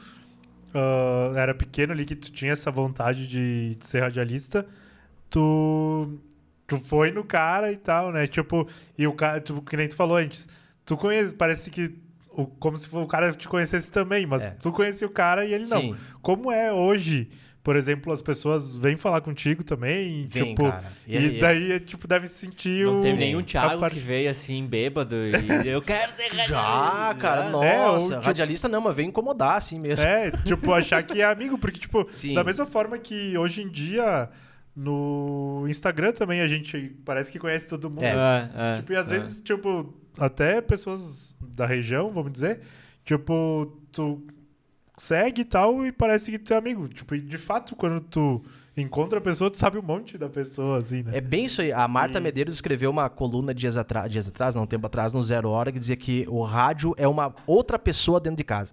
ah, 0.74 1.32
era 1.36 1.54
pequeno 1.54 1.92
ali, 1.92 2.04
que 2.04 2.14
tu 2.16 2.30
tinha 2.30 2.52
essa 2.52 2.70
vontade 2.70 3.26
de, 3.26 3.74
de 3.76 3.86
ser 3.86 4.00
radialista, 4.00 4.66
tu, 5.30 6.18
tu 6.66 6.76
foi 6.78 7.10
no 7.10 7.24
cara 7.24 7.72
e 7.72 7.76
tal, 7.76 8.12
né? 8.12 8.26
Tipo, 8.26 8.66
e 8.96 9.06
o 9.06 9.12
cara, 9.12 9.40
tipo, 9.40 9.62
que 9.62 9.76
nem 9.76 9.88
tu 9.88 9.96
falou 9.96 10.16
antes, 10.16 10.48
tu 10.84 10.96
conhece, 10.96 11.34
parece 11.34 11.70
que 11.70 11.94
o, 12.30 12.46
como 12.46 12.76
se 12.76 12.94
o 12.96 13.06
cara 13.06 13.32
te 13.32 13.48
conhecesse 13.48 13.90
também, 13.90 14.26
mas 14.26 14.44
É. 14.44 14.50
tu 14.52 14.72
conhecia 14.72 15.06
o 15.06 15.10
cara 15.10 15.44
e 15.44 15.52
ele 15.52 15.66
não. 15.66 15.80
Sim. 15.80 15.96
Como 16.20 16.50
é 16.50 16.72
hoje? 16.72 17.30
Por 17.62 17.76
exemplo, 17.76 18.12
as 18.12 18.20
pessoas 18.20 18.76
vêm 18.76 18.96
falar 18.96 19.20
contigo 19.20 19.62
também, 19.62 20.26
Vem, 20.28 20.46
tipo, 20.48 20.64
cara. 20.68 20.84
E 21.06 21.14
e, 21.14 21.16
aí- 21.16 21.38
daí, 21.38 21.80
tipo, 21.80 22.08
deve 22.08 22.26
sentir 22.26 22.84
Não 22.84 22.98
o... 22.98 23.00
teve 23.02 23.16
nenhum 23.18 23.40
Thiago 23.40 23.78
parte- 23.78 23.94
que 23.94 24.00
veio 24.00 24.28
assim, 24.28 24.66
bêbado, 24.66 25.14
e 25.14 25.30
eu 25.70 25.80
quero 25.80 26.10
ser 26.16 26.22
radialista. 26.24 26.52
Já, 26.54 27.14
cara, 27.20 27.48
nossa. 27.50 27.64
É, 27.66 27.88
ou, 27.88 28.08
tipo- 28.10 28.20
Radialista 28.20 28.68
não, 28.68 28.80
mas 28.80 28.96
vem 28.96 29.08
incomodar 29.10 29.56
assim 29.58 29.78
mesmo. 29.78 30.04
É, 30.04 30.32
tipo, 30.44 30.72
achar 30.72 31.04
que 31.04 31.20
é 31.20 31.24
amigo, 31.24 31.56
porque, 31.56 31.78
tipo, 31.78 32.04
Sim. 32.10 32.34
da 32.34 32.42
mesma 32.42 32.66
forma 32.66 32.98
que 32.98 33.38
hoje 33.38 33.62
em 33.62 33.68
dia 33.68 34.28
no 34.74 35.64
Instagram 35.68 36.12
também 36.12 36.40
a 36.40 36.48
gente 36.48 36.96
parece 37.04 37.30
que 37.30 37.38
conhece 37.38 37.68
todo 37.68 37.88
mundo. 37.90 38.02
É. 38.04 38.10
É, 38.56 38.72
é, 38.72 38.76
Tipo, 38.76 38.92
e 38.92 38.96
às 38.96 39.10
é. 39.12 39.14
vezes, 39.14 39.40
tipo, 39.40 39.94
até 40.18 40.60
pessoas 40.60 41.36
da 41.40 41.66
região, 41.66 42.10
vamos 42.10 42.32
dizer, 42.32 42.60
tipo, 43.04 43.78
tu 43.92 44.26
segue 45.02 45.42
e 45.42 45.44
tal 45.44 45.84
e 45.86 45.90
parece 45.92 46.30
que 46.30 46.38
tu 46.38 46.54
é 46.54 46.56
amigo. 46.56 46.86
Tipo, 46.88 47.14
e 47.14 47.20
de 47.20 47.36
fato, 47.38 47.74
quando 47.74 48.00
tu 48.00 48.40
encontra 48.76 49.18
a 49.18 49.22
pessoa, 49.22 49.50
tu 49.50 49.58
sabe 49.58 49.76
um 49.78 49.82
monte 49.82 50.16
da 50.16 50.28
pessoa, 50.28 50.78
assim, 50.78 51.02
né? 51.02 51.16
É 51.16 51.20
bem 51.20 51.46
isso 51.46 51.60
aí. 51.60 51.72
A 51.72 51.86
Marta 51.88 52.18
E- 52.18 52.20
Medeiros 52.22 52.54
escreveu 52.54 52.90
uma 52.90 53.10
coluna 53.10 53.52
dias 53.52 53.76
atrás, 53.76 54.10
dias 54.10 54.28
atrás, 54.28 54.54
não, 54.54 54.62
um 54.62 54.66
tempo 54.66 54.86
atrás, 54.86 55.12
no 55.12 55.22
Zero 55.22 55.50
Hora, 55.50 55.72
que 55.72 55.78
dizia 55.78 55.96
que 55.96 56.24
o 56.28 56.42
rádio 56.42 56.94
é 56.96 57.06
uma 57.08 57.34
outra 57.46 57.78
pessoa 57.78 58.20
dentro 58.20 58.36
de 58.36 58.44
casa. 58.44 58.72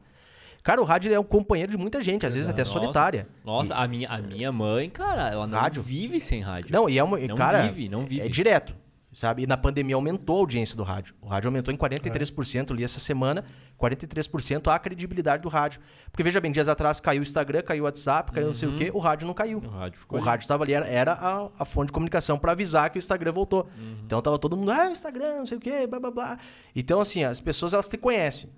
Cara, 0.62 0.82
o 0.82 0.84
rádio 0.86 1.12
é 1.14 1.20
um 1.20 1.24
companheiro 1.24 1.72
de 1.72 1.78
muita 1.78 2.02
gente, 2.02 2.26
às 2.26 2.34
vezes 2.34 2.50
até 2.50 2.62
Nossa. 2.62 2.72
solitária. 2.74 3.28
Nossa, 3.46 3.74
a 3.76 3.88
minha, 3.88 4.08
a 4.10 4.22
minha 4.22 4.52
mãe, 4.52 4.90
cara, 4.90 5.30
ela 5.30 5.48
não 5.48 5.58
Rádio? 5.58 5.82
vive 5.82 6.20
sem 6.20 6.42
rádio. 6.42 6.72
Não, 6.72 6.90
e 6.90 6.98
é 7.00 7.04
uma. 7.04 7.18
Não 7.18 7.36
cara, 7.36 7.64
vive, 7.68 7.90
não 7.90 8.02
vive. 8.02 8.22
É 8.22 8.28
direto. 8.28 8.76
Sabe? 9.12 9.42
E 9.42 9.48
na 9.48 9.58
pandemia 9.58 9.96
aumentou 9.96 10.36
a 10.36 10.40
audiência 10.40 10.78
do 10.78 10.84
rádio. 10.84 11.16
O 11.20 11.28
rádio 11.28 11.48
aumentou 11.48 11.74
em 11.74 11.78
43%, 11.78 12.76
li 12.76 12.84
essa 12.84 13.00
semana, 13.00 13.44
43% 13.80 14.68
a 14.72 14.78
credibilidade 14.78 15.42
do 15.42 15.50
rádio. 15.50 15.82
Porque 16.12 16.22
veja 16.22 16.40
bem, 16.40 16.52
dias 16.52 16.68
atrás 16.68 17.00
caiu 17.00 17.20
o 17.20 17.24
Instagram, 17.24 17.64
caiu 17.64 17.84
o 17.84 17.86
WhatsApp, 17.86 18.32
caiu 18.32 18.46
não 18.48 18.54
sei 18.54 18.70
o 18.70 18.76
quê, 18.76 18.92
o 18.94 19.00
rádio 19.00 19.26
não 19.26 19.34
caiu. 19.34 19.58
O 19.58 19.68
rádio 19.68 19.98
O 19.98 20.02
ficou 20.02 20.18
ali. 20.20 20.28
rádio 20.28 20.44
estava 20.44 20.64
ali, 20.64 20.74
era, 20.74 20.88
era 20.88 21.14
a, 21.14 21.50
a 21.58 21.66
fonte 21.66 21.88
de 21.88 21.94
comunicação 21.94 22.38
para 22.38 22.52
avisar 22.52 22.90
que 22.92 22.98
o 22.98 23.00
Instagram 23.00 23.32
voltou. 23.32 23.68
Então 24.06 24.22
tava 24.22 24.38
todo 24.38 24.56
mundo, 24.56 24.72
ah, 24.72 24.90
o 24.90 24.92
Instagram, 24.92 25.38
não 25.38 25.48
sei 25.48 25.58
o 25.58 25.62
quê, 25.62 25.88
blá 25.88 26.00
blá 26.00 26.12
blá. 26.12 26.38
Então, 26.76 27.00
assim, 27.02 27.24
as 27.24 27.42
pessoas 27.42 27.74
elas 27.74 27.90
te 27.90 27.98
conhecem. 27.98 28.52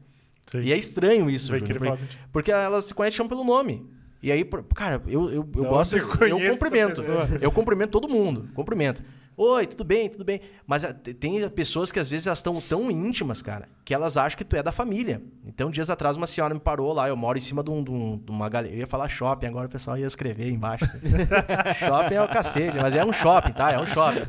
Sim. 0.51 0.59
E 0.63 0.73
é 0.73 0.77
estranho 0.77 1.29
isso, 1.29 1.47
Júnior, 1.47 1.77
porque, 1.77 2.17
porque 2.31 2.51
elas 2.51 2.85
te 2.85 2.93
conhecem 2.93 3.25
pelo 3.25 3.45
nome. 3.45 3.89
E 4.21 4.31
aí, 4.31 4.43
cara, 4.75 5.01
eu, 5.07 5.29
eu, 5.29 5.49
eu 5.55 5.63
gosto, 5.63 5.95
eu 5.97 6.07
cumprimento. 6.51 7.01
Eu 7.41 7.51
cumprimento 7.51 7.91
todo 7.91 8.09
mundo, 8.09 8.49
cumprimento. 8.53 9.01
Oi, 9.37 9.65
tudo 9.65 9.83
bem, 9.83 10.07
tudo 10.09 10.23
bem. 10.23 10.41
Mas 10.67 10.83
ah, 10.83 10.93
te- 10.93 11.13
tem 11.13 11.49
pessoas 11.49 11.91
que 11.91 11.99
às 11.99 12.07
vezes 12.07 12.27
elas 12.27 12.39
estão 12.39 12.59
tão 12.61 12.91
íntimas, 12.91 13.41
cara, 13.41 13.67
que 13.83 13.93
elas 13.93 14.15
acham 14.17 14.37
que 14.37 14.43
tu 14.43 14.55
é 14.55 14.61
da 14.61 14.71
família. 14.71 15.21
Então, 15.47 15.71
dias 15.71 15.89
atrás, 15.89 16.15
uma 16.17 16.27
senhora 16.27 16.53
me 16.53 16.59
parou 16.59 16.93
lá, 16.93 17.07
eu 17.07 17.15
moro 17.15 17.37
em 17.37 17.41
cima 17.41 17.63
de, 17.63 17.71
um- 17.71 17.83
de 17.83 17.89
um- 17.89 18.17
de 18.17 18.29
uma 18.29 18.47
galeria. 18.49 18.75
Eu 18.77 18.79
ia 18.81 18.87
falar 18.87 19.07
shopping, 19.09 19.47
agora 19.47 19.65
o 19.67 19.69
pessoal 19.69 19.97
ia 19.97 20.05
escrever 20.05 20.49
embaixo. 20.51 20.85
shopping 21.79 22.15
é 22.15 22.21
o 22.21 22.27
cacete, 22.27 22.77
mas 22.77 22.93
é 22.95 23.03
um 23.03 23.13
shopping, 23.13 23.53
tá? 23.53 23.71
É 23.71 23.79
um 23.79 23.87
shopping. 23.87 24.21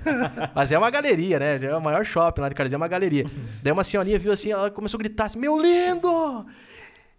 Mas 0.55 0.73
é 0.73 0.79
uma 0.79 0.89
galeria, 0.91 1.39
né? 1.39 1.63
É 1.63 1.77
o 1.77 1.83
maior 1.83 2.05
shopping 2.07 2.41
lá 2.41 2.49
de 2.49 2.55
Carazinho, 2.55 2.77
é 2.77 2.81
uma 2.83 2.89
galeria. 2.89 3.27
Daí 3.63 3.73
uma 3.73 3.85
senhorinha 3.85 4.19
viu 4.19 4.33
assim, 4.33 4.51
ela 4.53 4.71
começou 4.71 4.99
a 4.99 5.03
gritar 5.03 5.25
assim: 5.27 5.39
Meu 5.39 5.61
lindo! 5.61 6.47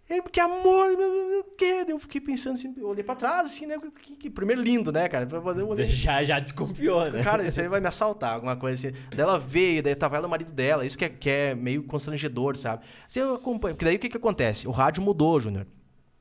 Ei, 0.08 0.20
Que 0.20 0.38
amor, 0.40 0.96
meu, 0.96 1.40
o 1.40 1.44
quê? 1.56 1.82
Daí 1.84 1.90
Eu 1.92 1.98
fiquei 1.98 2.20
pensando 2.20 2.52
assim, 2.54 2.74
olhei 2.82 3.02
pra 3.02 3.14
trás, 3.14 3.46
assim, 3.46 3.66
né? 3.66 3.76
Que, 4.02 4.16
que- 4.16 4.30
primeiro 4.30 4.60
lindo, 4.60 4.92
né, 4.92 5.08
cara? 5.08 5.26
Eu 5.30 5.68
olhei, 5.68 5.86
Já, 5.88 6.22
já 6.22 6.38
desconfiou, 6.40 7.10
né? 7.10 7.22
Cara, 7.22 7.42
isso 7.44 7.60
aí 7.60 7.68
vai 7.68 7.80
me 7.80 7.86
assaltar, 7.88 8.34
alguma 8.34 8.54
coisa 8.56 8.88
assim. 8.88 8.96
Daí 9.10 9.20
ela 9.20 9.38
veio, 9.38 9.82
daí 9.82 9.94
tava 9.94 10.16
ela 10.16 10.26
o 10.26 10.30
marido 10.30 10.52
dela. 10.52 10.84
Isso 10.84 10.98
que 10.98 11.04
é, 11.06 11.08
que 11.08 11.30
é 11.30 11.54
meio 11.54 11.82
constrangedor, 11.84 12.56
sabe? 12.56 12.84
Assim, 13.08 13.20
eu 13.20 13.34
acompanho. 13.34 13.74
Porque 13.74 13.84
daí 13.86 13.96
o 13.96 13.98
que 13.98 14.10
que 14.10 14.16
acontece? 14.16 14.68
O 14.68 14.70
rádio 14.72 15.02
mudou, 15.02 15.40
Júnior. 15.40 15.66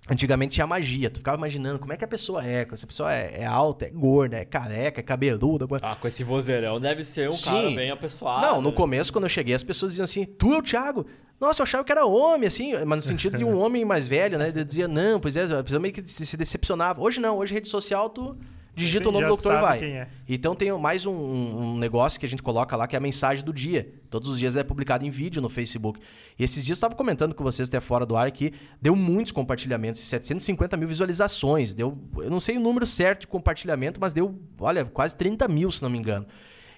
Antigamente 0.10 0.56
tinha 0.56 0.68
magia. 0.68 1.10
Tu 1.10 1.20
ficava 1.20 1.38
imaginando 1.38 1.80
como 1.80 1.94
é 1.94 1.98
que 1.98 2.04
a 2.04 2.08
pessoa 2.08 2.46
é. 2.46 2.68
Se 2.76 2.84
a 2.84 2.88
pessoa 2.88 3.13
é, 3.13 3.42
é 3.42 3.46
alta, 3.46 3.86
é 3.86 3.89
gorda, 3.89 4.38
é 4.38 4.44
careca, 4.44 5.00
é 5.00 5.04
cabeluda. 5.04 5.66
Ah, 5.82 5.96
com 5.96 6.08
esse 6.08 6.24
vozeirão 6.24 6.80
deve 6.80 7.04
ser 7.04 7.30
um 7.30 7.38
cara 7.38 7.70
Sim. 7.70 7.76
bem 7.76 7.89
apessoado. 7.89 8.46
Não, 8.46 8.62
no 8.62 8.72
né? 8.72 8.76
começo, 8.76 9.13
quando 9.13 9.24
eu 9.26 9.30
cheguei, 9.30 9.56
as 9.56 9.63
pessoas 9.63 9.94
diziam 9.94 10.04
assim: 10.04 10.26
Tu 10.26 10.54
é 10.54 10.58
o 10.58 10.62
Thiago? 10.62 11.06
Nossa, 11.39 11.62
eu 11.62 11.63
achava 11.63 11.84
que 11.84 11.92
era 11.92 12.06
homem, 12.06 12.48
assim, 12.48 12.74
mas 12.86 12.98
no 12.98 13.02
sentido 13.02 13.38
de 13.38 13.46
um 13.46 13.58
homem 13.60 13.84
mais 13.86 14.08
velho, 14.08 14.38
né? 14.38 14.52
Eu 14.54 14.63
dizia, 14.63 14.88
não, 14.88 15.20
pois 15.20 15.36
é, 15.36 15.44
a 15.44 15.63
pessoa 15.63 15.80
meio 15.80 15.94
que 15.94 16.06
se 16.08 16.26
se 16.26 16.38
decepcionava. 16.38 17.02
Hoje 17.02 17.20
não, 17.20 17.38
hoje 17.38 17.54
rede 17.54 17.68
social, 17.68 18.10
tu 18.10 18.38
digita 18.75 19.09
o 19.09 19.12
nome 19.12 19.25
do 19.25 19.29
doutor 19.29 19.53
e 19.53 19.62
vai. 19.62 19.83
é. 19.83 20.07
Então 20.27 20.55
tem 20.55 20.71
mais 20.77 21.05
um, 21.05 21.13
um 21.13 21.77
negócio 21.77 22.19
que 22.19 22.25
a 22.25 22.29
gente 22.29 22.41
coloca 22.41 22.75
lá, 22.75 22.88
que 22.88 22.95
é 22.95 22.97
a 22.97 23.01
mensagem 23.01 23.43
do 23.43 23.53
dia. 23.53 23.93
Todos 24.09 24.29
os 24.29 24.39
dias 24.39 24.55
é 24.55 24.63
publicado 24.63 25.05
em 25.05 25.09
vídeo 25.09 25.41
no 25.41 25.49
Facebook. 25.49 25.99
E 26.38 26.43
esses 26.43 26.63
dias 26.63 26.77
eu 26.77 26.79
estava 26.79 26.95
comentando 26.95 27.36
com 27.36 27.43
vocês 27.43 27.67
até 27.69 27.79
fora 27.79 28.05
do 28.05 28.15
ar 28.15 28.31
que 28.31 28.53
deu 28.81 28.95
muitos 28.95 29.31
compartilhamentos, 29.31 30.01
750 30.01 30.75
mil 30.77 30.88
visualizações. 30.88 31.73
Deu, 31.73 31.97
eu 32.17 32.29
não 32.29 32.39
sei 32.39 32.57
o 32.57 32.59
número 32.59 32.86
certo 32.86 33.21
de 33.21 33.27
compartilhamento, 33.27 33.99
mas 33.99 34.13
deu, 34.13 34.39
olha, 34.59 34.86
quase 34.86 35.15
30 35.15 35.47
mil, 35.47 35.71
se 35.71 35.81
não 35.81 35.89
me 35.89 35.97
engano. 35.97 36.25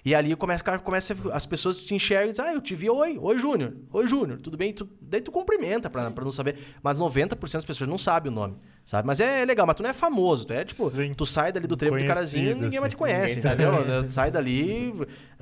E 0.06 0.14
ali 0.14 0.36
começa, 0.36 0.78
começa 0.78 1.16
as 1.32 1.44
pessoas 1.46 1.80
te 1.80 1.92
enxergam 1.92 2.28
e 2.28 2.30
dizem, 2.30 2.44
ah, 2.44 2.54
eu 2.54 2.60
te 2.60 2.76
vi, 2.76 2.88
oi, 2.88 3.18
oi, 3.20 3.38
Júnior, 3.40 3.74
oi, 3.92 4.06
Júnior, 4.06 4.38
tudo 4.38 4.56
bem? 4.56 4.72
Tu, 4.72 4.88
daí 5.00 5.20
tu 5.20 5.32
cumprimenta 5.32 5.90
pra 5.90 6.24
não 6.24 6.30
saber. 6.30 6.58
Mas 6.80 6.96
90% 6.96 7.52
das 7.54 7.64
pessoas 7.64 7.90
não 7.90 7.98
sabem 7.98 8.30
o 8.30 8.34
nome, 8.34 8.56
sabe? 8.86 9.06
Mas 9.06 9.20
é 9.20 9.44
legal, 9.44 9.66
mas 9.66 9.76
tu 9.76 9.82
não 9.82 9.90
é 9.90 9.92
famoso, 9.92 10.46
tu 10.46 10.54
é 10.54 10.64
tipo, 10.64 10.88
Sim. 10.88 11.12
tu 11.12 11.26
sai 11.26 11.52
dali 11.52 11.66
do 11.66 11.76
trevo 11.76 11.98
do 11.98 12.06
carazinho 12.06 12.52
e 12.52 12.54
ninguém 12.54 12.80
mais 12.80 12.90
te 12.92 12.96
conhece, 12.96 13.40
entendeu? 13.40 13.74
é. 14.02 14.06
Sai 14.06 14.30
dali, 14.30 14.94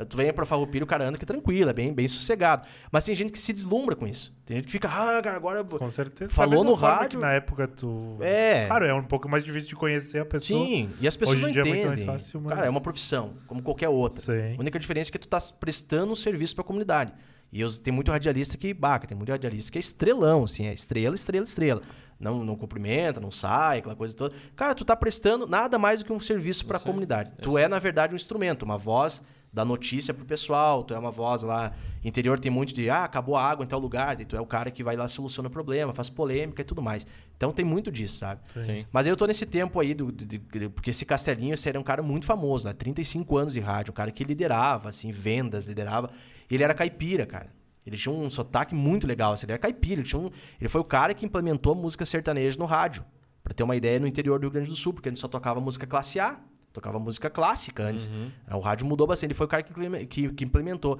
tu 0.08 0.16
vem 0.16 0.32
pra 0.32 0.44
Farroupilha, 0.44 0.82
o 0.82 0.86
cara 0.86 1.06
anda 1.06 1.16
que 1.18 1.24
tranquilo, 1.26 1.70
é 1.70 1.72
bem, 1.72 1.92
bem 1.94 2.08
sossegado. 2.08 2.66
Mas 2.90 3.04
tem 3.04 3.14
gente 3.14 3.30
que 3.30 3.38
se 3.38 3.52
deslumbra 3.52 3.94
com 3.94 4.06
isso. 4.06 4.34
Tem 4.46 4.56
gente 4.56 4.66
que 4.66 4.72
fica, 4.72 4.88
ah, 4.88 5.22
cara, 5.22 5.36
agora... 5.36 5.62
Com 5.62 5.88
certeza. 5.88 6.32
Falou 6.32 6.64
no 6.64 6.74
rádio- 6.74 7.10
que 7.10 7.16
na 7.16 7.32
época 7.34 7.68
tu... 7.68 8.16
É. 8.20 8.66
Claro, 8.66 8.86
é 8.86 8.92
um 8.94 9.04
pouco 9.04 9.28
mais 9.28 9.44
difícil 9.44 9.68
de 9.68 9.76
conhecer 9.76 10.18
a 10.18 10.24
pessoa. 10.24 10.64
Sim, 10.66 10.90
e 11.00 11.06
as 11.06 11.16
pessoas 11.16 11.38
Hoje 11.38 11.44
em 11.44 11.46
não 11.46 11.52
dia 11.52 11.62
é 11.62 11.66
entendem. 11.68 11.86
muito 11.86 12.06
mais 12.06 12.22
fácil, 12.22 12.40
mas- 12.40 12.54
Cara, 12.54 12.66
é 12.66 12.70
uma 12.70 12.80
profissão, 12.80 13.34
como 13.46 13.62
qualquer 13.62 13.88
outra. 13.88 14.20
Sim. 14.20 14.54
A 14.56 14.60
única 14.60 14.78
diferença 14.78 15.10
é 15.10 15.12
que 15.12 15.18
tu 15.18 15.28
tá 15.28 15.38
prestando 15.60 16.12
um 16.12 16.16
serviço 16.16 16.54
pra 16.54 16.64
comunidade. 16.64 17.12
E 17.52 17.60
eu, 17.60 17.70
tem 17.78 17.92
muito 17.92 18.10
radialista 18.10 18.56
que 18.56 18.74
baca, 18.74 19.06
tem 19.06 19.16
muito 19.16 19.30
radialista 19.30 19.70
que 19.70 19.78
é 19.78 19.80
estrelão, 19.80 20.42
assim, 20.42 20.66
é 20.66 20.72
estrela, 20.72 21.14
estrela, 21.14 21.44
estrela. 21.44 21.82
Não, 22.18 22.44
não 22.44 22.56
cumprimenta, 22.56 23.20
não 23.20 23.30
sai, 23.30 23.78
aquela 23.78 23.96
coisa 23.96 24.14
toda. 24.14 24.34
Cara, 24.56 24.74
tu 24.74 24.84
tá 24.84 24.94
prestando 24.96 25.46
nada 25.46 25.78
mais 25.78 26.00
do 26.00 26.06
que 26.06 26.12
um 26.12 26.20
serviço 26.20 26.64
pra 26.64 26.76
Isso 26.76 26.86
aí, 26.86 26.92
comunidade. 26.92 27.32
Tu 27.42 27.58
é, 27.58 27.68
na 27.68 27.78
verdade, 27.78 28.12
um 28.12 28.16
instrumento, 28.16 28.62
uma 28.62 28.78
voz 28.78 29.22
da 29.52 29.64
notícia 29.64 30.12
pro 30.12 30.24
pessoal, 30.24 30.82
tu 30.82 30.94
é 30.94 30.98
uma 30.98 31.10
voz 31.12 31.42
lá. 31.42 31.72
Interior 32.02 32.40
tem 32.40 32.50
muito 32.50 32.74
de, 32.74 32.90
ah, 32.90 33.04
acabou 33.04 33.36
a 33.36 33.42
água 33.48 33.64
em 33.64 33.68
tal 33.68 33.78
lugar, 33.78 34.20
e 34.20 34.24
tu 34.24 34.34
é 34.36 34.40
o 34.40 34.46
cara 34.46 34.68
que 34.70 34.82
vai 34.82 34.96
lá 34.96 35.06
soluciona 35.06 35.48
o 35.48 35.50
problema, 35.50 35.94
faz 35.94 36.10
polêmica 36.10 36.60
e 36.60 36.64
tudo 36.64 36.82
mais. 36.82 37.06
Então 37.36 37.52
tem 37.52 37.64
muito 37.64 37.90
disso, 37.90 38.16
sabe? 38.18 38.40
Sim. 38.60 38.84
Mas 38.92 39.06
eu 39.06 39.16
tô 39.16 39.26
nesse 39.26 39.46
tempo 39.46 39.78
aí, 39.78 39.94
do, 39.94 40.10
de- 40.10 40.38
de- 40.38 40.68
porque 40.68 40.90
esse 40.90 41.04
Castelinho 41.04 41.54
esse 41.54 41.68
era 41.68 41.78
um 41.78 41.84
cara 41.84 42.02
muito 42.02 42.26
famoso, 42.26 42.66
né? 42.66 42.72
35 42.72 43.36
anos 43.36 43.52
de 43.52 43.60
rádio, 43.60 43.92
um 43.92 43.94
cara 43.94 44.10
que 44.10 44.24
liderava, 44.24 44.88
assim, 44.88 45.12
vendas, 45.12 45.66
liderava. 45.66 46.10
Ele 46.50 46.62
era 46.64 46.74
caipira, 46.74 47.24
cara. 47.24 47.46
Ele 47.86 47.96
tinha 47.96 48.14
um 48.14 48.30
sotaque 48.30 48.74
muito 48.74 49.06
legal, 49.06 49.32
assim, 49.32 49.46
ele 49.46 49.52
era 49.52 49.58
caipira. 49.58 50.00
Ele, 50.00 50.08
tinha 50.08 50.20
um- 50.20 50.30
ele 50.60 50.68
foi 50.68 50.80
o 50.80 50.84
cara 50.84 51.12
que 51.14 51.24
implementou 51.26 51.72
a 51.72 51.76
música 51.76 52.04
sertaneja 52.04 52.58
no 52.58 52.64
rádio. 52.64 53.04
Pra 53.42 53.52
ter 53.52 53.62
uma 53.62 53.76
ideia, 53.76 53.98
no 54.00 54.06
interior 54.06 54.38
do 54.38 54.42
Rio 54.44 54.50
Grande 54.50 54.70
do 54.70 54.76
Sul, 54.76 54.94
porque 54.94 55.08
ele 55.08 55.16
só 55.16 55.28
tocava 55.28 55.60
música 55.60 55.86
classe 55.86 56.18
A, 56.18 56.40
tocava 56.72 56.98
música 56.98 57.28
clássica 57.28 57.84
antes. 57.84 58.10
O 58.50 58.58
rádio 58.60 58.86
mudou 58.86 59.06
bastante, 59.06 59.26
ele 59.28 59.34
foi 59.34 59.44
o 59.46 59.48
cara 59.48 59.62
que, 59.62 60.06
que- 60.06 60.28
que 60.32 60.44
implementou. 60.44 60.98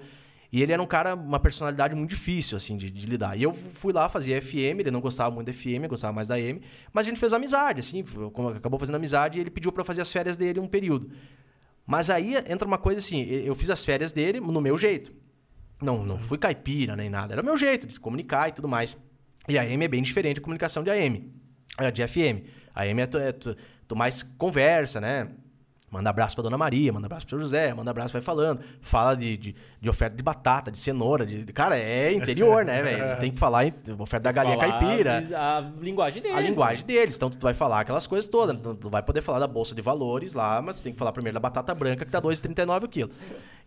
E 0.52 0.62
ele 0.62 0.72
era 0.72 0.80
um 0.80 0.86
cara, 0.86 1.14
uma 1.16 1.40
personalidade 1.40 1.94
muito 1.96 2.10
difícil, 2.10 2.56
assim, 2.56 2.76
de, 2.76 2.88
de 2.90 3.06
lidar. 3.06 3.36
E 3.36 3.42
eu 3.42 3.52
fui 3.52 3.92
lá, 3.92 4.08
fazia 4.08 4.40
FM, 4.40 4.78
ele 4.80 4.90
não 4.90 5.00
gostava 5.00 5.34
muito 5.34 5.46
da 5.46 5.52
FM, 5.54 5.88
gostava 5.88 6.12
mais 6.12 6.28
da 6.28 6.38
M, 6.38 6.60
mas 6.92 7.06
a 7.06 7.08
gente 7.08 7.18
fez 7.18 7.32
amizade, 7.32 7.80
assim, 7.80 8.04
acabou 8.54 8.78
fazendo 8.78 8.94
amizade, 8.94 9.38
e 9.38 9.40
ele 9.40 9.50
pediu 9.50 9.72
eu 9.76 9.84
fazer 9.84 10.02
as 10.02 10.12
férias 10.12 10.36
dele 10.36 10.60
um 10.60 10.68
período. 10.68 11.10
Mas 11.86 12.08
aí 12.08 12.36
entra 12.48 12.68
uma 12.68 12.78
coisa 12.78 13.00
assim, 13.00 13.22
eu 13.24 13.54
fiz 13.54 13.68
as 13.68 13.84
férias 13.84 14.12
dele 14.12 14.38
no 14.38 14.60
meu 14.60 14.78
jeito. 14.78 15.12
Não, 15.82 16.04
não 16.04 16.18
fui 16.18 16.38
caipira 16.38 16.96
nem 16.96 17.10
nada, 17.10 17.34
era 17.34 17.42
o 17.42 17.44
meu 17.44 17.56
jeito 17.58 17.86
de 17.86 17.98
comunicar 18.00 18.48
e 18.48 18.52
tudo 18.52 18.68
mais. 18.68 18.96
E 19.48 19.58
a 19.58 19.62
AM 19.62 19.84
é 19.84 19.88
bem 19.88 20.02
diferente 20.02 20.36
da 20.36 20.42
comunicação 20.42 20.82
de 20.82 20.90
AM, 20.90 21.30
é, 21.78 21.90
de 21.90 22.06
FM. 22.06 22.46
A 22.74 22.82
AM 22.82 23.00
é, 23.02 23.06
tu, 23.06 23.18
é 23.18 23.32
tu- 23.32 23.56
tu 23.86 23.94
mais 23.96 24.22
conversa, 24.22 25.00
né? 25.00 25.28
Manda 25.94 26.10
abraço 26.10 26.34
pra 26.34 26.42
Dona 26.42 26.58
Maria, 26.58 26.92
manda 26.92 27.06
abraço 27.06 27.24
pro 27.24 27.36
seu 27.36 27.38
José, 27.38 27.72
manda 27.72 27.88
abraço, 27.90 28.12
vai 28.12 28.20
falando. 28.20 28.60
Fala 28.82 29.14
de, 29.14 29.36
de, 29.36 29.54
de 29.80 29.88
oferta 29.88 30.16
de 30.16 30.22
batata, 30.24 30.70
de 30.72 30.76
cenoura. 30.78 31.24
De, 31.24 31.44
de- 31.44 31.52
cara, 31.52 31.78
é 31.78 32.12
interior, 32.12 32.64
né, 32.64 32.82
velho? 32.82 33.06
Tu 33.06 33.16
tem 33.20 33.30
que 33.30 33.38
falar 33.38 33.66
em 33.66 33.72
oferta 33.98 34.24
da 34.24 34.32
galinha 34.32 34.56
Falar 34.58 34.80
caipira. 34.80 35.18
A 35.36 35.60
linguagem 35.80 36.20
deles. 36.20 36.36
A 36.36 36.40
né? 36.40 36.48
linguagem 36.48 36.84
deles. 36.84 37.16
Então, 37.16 37.30
tu 37.30 37.38
vai 37.38 37.54
falar 37.54 37.80
aquelas 37.80 38.06
coisas 38.08 38.28
todas. 38.28 38.56
Tu 38.60 38.74
tu 38.74 38.90
vai 38.90 39.02
poder 39.02 39.22
falar 39.22 39.38
da 39.38 39.46
bolsa 39.46 39.72
de 39.74 39.80
valores 39.80 40.34
lá, 40.34 40.60
mas 40.60 40.76
tu 40.76 40.82
tem 40.82 40.92
que 40.92 40.98
falar 40.98 41.12
primeiro 41.12 41.34
da 41.34 41.40
batata 41.40 41.72
branca, 41.74 42.04
que 42.04 42.10
tá 42.10 42.20
2,39 42.20 42.82
o 42.84 42.88
quilo. 42.88 43.10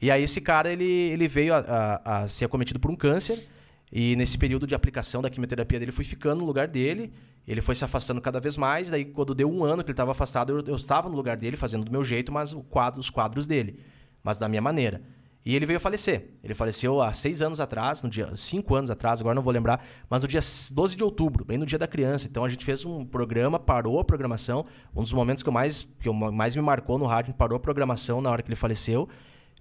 E 0.01 0.11
aí, 0.11 0.21
esse 0.23 0.41
cara, 0.41 0.69
ele, 0.69 0.83
ele 0.83 1.27
veio 1.29 1.53
a, 1.53 1.59
a- 2.03 2.17
a 2.23 2.27
ser 2.27 2.43
acometido 2.45 2.79
por 2.79 2.91
um 2.91 2.95
câncer. 2.95 3.47
E 3.89 4.17
nesse 4.17 4.37
período 4.37 4.67
de 4.67 4.75
aplicação 4.75 5.21
da 5.21 5.29
quimioterapia 5.29 5.79
dele, 5.79 5.93
fui 5.93 6.03
ficando 6.03 6.39
no 6.41 6.45
lugar 6.45 6.67
dele. 6.67 7.09
Ele 7.47 7.61
foi 7.61 7.75
se 7.75 7.85
afastando 7.85 8.19
cada 8.19 8.39
vez 8.39 8.57
mais. 8.57 8.89
Daí, 8.89 9.05
quando 9.05 9.33
deu 9.33 9.49
um 9.49 9.63
ano 9.63 9.83
que 9.83 9.89
ele 9.89 9.93
estava 9.93 10.11
afastado, 10.11 10.51
eu, 10.51 10.63
eu, 10.67 10.75
estava 10.75 11.07
no 11.07 11.15
lugar 11.15 11.37
dele, 11.37 11.55
fazendo 11.55 11.85
do 11.85 11.91
meu 11.91 12.03
jeito, 12.03 12.31
mas 12.31 12.53
quadro, 12.69 12.99
os 12.99 13.09
quadros 13.09 13.47
dele. 13.47 13.79
Mas 14.21 14.37
da 14.37 14.49
minha 14.49 14.61
maneira. 14.61 15.01
E 15.45 15.55
ele 15.55 15.65
veio 15.65 15.77
a 15.77 15.79
falecer. 15.79 16.31
Ele 16.43 16.53
faleceu 16.53 17.01
há 17.01 17.13
seis 17.13 17.41
anos 17.41 17.61
atrás, 17.61 18.03
no 18.03 18.09
dia 18.09 18.35
cinco 18.35 18.75
anos 18.75 18.89
atrás, 18.89 19.21
agora 19.21 19.33
não 19.33 19.41
vou 19.41 19.53
lembrar, 19.53 19.81
mas 20.09 20.21
no 20.21 20.27
dia 20.27 20.41
12 20.41 20.97
de 20.97 21.01
outubro, 21.05 21.45
bem 21.45 21.57
no 21.57 21.65
dia 21.65 21.79
da 21.79 21.87
criança. 21.87 22.27
Então 22.27 22.43
a 22.43 22.49
gente 22.49 22.65
fez 22.65 22.83
um 22.83 23.05
programa, 23.05 23.57
parou 23.57 23.97
a 23.97 24.03
programação. 24.03 24.65
Um 24.93 25.01
dos 25.01 25.13
momentos 25.13 25.41
que, 25.41 25.47
eu 25.47 25.53
mais, 25.53 25.87
que 26.01 26.09
eu 26.09 26.13
mais 26.13 26.53
me 26.53 26.61
marcou 26.61 26.97
no 26.97 27.05
rádio, 27.05 27.33
parou 27.33 27.55
a 27.55 27.59
programação 27.61 28.19
na 28.19 28.29
hora 28.29 28.43
que 28.43 28.49
ele 28.49 28.57
faleceu. 28.57 29.07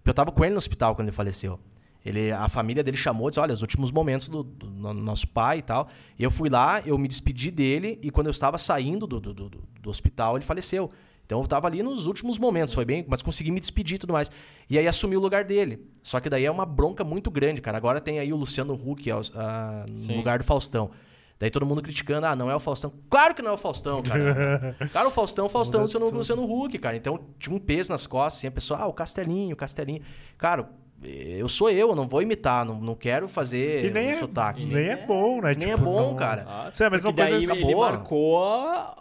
Eu 0.04 0.10
estava 0.10 0.32
com 0.32 0.44
ele 0.44 0.54
no 0.54 0.58
hospital 0.58 0.96
quando 0.96 1.06
ele 1.06 1.16
faleceu. 1.16 1.60
Ele, 2.06 2.30
a 2.30 2.48
família 2.48 2.84
dele 2.84 2.96
chamou, 2.96 3.28
disse, 3.28 3.40
olha, 3.40 3.52
os 3.52 3.62
últimos 3.62 3.90
momentos 3.90 4.28
do, 4.28 4.44
do, 4.44 4.66
do, 4.68 4.94
nosso 4.94 5.26
pai 5.26 5.58
e 5.58 5.62
tal. 5.62 5.88
E 6.16 6.22
eu 6.22 6.30
fui 6.30 6.48
lá, 6.48 6.80
eu 6.86 6.96
me 6.96 7.08
despedi 7.08 7.50
dele 7.50 7.98
e 8.00 8.12
quando 8.12 8.28
eu 8.28 8.30
estava 8.30 8.58
saindo 8.58 9.08
do, 9.08 9.18
do, 9.18 9.90
hospital, 9.90 10.36
ele 10.36 10.44
faleceu. 10.44 10.88
Então 11.24 11.40
eu 11.40 11.44
estava 11.44 11.66
ali 11.66 11.82
nos 11.82 12.06
últimos 12.06 12.38
momentos, 12.38 12.72
foi 12.72 12.84
bem, 12.84 13.04
mas 13.08 13.22
consegui 13.22 13.50
me 13.50 13.58
despedir 13.58 13.96
e 13.96 13.98
tudo 13.98 14.12
mais. 14.12 14.30
E 14.70 14.78
aí 14.78 14.86
assumi 14.86 15.16
o 15.16 15.20
lugar 15.20 15.42
dele. 15.42 15.84
Só 16.00 16.20
que 16.20 16.30
daí 16.30 16.44
é 16.44 16.50
uma 16.50 16.64
bronca 16.64 17.02
muito 17.02 17.28
grande, 17.28 17.60
cara. 17.60 17.76
Agora 17.76 18.00
tem 18.00 18.20
aí 18.20 18.32
o 18.32 18.36
Luciano 18.36 18.74
Huck 18.74 19.10
a, 19.10 19.84
no 19.90 20.16
lugar 20.16 20.38
do 20.38 20.44
Faustão. 20.44 20.92
Daí 21.40 21.50
todo 21.50 21.66
mundo 21.66 21.82
criticando, 21.82 22.24
ah, 22.24 22.36
não 22.36 22.48
é 22.48 22.54
o 22.54 22.60
Faustão. 22.60 22.92
Claro 23.10 23.34
que 23.34 23.42
não 23.42 23.50
é 23.50 23.54
o 23.54 23.58
Faustão, 23.58 24.00
cara. 24.00 24.76
cara, 24.92 25.08
o 25.08 25.10
Faustão, 25.10 25.46
o 25.46 25.48
Faustão, 25.48 25.80
Luciano, 25.80 26.08
Luciano 26.08 26.44
Huck, 26.44 26.78
cara. 26.78 26.96
Então 26.96 27.18
tinha 27.36 27.54
um 27.54 27.58
peso 27.58 27.90
nas 27.90 28.06
costas, 28.06 28.38
assim, 28.38 28.46
a 28.46 28.52
pessoa, 28.52 28.78
ah, 28.78 28.86
o 28.86 28.92
Castelinho, 28.92 29.54
o 29.54 29.56
Castelinho. 29.56 30.02
Cara, 30.38 30.70
eu 31.02 31.48
sou 31.48 31.70
eu, 31.70 31.90
eu 31.90 31.94
não 31.94 32.08
vou 32.08 32.22
imitar, 32.22 32.64
não, 32.64 32.80
não 32.80 32.94
quero 32.94 33.28
fazer 33.28 33.84
e 33.84 33.90
nem 33.90 34.08
um 34.08 34.10
é, 34.10 34.18
sotaque. 34.18 34.62
E 34.62 34.66
nem 34.66 34.88
é 34.88 34.96
bom, 34.96 35.40
né? 35.40 35.54
Nem 35.54 35.70
é 35.70 35.76
tipo, 35.76 35.82
é 35.82 35.84
bom, 35.84 36.10
não... 36.10 36.16
cara. 36.16 36.46
Ah, 36.48 36.70
Sim, 36.72 36.84
é 36.84 36.86
a 36.86 36.90
mesma 36.90 37.12
coisa 37.12 37.30
daí 37.30 37.44
ele 37.44 37.60
boa. 37.60 37.90
marcou 37.90 38.42
a, 38.42 38.96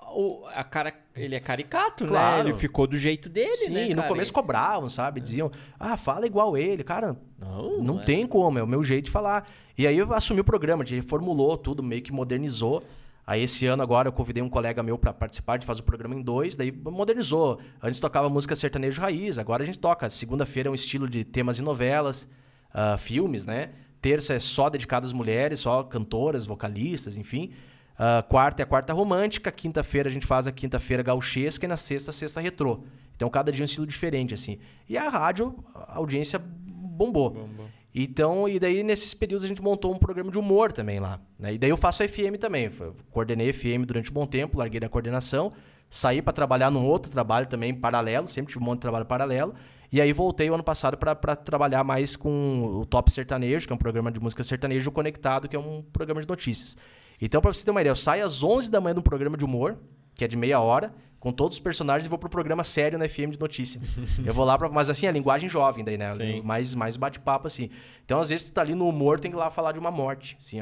a 0.54 0.64
cara. 0.64 0.94
Ele 1.16 1.36
é 1.36 1.40
caricato, 1.40 2.06
claro. 2.06 2.44
né? 2.44 2.50
Ele 2.50 2.58
ficou 2.58 2.86
do 2.86 2.98
jeito 2.98 3.30
dele, 3.30 3.56
Sim, 3.56 3.72
né? 3.72 3.88
Sim, 3.88 3.94
no 3.94 4.04
começo 4.04 4.34
cobravam, 4.34 4.90
sabe? 4.90 5.22
Diziam, 5.22 5.50
ah, 5.80 5.96
fala 5.96 6.26
igual 6.26 6.58
ele. 6.58 6.84
Cara, 6.84 7.16
não, 7.40 7.82
não 7.82 8.02
é. 8.02 8.04
tem 8.04 8.28
como, 8.28 8.60
é 8.60 8.64
o 8.64 8.68
meu 8.68 8.84
jeito 8.84 9.06
de 9.06 9.12
falar. 9.12 9.48
E 9.78 9.88
aí 9.88 9.98
eu 9.98 10.14
assumi 10.14 10.42
o 10.42 10.44
programa, 10.44 10.84
a 10.84 10.86
gente 10.86 11.02
reformulou 11.02 11.58
tudo, 11.58 11.82
meio 11.82 12.02
que 12.02 12.12
modernizou. 12.12 12.84
Aí 13.28 13.42
esse 13.42 13.66
ano 13.66 13.82
agora 13.82 14.08
eu 14.08 14.12
convidei 14.12 14.44
um 14.44 14.50
colega 14.50 14.84
meu 14.84 14.98
para 14.98 15.12
participar, 15.12 15.58
de 15.58 15.66
fazer 15.66 15.82
o 15.82 15.84
programa 15.84 16.14
em 16.14 16.22
dois, 16.22 16.56
daí 16.56 16.72
modernizou. 16.72 17.60
Antes 17.82 18.00
tocava 18.00 18.30
música 18.30 18.56
sertanejo 18.56 19.02
raiz, 19.02 19.40
agora 19.40 19.64
a 19.64 19.66
gente 19.66 19.80
toca. 19.80 20.10
Segunda-feira 20.10 20.70
é 20.70 20.72
um 20.72 20.76
estilo 20.76 21.10
de 21.10 21.24
temas 21.24 21.58
e 21.58 21.64
novelas, 21.64 22.30
uh, 22.70 22.98
filmes, 22.98 23.46
né? 23.46 23.72
Terça 24.00 24.36
é 24.36 24.40
só 24.40 24.70
dedicado 24.70 25.08
às 25.08 25.14
mulheres, 25.14 25.62
só 25.62 25.82
cantoras, 25.82 26.46
vocalistas, 26.46 27.18
enfim. 27.18 27.52
Uh, 27.96 28.22
quarta 28.28 28.62
é 28.62 28.64
a 28.64 28.68
quarta 28.68 28.94
romântica, 28.94 29.52
quinta-feira 29.52 30.08
a 30.08 30.12
gente 30.12 30.28
faz 30.28 30.46
a 30.46 30.52
quinta-feira 30.52 31.02
gauchesca 31.02 31.66
e 31.66 31.68
na 31.68 31.78
sexta, 31.78 32.12
sexta 32.12 32.40
retrô. 32.40 32.84
Então 33.16 33.28
cada 33.30 33.52
dia 33.52 33.62
é 33.62 33.64
um 33.64 33.66
estilo 33.66 33.88
diferente, 33.88 34.36
assim. 34.36 34.60
E 34.88 34.98
a 34.98 35.10
rádio, 35.10 35.56
a 35.74 35.96
audiência 35.98 36.38
bombou. 36.38 37.32
bombou. 37.32 37.68
Então, 37.98 38.50
e 38.50 38.60
daí 38.60 38.84
nesses 38.84 39.14
períodos 39.14 39.46
a 39.46 39.48
gente 39.48 39.62
montou 39.62 39.94
um 39.94 39.98
programa 39.98 40.30
de 40.30 40.38
humor 40.38 40.74
também 40.74 41.00
lá. 41.00 41.18
Né? 41.40 41.54
E 41.54 41.58
daí 41.58 41.70
eu 41.70 41.78
faço 41.78 42.06
FM 42.06 42.38
também. 42.38 42.70
Coordenei 43.10 43.54
FM 43.54 43.86
durante 43.88 44.12
um 44.12 44.14
bom 44.14 44.26
tempo, 44.26 44.58
larguei 44.58 44.82
da 44.82 44.90
coordenação, 44.90 45.54
saí 45.90 46.22
para 46.22 46.34
trabalhar 46.34 46.70
num 46.70 46.86
outro 46.86 47.10
trabalho 47.10 47.48
também 47.48 47.74
paralelo, 47.74 48.28
sempre 48.28 48.52
tive 48.52 48.62
um 48.62 48.68
monte 48.68 48.80
de 48.80 48.82
trabalho 48.82 49.06
paralelo. 49.06 49.56
E 49.90 50.02
aí 50.02 50.12
voltei 50.12 50.50
o 50.50 50.54
ano 50.54 50.64
passado 50.64 50.98
para 50.98 51.38
trabalhar 51.38 51.86
mais 51.86 52.18
com 52.18 52.82
o 52.82 52.86
Top 52.86 53.10
Sertanejo, 53.10 53.66
que 53.66 53.72
é 53.72 53.76
um 53.76 53.80
programa 53.80 54.12
de 54.12 54.20
música 54.20 54.44
sertanejo 54.44 54.92
conectado, 54.92 55.48
que 55.48 55.56
é 55.56 55.60
um 55.60 55.82
programa 55.82 56.20
de 56.20 56.28
notícias. 56.28 56.76
Então, 57.22 57.40
para 57.40 57.54
você 57.54 57.64
ter 57.64 57.72
uma 57.72 57.80
ideia, 57.80 57.92
eu 57.92 57.96
saio 57.96 58.26
às 58.26 58.44
11 58.44 58.70
da 58.70 58.82
manhã 58.82 58.94
de 58.94 59.00
um 59.00 59.04
programa 59.04 59.38
de 59.38 59.46
humor, 59.46 59.78
que 60.14 60.26
é 60.26 60.28
de 60.28 60.36
meia 60.36 60.60
hora, 60.60 60.94
com 61.26 61.32
todos 61.32 61.58
os 61.58 61.60
personagens 61.60 62.06
e 62.06 62.08
vou 62.08 62.20
pro 62.20 62.30
programa 62.30 62.64
sério 62.64 63.00
na 63.00 63.10
FM 63.10 63.32
de 63.32 63.40
notícia. 63.40 63.82
eu 64.24 64.32
vou 64.32 64.46
lá 64.46 64.60
pra. 64.60 64.70
Mas 64.70 64.92
assim, 64.92 65.08
a 65.08 65.12
linguagem 65.12 65.50
jovem 65.50 65.84
daí, 65.84 65.98
né? 65.98 66.12
Sim. 66.12 66.44
Mais, 66.44 66.76
mais 66.76 66.98
bate-papo, 66.98 67.48
assim. 67.48 67.72
Então, 68.06 68.22
às 68.22 68.30
vezes, 68.30 68.46
tu 68.46 68.52
tá 68.52 68.62
ali 68.62 68.76
no 68.76 68.88
humor, 68.88 69.20
tem 69.20 69.32
que 69.32 69.36
ir 69.36 69.40
lá 69.40 69.50
falar 69.50 69.72
de 69.72 69.80
uma 69.80 69.90
morte. 69.90 70.38
Assim, 70.40 70.60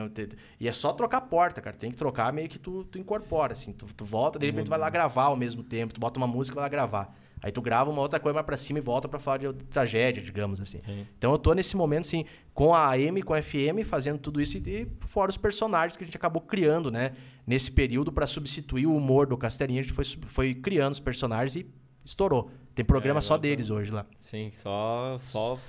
e 0.58 0.66
é 0.66 0.72
só 0.72 0.94
trocar 0.94 1.18
a 1.18 1.22
porta, 1.22 1.60
cara. 1.60 1.76
Tem 1.76 1.92
que 1.92 1.98
trocar 1.98 2.32
meio 2.32 2.48
que 2.48 2.58
tu, 2.58 2.86
tu 2.86 2.98
incorpora, 2.98 3.52
assim. 3.52 3.74
Tu, 3.74 3.86
tu 3.88 4.06
volta, 4.06 4.40
de 4.40 4.46
repente 4.46 4.68
tu 4.68 4.70
vai 4.70 4.80
lá 4.80 4.90
gravar 4.90 5.26
ao 5.26 5.36
mesmo 5.36 5.64
tempo. 5.64 5.94
Tu 5.94 6.00
bota 6.00 6.18
uma 6.18 6.28
música 6.28 6.54
e 6.54 6.56
vai 6.56 6.64
lá 6.64 6.70
gravar. 6.70 7.14
Aí 7.44 7.52
tu 7.52 7.62
grava 7.62 7.92
uma 7.92 8.02
outra 8.02 8.22
coisa 8.22 8.34
mais 8.34 8.46
pra 8.46 8.56
cima 8.56 8.80
e 8.80 8.82
volta 8.82 9.10
para 9.10 9.20
falar 9.20 9.38
de 9.38 9.52
tragédia, 9.66 10.24
digamos 10.24 10.62
assim. 10.62 10.80
Sim. 10.80 11.06
Então 11.18 11.34
eu 11.34 11.38
tô 11.38 11.54
nesse 11.54 11.76
momento, 11.76 12.06
assim, 12.06 12.24
com 12.54 12.74
a 12.74 12.92
AM, 12.92 13.22
com 13.22 13.34
a 13.34 13.44
FM, 13.44 13.84
fazendo 13.84 14.18
tudo 14.18 14.42
isso 14.42 14.58
e, 14.58 14.88
fora 15.08 15.30
os 15.30 15.36
personagens 15.36 15.98
que 15.98 16.06
a 16.06 16.08
gente 16.08 16.16
acabou 16.16 16.42
criando, 16.42 16.90
né? 16.90 17.12
Nesse 17.46 17.70
período 17.70 18.14
para 18.14 18.26
substituir 18.26 18.88
o 18.88 18.96
humor 18.96 19.28
do 19.28 19.38
Castelinho, 19.38 19.82
a 19.82 19.84
gente 19.84 19.94
foi, 19.94 20.06
foi 20.06 20.54
criando 20.56 20.94
os 20.94 21.02
personagens 21.02 21.58
e 21.58 21.68
estourou. 22.06 22.50
Tem 22.76 22.84
programa 22.84 23.20
é, 23.20 23.22
só 23.22 23.38
deles 23.38 23.70
hoje 23.70 23.92
lá. 23.92 24.04
Sim, 24.18 24.50
só. 24.52 25.18
só... 25.20 25.60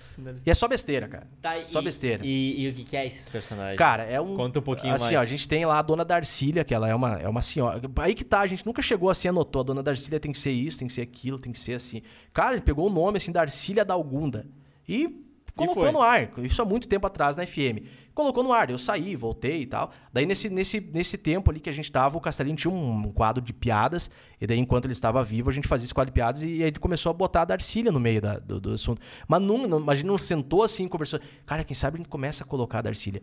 E 0.46 0.50
é 0.50 0.54
só 0.54 0.66
besteira, 0.66 1.06
cara. 1.06 1.26
Tá, 1.42 1.54
só 1.56 1.80
e, 1.80 1.84
besteira. 1.84 2.24
E, 2.24 2.62
e, 2.62 2.68
o 2.70 2.72
que, 2.72 2.96
é 2.96 3.06
esses 3.06 3.28
personagens? 3.28 3.76
Cara, 3.76 4.04
é 4.04 4.18
um. 4.18 4.36
Conta 4.36 4.60
um 4.60 4.62
pouquinho 4.62 4.94
assim, 4.94 5.14
mais. 5.14 5.16
Ó, 5.16 5.20
a 5.20 5.26
gente 5.26 5.46
tem 5.46 5.66
lá 5.66 5.78
a 5.78 5.82
dona 5.82 6.04
Darcília, 6.04 6.64
que 6.64 6.72
ela 6.72 6.88
é 6.88 6.94
uma, 6.94 7.18
é 7.18 7.28
uma 7.28 7.42
senhora. 7.42 7.80
Aí 7.96 8.14
que 8.14 8.24
tá, 8.24 8.40
a 8.40 8.46
gente 8.46 8.64
nunca 8.64 8.80
chegou 8.80 9.10
assim, 9.10 9.28
anotou. 9.28 9.60
A 9.60 9.64
dona 9.64 9.82
Darcília 9.82 10.18
tem 10.18 10.32
que 10.32 10.38
ser 10.38 10.52
isso, 10.52 10.78
tem 10.78 10.88
que 10.88 10.94
ser 10.94 11.02
aquilo, 11.02 11.36
tem 11.36 11.52
que 11.52 11.58
ser 11.58 11.74
assim. 11.74 12.00
Cara, 12.32 12.54
ele 12.54 12.62
pegou 12.62 12.86
o 12.86 12.90
nome 12.90 13.18
assim, 13.18 13.30
Darcília 13.30 13.84
Dalgunda. 13.84 14.46
E 14.88 15.22
colocou 15.54 15.92
no 15.92 16.00
ar. 16.00 16.32
Isso 16.38 16.62
há 16.62 16.64
muito 16.64 16.88
tempo 16.88 17.06
atrás 17.06 17.36
na 17.36 17.46
FM 17.46 17.84
colocou 18.14 18.42
no 18.42 18.52
ar. 18.52 18.70
Eu 18.70 18.78
saí, 18.78 19.16
voltei 19.16 19.62
e 19.62 19.66
tal. 19.66 19.90
Daí, 20.12 20.24
nesse, 20.24 20.48
nesse, 20.48 20.80
nesse 20.80 21.18
tempo 21.18 21.50
ali 21.50 21.60
que 21.60 21.68
a 21.68 21.72
gente 21.72 21.90
tava, 21.90 22.16
o 22.16 22.20
Castelinho 22.20 22.56
tinha 22.56 22.72
um, 22.72 23.06
um 23.06 23.12
quadro 23.12 23.42
de 23.42 23.52
piadas. 23.52 24.10
E 24.40 24.46
daí, 24.46 24.58
enquanto 24.58 24.86
ele 24.86 24.92
estava 24.92 25.22
vivo, 25.24 25.50
a 25.50 25.52
gente 25.52 25.68
fazia 25.68 25.84
esse 25.84 25.94
quadro 25.94 26.10
de 26.10 26.14
piadas. 26.14 26.42
E, 26.42 26.48
e 26.48 26.62
aí 26.62 26.68
ele 26.68 26.78
começou 26.78 27.10
a 27.10 27.12
botar 27.12 27.42
a 27.42 27.44
Darcília 27.44 27.90
no 27.90 28.00
meio 28.00 28.22
da, 28.22 28.38
do, 28.38 28.60
do 28.60 28.72
assunto. 28.72 29.00
Mas 29.26 29.42
não, 29.42 29.66
não, 29.66 29.90
a 29.90 29.94
gente 29.94 30.06
não 30.06 30.16
sentou 30.16 30.62
assim, 30.62 30.86
conversou. 30.86 31.20
Cara, 31.44 31.64
quem 31.64 31.74
sabe 31.74 31.96
a 31.96 31.98
gente 31.98 32.08
começa 32.08 32.44
a 32.44 32.46
colocar 32.46 32.78
a 32.78 32.82
Darcília. 32.82 33.22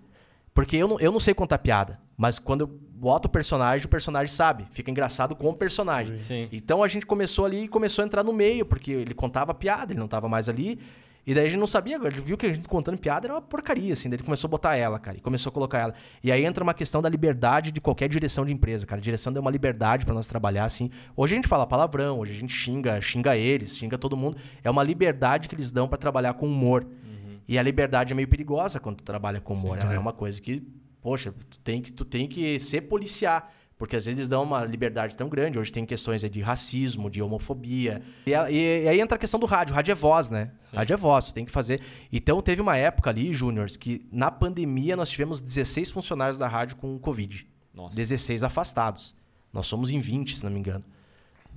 Porque 0.54 0.76
eu 0.76 0.88
não, 0.88 1.00
eu 1.00 1.12
não 1.12 1.20
sei 1.20 1.34
contar 1.34 1.60
piada. 1.60 2.00
Mas 2.18 2.38
quando 2.38 2.62
eu 2.62 2.68
boto 2.68 3.28
o 3.28 3.32
personagem, 3.32 3.86
o 3.86 3.90
personagem 3.90 4.28
sabe. 4.28 4.68
Fica 4.72 4.92
engraçado 4.92 5.36
com 5.36 5.50
o 5.50 5.54
personagem. 5.54 6.20
Sim. 6.20 6.50
Então 6.52 6.84
a 6.84 6.88
gente 6.88 7.06
começou 7.06 7.46
ali 7.46 7.64
e 7.64 7.68
começou 7.68 8.04
a 8.04 8.06
entrar 8.06 8.24
no 8.24 8.34
meio, 8.34 8.66
porque 8.66 8.92
ele 8.92 9.14
contava 9.14 9.54
piada, 9.54 9.94
ele 9.94 10.00
não 10.00 10.06
estava 10.06 10.28
mais 10.28 10.50
ali. 10.50 10.80
E 11.26 11.36
daí 11.36 11.46
a 11.46 11.50
gente 11.50 11.60
não 11.60 11.68
sabia, 11.68 11.98
ele 11.98 12.20
viu 12.20 12.36
que 12.36 12.48
a 12.48 12.54
gente 12.54 12.68
contando 12.68 12.98
piada 12.98 13.28
era 13.28 13.34
uma 13.36 13.42
porcaria, 13.42 13.94
assim. 13.94 14.10
Daí 14.10 14.18
ele 14.18 14.24
começou 14.24 14.48
a 14.48 14.52
botar 14.52 14.76
ela, 14.76 14.98
cara, 14.98 15.18
e 15.18 15.22
começou 15.22 15.52
a 15.52 15.54
colocar 15.54 15.80
ela. 15.80 15.94
E 16.24 16.32
aí 16.32 16.44
entra 16.44 16.64
uma 16.64 16.74
questão 16.74 17.02
da 17.02 17.08
liberdade 17.08 17.72
de 17.72 17.80
qualquer 17.80 18.10
direção 18.10 18.46
de 18.46 18.52
empresa, 18.52 18.86
cara. 18.86 19.00
A 19.00 19.04
direção 19.04 19.32
deu 19.32 19.42
uma 19.42 19.52
liberdade 19.52 20.04
para 20.04 20.16
nós 20.16 20.28
trabalhar, 20.28 20.66
assim. 20.66 20.90
Hoje 21.16 21.36
a 21.36 21.38
gente 21.38 21.48
fala 21.48 21.68
palavrão, 21.68 22.20
hoje 22.20 22.32
a 22.32 22.36
gente 22.36 22.54
xinga, 22.54 23.00
xinga 23.02 23.38
eles, 23.38 23.78
xinga 23.78 23.98
todo 23.98 24.18
mundo. 24.18 24.38
É 24.64 24.70
uma 24.70 24.84
liberdade 24.84 25.48
que 25.48 25.54
eles 25.54 25.72
dão 25.72 25.88
para 25.88 25.98
trabalhar 25.98 26.34
com 26.34 26.48
humor. 26.48 26.84
Uhum. 26.84 27.38
E 27.48 27.60
a 27.60 27.62
liberdade 27.62 28.14
é 28.14 28.16
meio 28.16 28.28
perigosa 28.28 28.80
quando 28.80 28.98
tu 28.98 29.04
trabalha 29.04 29.40
com 29.40 29.54
humor. 29.54 29.78
Sim, 29.80 29.90
é. 29.90 29.96
é 29.96 30.00
uma 30.00 30.14
coisa 30.14 30.42
que, 30.42 30.64
poxa, 31.02 31.32
tu 31.50 31.60
tem 31.60 31.84
que, 31.84 31.94
tu 31.94 32.04
tem 32.04 32.28
que 32.28 32.60
ser 32.60 32.82
policiar. 32.82 33.54
Porque 33.82 33.96
às 33.96 34.06
vezes 34.06 34.30
dão 34.30 34.44
uma 34.44 34.64
liberdade 34.64 35.18
tão 35.18 35.28
grande. 35.28 35.58
Hoje 35.58 35.72
tem 35.72 35.88
questões 35.88 36.22
de 36.22 36.40
racismo, 36.40 37.10
de 37.10 37.20
homofobia. 37.20 38.04
E, 38.28 38.30
e, 38.30 38.84
e 38.84 38.88
aí 38.88 39.02
entra 39.02 39.16
a 39.16 39.18
questão 39.18 39.40
do 39.40 39.48
rádio. 39.48 39.74
Rádio 39.74 39.92
é 39.92 39.96
voz, 39.96 40.30
né? 40.30 40.52
Sim. 40.60 40.76
Rádio 40.78 40.94
é 40.94 40.98
voz, 40.98 41.34
tem 41.34 41.44
que 41.44 41.52
fazer. 41.52 41.82
Então 42.14 42.40
teve 42.44 42.62
uma 42.62 42.78
época 42.78 43.10
ali, 43.10 43.34
Júniors, 43.34 43.78
que 43.78 44.06
na 44.12 44.30
pandemia 44.30 44.96
nós 44.96 45.10
tivemos 45.10 45.42
16 45.42 45.90
funcionários 45.90 46.38
da 46.38 46.48
rádio 46.48 46.76
com 46.76 47.00
Covid. 47.00 47.48
Nossa. 47.74 47.96
16 47.96 48.44
afastados. 48.44 49.16
Nós 49.52 49.66
somos 49.66 49.90
em 49.90 49.98
20, 49.98 50.36
se 50.36 50.44
não 50.44 50.52
me 50.52 50.60
engano. 50.60 50.86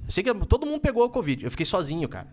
Eu 0.06 0.10
sei 0.10 0.24
que 0.24 0.32
todo 0.46 0.64
mundo 0.64 0.80
pegou 0.80 1.04
o 1.04 1.10
Covid. 1.10 1.44
Eu 1.44 1.50
fiquei 1.50 1.66
sozinho, 1.66 2.08
cara. 2.08 2.28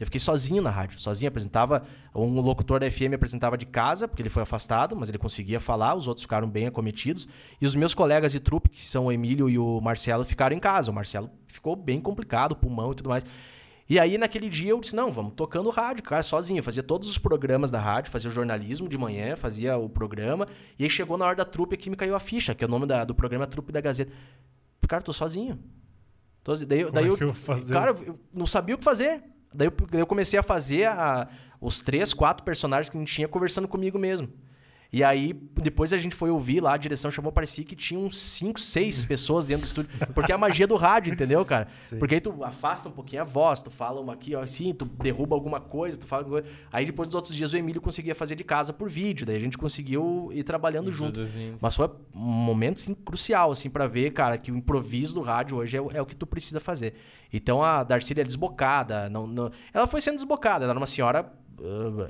Eu 0.00 0.06
fiquei 0.06 0.18
sozinho 0.18 0.62
na 0.62 0.70
rádio, 0.70 0.98
sozinho. 0.98 1.28
Apresentava, 1.28 1.84
um 2.14 2.40
locutor 2.40 2.80
da 2.80 2.90
FM 2.90 3.12
apresentava 3.14 3.58
de 3.58 3.66
casa, 3.66 4.08
porque 4.08 4.22
ele 4.22 4.30
foi 4.30 4.42
afastado, 4.42 4.96
mas 4.96 5.10
ele 5.10 5.18
conseguia 5.18 5.60
falar, 5.60 5.94
os 5.94 6.08
outros 6.08 6.22
ficaram 6.22 6.48
bem 6.48 6.66
acometidos. 6.66 7.28
E 7.60 7.66
os 7.66 7.74
meus 7.74 7.92
colegas 7.92 8.32
de 8.32 8.40
trupe, 8.40 8.70
que 8.70 8.88
são 8.88 9.06
o 9.06 9.12
Emílio 9.12 9.50
e 9.50 9.58
o 9.58 9.78
Marcelo, 9.78 10.24
ficaram 10.24 10.56
em 10.56 10.58
casa. 10.58 10.90
O 10.90 10.94
Marcelo 10.94 11.30
ficou 11.46 11.76
bem 11.76 12.00
complicado, 12.00 12.56
pulmão 12.56 12.92
e 12.92 12.94
tudo 12.94 13.10
mais. 13.10 13.26
E 13.90 13.98
aí, 13.98 14.16
naquele 14.16 14.48
dia, 14.48 14.70
eu 14.70 14.80
disse: 14.80 14.96
não, 14.96 15.12
vamos 15.12 15.34
tocando 15.34 15.68
rádio, 15.68 16.02
cara, 16.02 16.22
sozinho. 16.22 16.60
Eu 16.60 16.62
fazia 16.62 16.82
todos 16.82 17.10
os 17.10 17.18
programas 17.18 17.70
da 17.70 17.78
rádio, 17.78 18.10
fazia 18.10 18.30
o 18.30 18.32
jornalismo 18.32 18.88
de 18.88 18.96
manhã, 18.96 19.36
fazia 19.36 19.76
o 19.76 19.86
programa. 19.86 20.48
E 20.78 20.84
aí 20.84 20.88
chegou 20.88 21.18
na 21.18 21.26
hora 21.26 21.36
da 21.36 21.44
trupe 21.44 21.74
aqui 21.74 21.90
me 21.90 21.96
caiu 21.96 22.14
a 22.14 22.20
ficha, 22.20 22.54
que 22.54 22.64
é 22.64 22.66
o 22.66 22.70
nome 22.70 22.86
da, 22.86 23.04
do 23.04 23.14
programa 23.14 23.46
Trupe 23.46 23.70
da 23.70 23.82
Gazeta. 23.82 24.10
Cara, 24.88 25.02
tô 25.02 25.12
sozinho. 25.12 25.58
Tô, 26.42 26.54
daí, 26.54 26.90
daí 26.90 27.04
é 27.04 27.08
eu, 27.08 27.18
eu 27.18 27.34
cara, 27.70 27.90
eu 28.06 28.18
não 28.32 28.46
sabia 28.46 28.74
o 28.74 28.78
que 28.78 28.84
fazer. 28.84 29.22
Daí 29.52 29.68
eu, 29.68 29.98
eu 29.98 30.06
comecei 30.06 30.38
a 30.38 30.42
fazer 30.42 30.86
a, 30.86 31.28
os 31.60 31.80
três, 31.80 32.14
quatro 32.14 32.44
personagens 32.44 32.88
que 32.88 32.96
a 32.96 33.00
gente 33.00 33.14
tinha 33.14 33.28
conversando 33.28 33.68
comigo 33.68 33.98
mesmo. 33.98 34.32
E 34.92 35.04
aí, 35.04 35.32
depois 35.62 35.92
a 35.92 35.98
gente 35.98 36.16
foi 36.16 36.30
ouvir 36.30 36.60
lá, 36.60 36.74
a 36.74 36.76
direção 36.76 37.12
chamou, 37.12 37.30
parecia 37.30 37.64
que 37.64 37.76
tinha 37.76 37.98
uns 38.00 38.18
5, 38.18 38.58
6 38.58 39.04
pessoas 39.06 39.46
dentro 39.46 39.64
do 39.64 39.68
estúdio. 39.68 39.90
Porque 40.12 40.32
é 40.32 40.34
a 40.34 40.38
magia 40.38 40.66
do 40.66 40.74
rádio, 40.74 41.12
entendeu, 41.12 41.44
cara? 41.44 41.68
Sim. 41.68 41.98
Porque 42.00 42.16
aí 42.16 42.20
tu 42.20 42.42
afasta 42.42 42.88
um 42.88 42.92
pouquinho 42.92 43.22
a 43.22 43.24
voz, 43.24 43.62
tu 43.62 43.70
fala 43.70 44.00
uma 44.00 44.14
aqui, 44.14 44.34
ó, 44.34 44.42
assim, 44.42 44.72
tu 44.74 44.84
derruba 44.84 45.36
alguma 45.36 45.60
coisa, 45.60 45.96
tu 45.96 46.06
fala 46.08 46.22
alguma 46.22 46.42
coisa. 46.42 46.56
Aí 46.72 46.84
depois 46.84 47.06
dos 47.08 47.14
outros 47.14 47.34
dias 47.34 47.52
o 47.52 47.56
Emílio 47.56 47.80
conseguia 47.80 48.16
fazer 48.16 48.34
de 48.34 48.42
casa 48.42 48.72
por 48.72 48.88
vídeo, 48.88 49.24
daí 49.24 49.36
a 49.36 49.40
gente 49.40 49.56
conseguiu 49.56 50.30
ir 50.32 50.42
trabalhando 50.42 50.90
junto. 50.92 51.20
Mas 51.60 51.76
foi 51.76 51.88
um 52.12 52.18
momento 52.18 52.78
assim, 52.78 52.92
crucial, 52.92 53.52
assim, 53.52 53.70
para 53.70 53.86
ver, 53.86 54.10
cara, 54.12 54.36
que 54.38 54.50
o 54.50 54.56
improviso 54.56 55.14
do 55.14 55.20
rádio 55.20 55.56
hoje 55.58 55.76
é, 55.76 55.80
o- 55.80 55.90
é 55.92 56.02
o 56.02 56.06
que 56.06 56.16
tu 56.16 56.26
precisa 56.26 56.58
fazer. 56.58 56.94
Então 57.32 57.62
a 57.62 57.84
Darcília 57.84 58.22
é 58.22 58.24
desbocada. 58.24 59.08
Não, 59.08 59.24
não- 59.24 59.52
Ela 59.72 59.86
foi 59.86 60.00
sendo 60.00 60.16
desbocada, 60.16 60.64
ela 60.64 60.72
era 60.72 60.80
uma 60.80 60.86
senhora. 60.88 61.32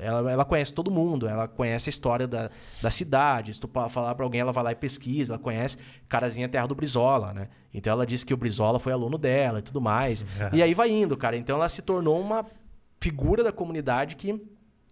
Ela, 0.00 0.30
ela 0.30 0.44
conhece 0.44 0.72
todo 0.72 0.90
mundo, 0.90 1.26
ela 1.26 1.48
conhece 1.48 1.88
a 1.88 1.90
história 1.90 2.26
da, 2.26 2.50
da 2.80 2.90
cidade. 2.90 3.52
Se 3.52 3.60
tu 3.60 3.68
falar 3.88 4.14
pra 4.14 4.24
alguém, 4.24 4.40
ela 4.40 4.52
vai 4.52 4.64
lá 4.64 4.72
e 4.72 4.76
pesquisa, 4.76 5.34
ela 5.34 5.42
conhece 5.42 5.76
Carazinha 6.08 6.48
Terra 6.48 6.66
do 6.66 6.74
Brizola, 6.74 7.32
né? 7.32 7.48
Então 7.72 7.92
ela 7.92 8.06
disse 8.06 8.24
que 8.24 8.34
o 8.34 8.36
Brizola 8.36 8.78
foi 8.78 8.92
aluno 8.92 9.18
dela 9.18 9.58
e 9.58 9.62
tudo 9.62 9.80
mais. 9.80 10.24
E 10.52 10.62
aí 10.62 10.74
vai 10.74 10.90
indo, 10.90 11.16
cara. 11.16 11.36
Então 11.36 11.56
ela 11.56 11.68
se 11.68 11.82
tornou 11.82 12.20
uma 12.20 12.44
figura 13.00 13.42
da 13.42 13.52
comunidade 13.52 14.16
que 14.16 14.40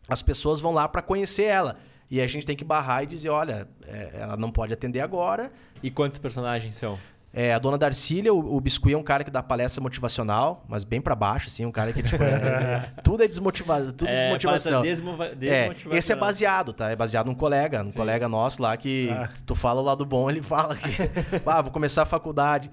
as 0.09 0.23
pessoas 0.23 0.61
vão 0.61 0.73
lá 0.73 0.89
para 0.89 1.03
conhecer 1.03 1.45
ela. 1.45 1.77
E 2.11 2.21
a 2.21 2.27
gente 2.27 2.47
tem 2.47 2.57
que 2.57 2.65
barrar 2.65 3.03
e 3.03 3.07
dizer, 3.07 3.29
olha, 3.29 3.69
é, 3.87 4.11
ela 4.15 4.37
não 4.37 4.51
pode 4.51 4.73
atender 4.73 5.01
agora. 5.01 5.53
E 5.83 5.91
quantos 5.91 6.19
personagens 6.19 6.75
são? 6.75 6.99
É, 7.33 7.53
a 7.53 7.59
dona 7.59 7.77
Darcília, 7.77 8.33
o, 8.33 8.57
o 8.57 8.61
Biscuit 8.61 8.95
é 8.95 8.97
um 8.97 9.03
cara 9.03 9.23
que 9.23 9.31
dá 9.31 9.43
palestra 9.43 9.83
motivacional, 9.83 10.65
mas 10.67 10.83
bem 10.83 10.99
para 11.01 11.15
baixo, 11.15 11.47
assim, 11.49 11.67
um 11.67 11.71
cara 11.71 11.93
que 11.93 12.03
tipo, 12.03 12.23
é- 12.23 12.27
é- 12.27 12.91
tudo 13.05 13.23
é 13.23 13.29
desmotivado, 13.29 13.93
tudo 13.93 14.09
é, 14.09 14.15
É, 14.15 14.21
desmotivação. 14.23 14.83
desmova- 14.83 15.27
É, 15.27 15.35
desmotivacional. 15.35 15.99
esse 15.99 16.13
é 16.13 16.17
baseado, 16.17 16.73
tá? 16.73 16.91
É 16.91 16.97
baseado 16.97 17.27
num 17.27 17.35
colega, 17.35 17.83
num 17.83 17.93
colega 17.93 18.29
nosso 18.29 18.63
lá 18.63 18.77
que 18.77 19.11
Ah. 19.11 19.29
tu 19.45 19.55
fala 19.55 19.81
o 19.81 19.85
lado 19.85 20.07
bom, 20.07 20.31
ele 20.31 20.43
fala 20.43 20.75
que, 20.75 20.89
ah, 21.47 21.61
vou 21.61 21.71
começar 21.71 22.03
a 22.03 22.07
faculdade. 22.07 22.71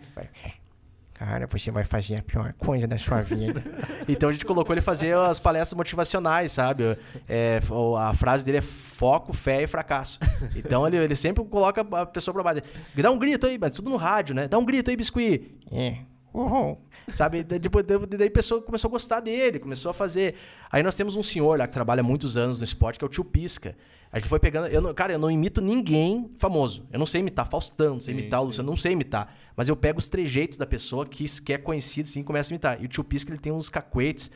Cara, 1.15 1.47
você 1.47 1.71
vai 1.71 1.85
fazer 1.85 2.17
a 2.17 2.21
pior 2.21 2.51
coisa 2.53 2.85
da 2.85 2.97
sua 2.97 3.21
vida. 3.21 3.63
então 4.05 4.27
a 4.27 4.33
gente 4.33 4.45
colocou 4.45 4.73
ele 4.73 4.81
fazer 4.81 5.15
as 5.15 5.39
palestras 5.39 5.75
motivacionais, 5.75 6.51
sabe? 6.51 6.97
É, 7.27 7.61
a 7.97 8.13
frase 8.13 8.43
dele 8.43 8.57
é 8.57 8.61
foco, 8.61 9.31
fé 9.31 9.63
e 9.63 9.67
fracasso. 9.67 10.19
Então 10.53 10.85
ele, 10.85 10.97
ele 10.97 11.15
sempre 11.15 11.41
coloca 11.45 11.87
a 11.89 12.05
pessoa 12.05 12.33
pra 12.33 12.43
baixo. 12.43 12.61
Dá 12.93 13.09
um 13.09 13.17
grito 13.17 13.47
aí, 13.47 13.57
mas 13.57 13.71
tudo 13.71 13.89
no 13.89 13.95
rádio, 13.95 14.35
né? 14.35 14.49
Dá 14.49 14.57
um 14.57 14.65
grito 14.65 14.89
aí, 14.89 14.97
biscuit. 14.97 15.57
É. 15.71 15.99
Uhum. 16.35 16.77
Sabe? 17.13 17.43
Depois, 17.43 17.85
da- 17.85 17.97
daí 17.97 18.27
a 18.27 18.31
pessoa 18.31 18.61
começou 18.61 18.87
a 18.89 18.91
gostar 18.91 19.19
dele, 19.19 19.59
começou 19.59 19.89
a 19.89 19.93
fazer. 19.93 20.35
Aí 20.71 20.81
nós 20.83 20.95
temos 20.95 21.15
um 21.15 21.23
senhor 21.23 21.57
lá 21.57 21.67
que 21.67 21.73
trabalha 21.73 22.01
há 22.01 22.03
muitos 22.03 22.35
anos 22.35 22.57
no 22.57 22.63
esporte, 22.63 22.97
que 22.99 23.05
é 23.05 23.07
o 23.07 23.09
tio 23.09 23.23
Pisca. 23.23 23.75
A 24.11 24.17
gente 24.19 24.27
foi 24.27 24.39
pegando. 24.39 24.67
Eu 24.67 24.81
não- 24.81 24.93
cara, 24.93 25.13
eu 25.13 25.19
não 25.19 25.29
imito 25.29 25.61
ninguém 25.61 26.29
famoso. 26.37 26.85
Eu 26.91 26.97
não 26.99 27.05
sei 27.05 27.21
imitar 27.21 27.47
Faustão, 27.49 27.95
não 27.95 28.01
sei 28.01 28.13
Sim, 28.13 28.19
imitar 28.21 28.41
o. 28.41 28.45
Luciano, 28.45 28.69
não 28.69 28.75
sei 28.75 28.93
imitar. 28.93 29.33
Mas 29.55 29.67
eu 29.69 29.75
pego 29.75 29.99
os 29.99 30.07
trejeitos 30.07 30.57
da 30.57 30.65
pessoa 30.65 31.05
que, 31.05 31.25
que 31.41 31.53
é 31.53 31.57
conhecido 31.57 32.05
assim 32.05 32.21
e 32.21 32.23
começo 32.23 32.51
a 32.51 32.53
imitar. 32.53 32.81
E 32.81 32.85
o 32.85 32.87
tio 32.87 33.03
Pisca, 33.03 33.31
ele 33.31 33.39
tem 33.39 33.51
uns 33.53 33.69
cacuetes, 33.69 34.31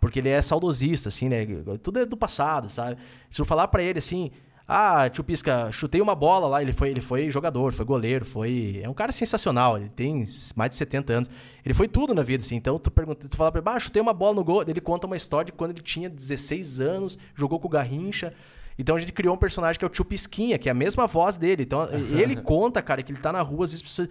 porque 0.00 0.18
ele 0.20 0.28
é 0.28 0.40
saudosista, 0.40 1.08
assim, 1.08 1.28
né? 1.28 1.46
Tudo 1.82 1.98
é 2.00 2.06
do 2.06 2.16
passado, 2.16 2.68
sabe? 2.68 2.96
Se 3.30 3.40
eu 3.40 3.44
falar 3.44 3.68
pra 3.68 3.82
ele 3.82 3.98
assim. 3.98 4.30
Ah, 4.66 5.10
tio 5.10 5.22
Pisca, 5.22 5.70
chutei 5.70 6.00
uma 6.00 6.14
bola 6.14 6.48
lá. 6.48 6.62
Ele 6.62 6.72
foi, 6.72 6.90
ele 6.90 7.00
foi 7.00 7.30
jogador, 7.30 7.72
foi 7.72 7.84
goleiro, 7.84 8.24
foi. 8.24 8.80
É 8.82 8.88
um 8.88 8.94
cara 8.94 9.12
sensacional. 9.12 9.76
Ele 9.76 9.90
tem 9.90 10.24
mais 10.56 10.70
de 10.70 10.76
70 10.76 11.12
anos. 11.12 11.30
Ele 11.64 11.74
foi 11.74 11.86
tudo 11.86 12.14
na 12.14 12.22
vida, 12.22 12.42
assim. 12.42 12.56
Então, 12.56 12.78
tu 12.78 12.90
pergunta, 12.90 13.28
tu 13.28 13.36
fala 13.36 13.52
pra 13.52 13.60
ele, 13.60 13.76
ah, 13.76 13.80
chutei 13.80 14.00
uma 14.00 14.14
bola 14.14 14.34
no 14.34 14.44
gol. 14.44 14.62
Ele 14.66 14.80
conta 14.80 15.06
uma 15.06 15.16
história 15.16 15.46
de 15.46 15.52
quando 15.52 15.72
ele 15.72 15.82
tinha 15.82 16.08
16 16.08 16.80
anos, 16.80 17.18
jogou 17.34 17.60
com 17.60 17.66
o 17.66 17.70
Garrincha. 17.70 18.32
Então 18.78 18.96
a 18.96 19.00
gente 19.00 19.12
criou 19.12 19.34
um 19.34 19.38
personagem 19.38 19.78
que 19.78 19.84
é 19.84 19.88
o 19.88 19.90
tio 19.90 20.04
Pisquinha, 20.04 20.58
que 20.58 20.68
é 20.68 20.72
a 20.72 20.74
mesma 20.74 21.06
voz 21.06 21.36
dele. 21.36 21.62
Então 21.62 21.88
ele 21.92 22.36
conta, 22.42 22.82
cara, 22.82 23.02
que 23.02 23.12
ele 23.12 23.20
tá 23.20 23.32
na 23.32 23.42
rua, 23.42 23.64
às 23.64 23.70
vezes 23.70 23.84
as 23.84 23.90
pessoas. 23.90 24.08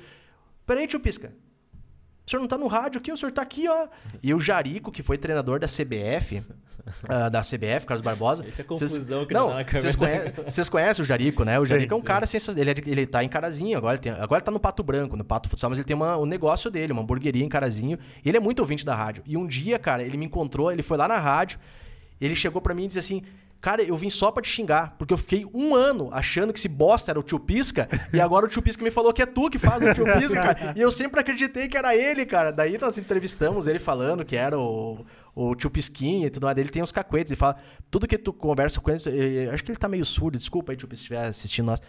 Peraí, 0.65 0.87
tio 0.87 0.99
Pisca. 0.99 1.33
O 2.25 2.29
senhor 2.29 2.41
não 2.41 2.47
tá 2.47 2.57
no 2.57 2.67
rádio 2.67 2.99
aqui, 2.99 3.11
o 3.11 3.17
senhor 3.17 3.31
tá 3.31 3.41
aqui, 3.41 3.67
ó. 3.67 3.87
E 4.21 4.33
o 4.33 4.39
Jarico, 4.39 4.91
que 4.91 5.03
foi 5.03 5.17
treinador 5.17 5.59
da 5.59 5.67
CBF, 5.67 6.41
ah, 7.07 7.29
da 7.29 7.41
CBF, 7.41 7.85
Carlos 7.85 8.01
Barbosa. 8.01 8.47
Isso 8.47 8.61
é 8.61 8.63
confusão 8.63 9.25
que 9.25 9.33
não, 9.33 9.49
não 9.49 9.57
dá 9.57 9.63
na 9.63 9.63
vocês 9.63 9.95
cabeça. 9.95 9.97
conhecem, 9.97 10.43
vocês 10.45 10.69
conhecem 10.69 11.03
o 11.03 11.05
Jarico, 11.05 11.43
né? 11.43 11.59
O 11.59 11.63
Sim, 11.63 11.69
Jarico 11.69 11.93
é 11.93 11.97
um 11.97 12.01
sim. 12.01 12.05
cara 12.05 12.25
sensacional. 12.25 12.61
Ele, 12.61 12.81
é 12.81 12.89
ele 12.89 13.05
tá 13.05 13.23
em 13.23 13.29
Carazinho, 13.29 13.77
agora 13.77 13.95
ele, 13.95 14.01
tem, 14.01 14.11
agora 14.11 14.39
ele 14.39 14.45
tá 14.45 14.51
no 14.51 14.59
Pato 14.59 14.83
Branco, 14.83 15.17
no 15.17 15.23
Pato 15.25 15.49
Futsal, 15.49 15.69
mas 15.69 15.79
ele 15.79 15.85
tem 15.85 15.95
uma, 15.95 16.17
um 16.17 16.25
negócio 16.25 16.71
dele, 16.71 16.93
uma 16.93 17.01
hamburgueria 17.01 17.43
em 17.43 17.49
Carazinho. 17.49 17.99
E 18.23 18.29
ele 18.29 18.37
é 18.37 18.41
muito 18.41 18.59
ouvinte 18.59 18.85
da 18.85 18.95
rádio. 18.95 19.21
E 19.25 19.35
um 19.35 19.45
dia, 19.45 19.77
cara, 19.77 20.01
ele 20.01 20.15
me 20.15 20.25
encontrou, 20.25 20.71
ele 20.71 20.81
foi 20.81 20.97
lá 20.97 21.07
na 21.07 21.17
rádio, 21.19 21.59
ele 22.21 22.35
chegou 22.35 22.61
pra 22.61 22.73
mim 22.73 22.85
e 22.85 22.87
disse 22.87 22.99
assim. 22.99 23.21
Cara, 23.63 23.81
eu 23.81 23.95
vim 23.95 24.09
só 24.09 24.29
pra 24.29 24.43
te 24.43 24.49
xingar, 24.49 24.93
porque 24.97 25.13
eu 25.13 25.17
fiquei 25.17 25.47
um 25.53 25.73
ano 25.73 26.09
achando 26.11 26.51
que 26.51 26.59
esse 26.59 26.67
bosta 26.67 27.13
era 27.13 27.17
o 27.17 27.23
tio 27.23 27.39
Pisca, 27.39 27.87
e 28.11 28.19
agora 28.19 28.45
o 28.45 28.49
tio 28.49 28.61
Pisca 28.61 28.83
me 28.83 28.91
falou 28.91 29.13
que 29.13 29.21
é 29.21 29.25
tu 29.25 29.49
que 29.49 29.57
faz 29.57 29.81
o 29.81 29.93
tio 29.93 30.03
Pisca, 30.03 30.41
cara. 30.53 30.73
E 30.75 30.81
eu 30.81 30.91
sempre 30.91 31.21
acreditei 31.21 31.69
que 31.69 31.77
era 31.77 31.95
ele, 31.95 32.25
cara. 32.25 32.51
Daí 32.51 32.77
nós 32.77 32.97
entrevistamos 32.97 33.65
ele 33.65 33.79
falando 33.79 34.25
que 34.25 34.35
era 34.35 34.59
o, 34.59 35.05
o 35.33 35.55
tio 35.55 35.69
Pisquinha 35.69 36.27
e 36.27 36.29
tudo 36.29 36.43
mais. 36.43 36.57
Ele 36.57 36.67
tem 36.67 36.83
uns 36.83 36.91
cacuetes, 36.91 37.31
ele 37.31 37.39
fala, 37.39 37.55
tudo 37.89 38.05
que 38.05 38.17
tu 38.17 38.33
conversa 38.33 38.81
com 38.81 38.91
ele, 38.91 38.99
eh, 39.07 39.49
acho 39.53 39.63
que 39.63 39.71
ele 39.71 39.79
tá 39.79 39.87
meio 39.87 40.03
surdo, 40.03 40.37
desculpa 40.37 40.73
aí, 40.73 40.77
tio 40.77 40.89
Pisca, 40.89 40.99
se 40.99 41.03
estiver 41.03 41.25
assistindo 41.25 41.67
nós. 41.67 41.81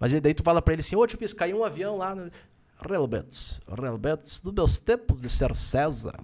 Mas 0.00 0.18
daí 0.22 0.32
tu 0.32 0.42
fala 0.42 0.62
pra 0.62 0.72
ele 0.72 0.80
assim, 0.80 0.96
ô 0.96 1.06
tio 1.06 1.18
Pisca, 1.18 1.40
caiu 1.40 1.58
um 1.58 1.64
avião 1.64 1.98
lá 1.98 2.14
no... 2.14 2.30
Relbetes, 2.88 3.60
Relbetes, 3.68 4.40
nos 4.42 4.54
meus 4.54 4.78
tempos 4.78 5.20
de 5.20 5.28
ser 5.28 5.54
César, 5.54 6.14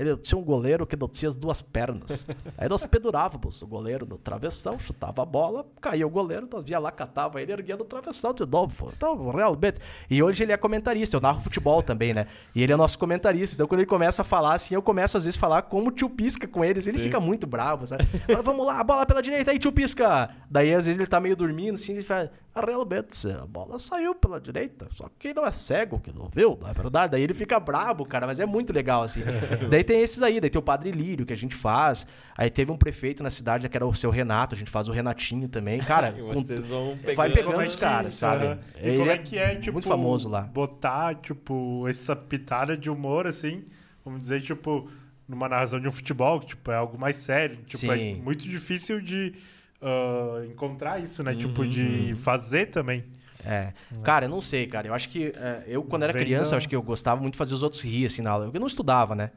ele 0.00 0.16
tinha 0.16 0.38
um 0.38 0.42
goleiro 0.44 0.86
que 0.86 0.96
não 0.96 1.08
tinha 1.08 1.28
as 1.28 1.36
duas 1.36 1.60
pernas. 1.60 2.26
Aí 2.56 2.68
nós 2.68 2.84
pendurávamos 2.84 3.60
o 3.62 3.66
goleiro 3.66 4.06
no 4.06 4.16
travessão, 4.16 4.78
chutava 4.78 5.22
a 5.22 5.24
bola, 5.24 5.66
caía 5.80 6.06
o 6.06 6.10
goleiro, 6.10 6.48
nós 6.50 6.64
via 6.64 6.78
lá, 6.78 6.90
catava 6.90 7.40
ele, 7.42 7.52
erguia 7.52 7.76
no 7.76 7.84
travessão 7.84 8.32
de 8.32 8.46
novo. 8.46 8.90
Então, 8.96 9.30
realmente. 9.30 9.80
E 10.08 10.22
hoje 10.22 10.42
ele 10.42 10.52
é 10.52 10.56
comentarista, 10.56 11.16
eu 11.16 11.20
narro 11.20 11.40
futebol 11.40 11.82
também, 11.82 12.14
né? 12.14 12.26
E 12.54 12.62
ele 12.62 12.72
é 12.72 12.76
nosso 12.76 12.98
comentarista. 12.98 13.54
Então, 13.54 13.66
quando 13.66 13.80
ele 13.80 13.88
começa 13.88 14.22
a 14.22 14.24
falar 14.24 14.54
assim, 14.54 14.74
eu 14.74 14.82
começo 14.82 15.16
às 15.16 15.24
vezes 15.24 15.36
a 15.36 15.40
falar 15.40 15.62
como 15.62 15.88
o 15.88 15.92
tio 15.92 16.08
Pisca 16.08 16.46
com 16.46 16.64
eles. 16.64 16.86
Ele 16.86 16.98
Sim. 16.98 17.04
fica 17.04 17.20
muito 17.20 17.46
bravo, 17.46 17.86
sabe? 17.86 18.06
"Ah, 18.36 18.42
Vamos 18.42 18.66
lá, 18.66 18.82
bola 18.84 19.04
pela 19.06 19.22
direita 19.22 19.50
aí, 19.50 19.58
tio 19.58 19.72
Pisca. 19.72 20.30
Daí, 20.50 20.74
às 20.74 20.86
vezes, 20.86 20.98
ele 20.98 21.06
tá 21.08 21.20
meio 21.20 21.36
dormindo, 21.36 21.74
assim, 21.74 21.92
ele 21.92 22.02
fala. 22.02 22.30
"Ah, 22.54 22.64
Realmente, 22.66 23.28
a 23.30 23.46
bola 23.46 23.78
saiu 23.78 24.14
pela 24.14 24.40
direita, 24.40 24.86
só 24.94 25.04
que 25.08 25.14
quem 25.18 25.34
não 25.34 25.46
é 25.46 25.50
cego, 25.50 25.98
que 25.98 26.12
não 26.12 26.28
viu, 26.34 26.58
não 26.60 26.68
é 26.68 26.74
verdade? 26.74 27.12
Daí 27.12 27.22
ele 27.22 27.34
fica 27.34 27.58
brabo, 27.58 28.04
cara, 28.04 28.26
mas 28.26 28.40
é 28.40 28.46
muito 28.46 28.72
legal, 28.72 29.02
assim. 29.02 29.20
daí 29.70 29.82
tem 29.82 30.00
esses 30.00 30.22
aí, 30.22 30.40
daí 30.40 30.50
tem 30.50 30.58
o 30.58 30.62
Padre 30.62 30.90
Lírio, 30.90 31.24
que 31.24 31.32
a 31.32 31.36
gente 31.36 31.54
faz. 31.54 32.06
Aí 32.36 32.50
teve 32.50 32.70
um 32.70 32.76
prefeito 32.76 33.22
na 33.22 33.30
cidade, 33.30 33.68
que 33.68 33.76
era 33.76 33.86
o 33.86 33.94
seu 33.94 34.10
Renato, 34.10 34.54
a 34.54 34.58
gente 34.58 34.70
faz 34.70 34.88
o 34.88 34.92
Renatinho 34.92 35.48
também. 35.48 35.80
Cara, 35.80 36.12
vocês 36.34 36.68
vão 36.68 36.96
pegando. 36.98 37.16
vai 37.16 37.30
pegando 37.30 37.60
é 37.62 37.66
os 37.66 37.76
caras, 37.76 38.14
sabe? 38.14 38.58
E 38.76 38.88
Ele 38.88 38.98
como 38.98 39.10
é 39.10 39.14
é 39.14 39.18
que 39.18 39.38
é, 39.38 39.56
tipo, 39.56 39.72
muito 39.72 39.88
famoso 39.88 40.28
lá. 40.28 40.42
botar, 40.42 41.14
tipo, 41.14 41.86
essa 41.88 42.14
pitada 42.14 42.76
de 42.76 42.90
humor, 42.90 43.26
assim, 43.26 43.64
vamos 44.04 44.20
dizer, 44.20 44.42
tipo, 44.42 44.88
numa 45.26 45.48
narração 45.48 45.80
de 45.80 45.88
um 45.88 45.92
futebol, 45.92 46.40
que, 46.40 46.46
tipo, 46.48 46.70
é 46.70 46.76
algo 46.76 46.98
mais 46.98 47.16
sério. 47.16 47.56
Tipo, 47.64 47.92
é 47.92 47.96
Sim. 47.96 48.22
muito 48.22 48.42
difícil 48.46 49.00
de 49.00 49.34
ah, 49.82 50.44
encontrar 50.46 51.00
isso, 51.02 51.22
né? 51.22 51.32
Uhum, 51.32 51.38
tipo, 51.38 51.66
de 51.66 52.14
fazer 52.16 52.66
também. 52.66 53.04
É. 53.44 53.72
Cara, 54.04 54.26
eu 54.26 54.28
não 54.28 54.40
sei, 54.40 54.66
cara. 54.66 54.86
Eu 54.86 54.94
acho 54.94 55.08
que. 55.08 55.32
é, 55.36 55.64
eu, 55.66 55.82
quando 55.82 56.04
era 56.04 56.12
criança, 56.24 56.56
acho 56.56 56.68
que 56.68 56.76
eu 56.76 56.82
gostava 56.82 57.20
muito 57.20 57.34
de 57.34 57.38
fazer 57.38 57.54
os 57.54 57.62
outros 57.62 57.82
rir, 57.82 58.06
assim, 58.06 58.22
na 58.22 58.30
aula. 58.30 58.50
Eu 58.52 58.60
não 58.60 58.66
estudava, 58.68 59.14
né? 59.16 59.30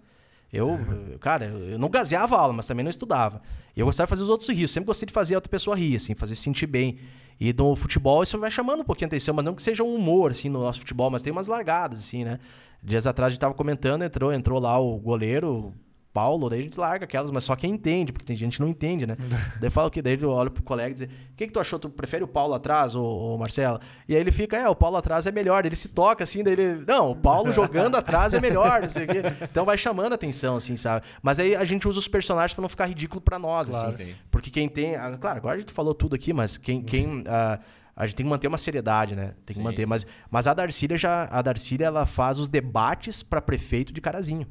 Eu, 0.54 0.80
eu- 1.12 1.20
cara, 1.20 1.46
eu 1.46 1.78
não 1.80 1.90
gaseava 1.90 2.36
a 2.36 2.40
aula, 2.40 2.54
mas 2.54 2.68
também 2.68 2.84
não 2.84 2.90
estudava. 2.90 3.42
E 3.76 3.80
eu 3.80 3.86
gostava 3.86 4.06
de 4.06 4.10
fazer 4.12 4.22
os 4.22 4.30
outros 4.30 4.48
rir. 4.50 4.62
Eu 4.62 4.68
sempre 4.68 4.86
gostei 4.88 5.08
de 5.08 5.12
fazer 5.14 5.34
a 5.34 5.38
outra 5.38 5.50
pessoa 5.50 5.76
rir, 5.76 5.96
assim, 5.96 6.14
fazer 6.14 6.36
se 6.36 6.44
sentir 6.44 6.68
bem. 6.68 7.00
E 7.40 7.52
no 7.52 7.76
futebol 7.76 8.22
isso 8.24 8.38
vai 8.40 8.50
chamando 8.52 8.82
um 8.82 8.86
pouquinho 8.86 9.08
a 9.08 9.10
atenção, 9.10 9.34
mas 9.34 9.44
não 9.44 9.56
que 9.56 9.62
seja 9.62 9.84
um 9.84 9.94
humor, 9.96 10.32
assim, 10.32 10.48
no 10.48 10.60
nosso 10.62 10.80
futebol, 10.80 11.10
mas 11.10 11.22
tem 11.22 11.32
umas 11.34 11.48
largadas, 11.48 12.00
assim, 12.00 12.24
né? 12.24 12.40
Dias 12.82 13.06
atrás 13.08 13.28
a 13.28 13.32
gente 13.32 13.42
tava 13.42 13.54
comentando, 13.56 14.04
entrou, 14.04 14.32
entrou 14.32 14.60
lá 14.60 14.78
o 14.80 14.98
goleiro, 14.98 15.74
Paulo, 16.16 16.50
daí 16.50 16.62
a 16.62 16.64
gente 16.64 16.80
larga 16.80 17.04
aquelas, 17.04 17.30
mas 17.30 17.44
só 17.44 17.58
quem 17.58 17.74
entende, 17.74 18.14
porque 18.14 18.26
tem 18.26 18.38
gente 18.38 18.56
que 18.56 18.62
não 18.62 18.70
entende, 18.70 19.06
né? 19.06 19.18
daí 19.60 19.70
fala 19.70 19.92
que 19.92 20.02
daí 20.02 20.18
eu 20.22 20.30
olho 20.30 20.50
pro 20.50 20.64
colega 20.64 20.92
e 20.92 20.94
diz: 20.94 21.08
O 21.08 21.36
que, 21.36 21.46
que 21.48 21.52
tu 21.52 21.60
achou? 21.60 21.78
Tu 21.78 21.90
prefere 21.90 22.24
o 22.24 22.28
Paulo 22.28 22.54
atrás, 22.54 22.96
ou 22.96 23.38
Marcelo? 23.38 23.82
E 24.08 24.16
aí 24.16 24.22
ele 24.22 24.32
fica, 24.32 24.56
é, 24.56 24.70
o 24.70 24.74
Paulo 24.76 24.96
atrás 24.96 25.28
é 25.28 25.32
melhor. 25.32 25.66
Ele 25.66 25.76
se 25.76 25.90
toca 25.90 26.24
assim, 26.24 26.42
daí 26.42 26.54
ele. 26.54 26.86
Não, 26.88 27.12
o 27.12 27.16
Paulo 27.18 27.52
jogando 27.54 27.96
atrás 27.98 28.34
é 28.34 28.40
melhor, 28.40 28.82
não 28.84 28.90
sei 28.90 29.04
o 29.04 29.08
quê. 29.08 29.22
Então 29.42 29.66
vai 29.66 29.78
chamando 29.78 30.14
a 30.14 30.16
atenção, 30.16 30.56
assim, 30.56 30.78
sabe? 30.78 31.06
Mas 31.22 31.38
aí 31.38 31.54
a 31.54 31.66
gente 31.66 31.86
usa 31.86 32.00
os 32.00 32.08
personagens 32.08 32.54
pra 32.54 32.62
não 32.62 32.70
ficar 32.70 32.86
ridículo 32.86 33.20
pra 33.20 33.38
nós, 33.38 33.68
Claro. 33.68 33.90
assim. 33.90 34.06
Sim. 34.06 34.16
Porque 34.32 34.50
quem 34.50 34.70
tem. 34.70 34.96
ah, 34.96 35.18
Claro, 35.20 35.38
agora 35.38 35.56
a 35.56 35.60
gente 35.60 35.74
falou 35.74 35.94
tudo 35.94 36.16
aqui, 36.16 36.32
mas 36.32 36.58
quem. 36.58 36.82
quem 36.82 37.26
ah, 37.28 37.60
a 37.94 38.06
gente 38.06 38.16
tem 38.16 38.26
que 38.26 38.30
manter 38.30 38.48
uma 38.48 38.58
seriedade, 38.58 39.16
né? 39.18 39.34
Tem 39.46 39.48
que 39.48 39.56
Sim, 39.56 39.62
manter. 39.64 39.84
sim. 39.84 39.90
Mas, 39.90 40.06
mas 40.32 40.48
a 40.48 40.54
Darcília 40.54 40.96
já. 40.98 41.28
A 41.30 41.42
Darcília, 41.42 41.88
ela 41.88 42.06
faz 42.06 42.40
os 42.40 42.48
debates 42.48 43.22
pra 43.22 43.42
prefeito 43.42 43.92
de 43.92 44.00
Carazinho. 44.00 44.48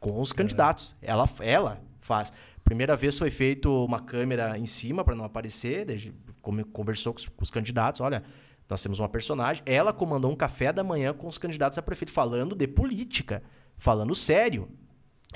Com 0.00 0.20
os 0.20 0.32
candidatos. 0.32 0.94
Ela, 1.02 1.28
ela 1.40 1.80
faz. 2.00 2.32
Primeira 2.64 2.96
vez 2.96 3.18
foi 3.18 3.30
feito 3.30 3.84
uma 3.84 4.00
câmera 4.00 4.58
em 4.58 4.66
cima 4.66 5.02
pra 5.04 5.14
não 5.14 5.24
aparecer. 5.24 6.12
come- 6.42 6.64
conversou 6.64 7.12
com 7.12 7.18
os, 7.20 7.26
com 7.26 7.42
os 7.44 7.50
candidatos. 7.50 8.00
Olha, 8.00 8.22
nós 8.68 8.82
temos 8.82 8.98
uma 8.98 9.08
personagem. 9.08 9.62
Ela 9.66 9.92
comandou 9.92 10.30
um 10.30 10.36
café 10.36 10.72
da 10.72 10.84
manhã 10.84 11.12
com 11.12 11.26
os 11.26 11.38
candidatos 11.38 11.78
a 11.78 11.82
prefeito, 11.82 12.12
falando 12.12 12.54
de 12.54 12.66
política, 12.68 13.42
falando 13.76 14.14
sério. 14.14 14.68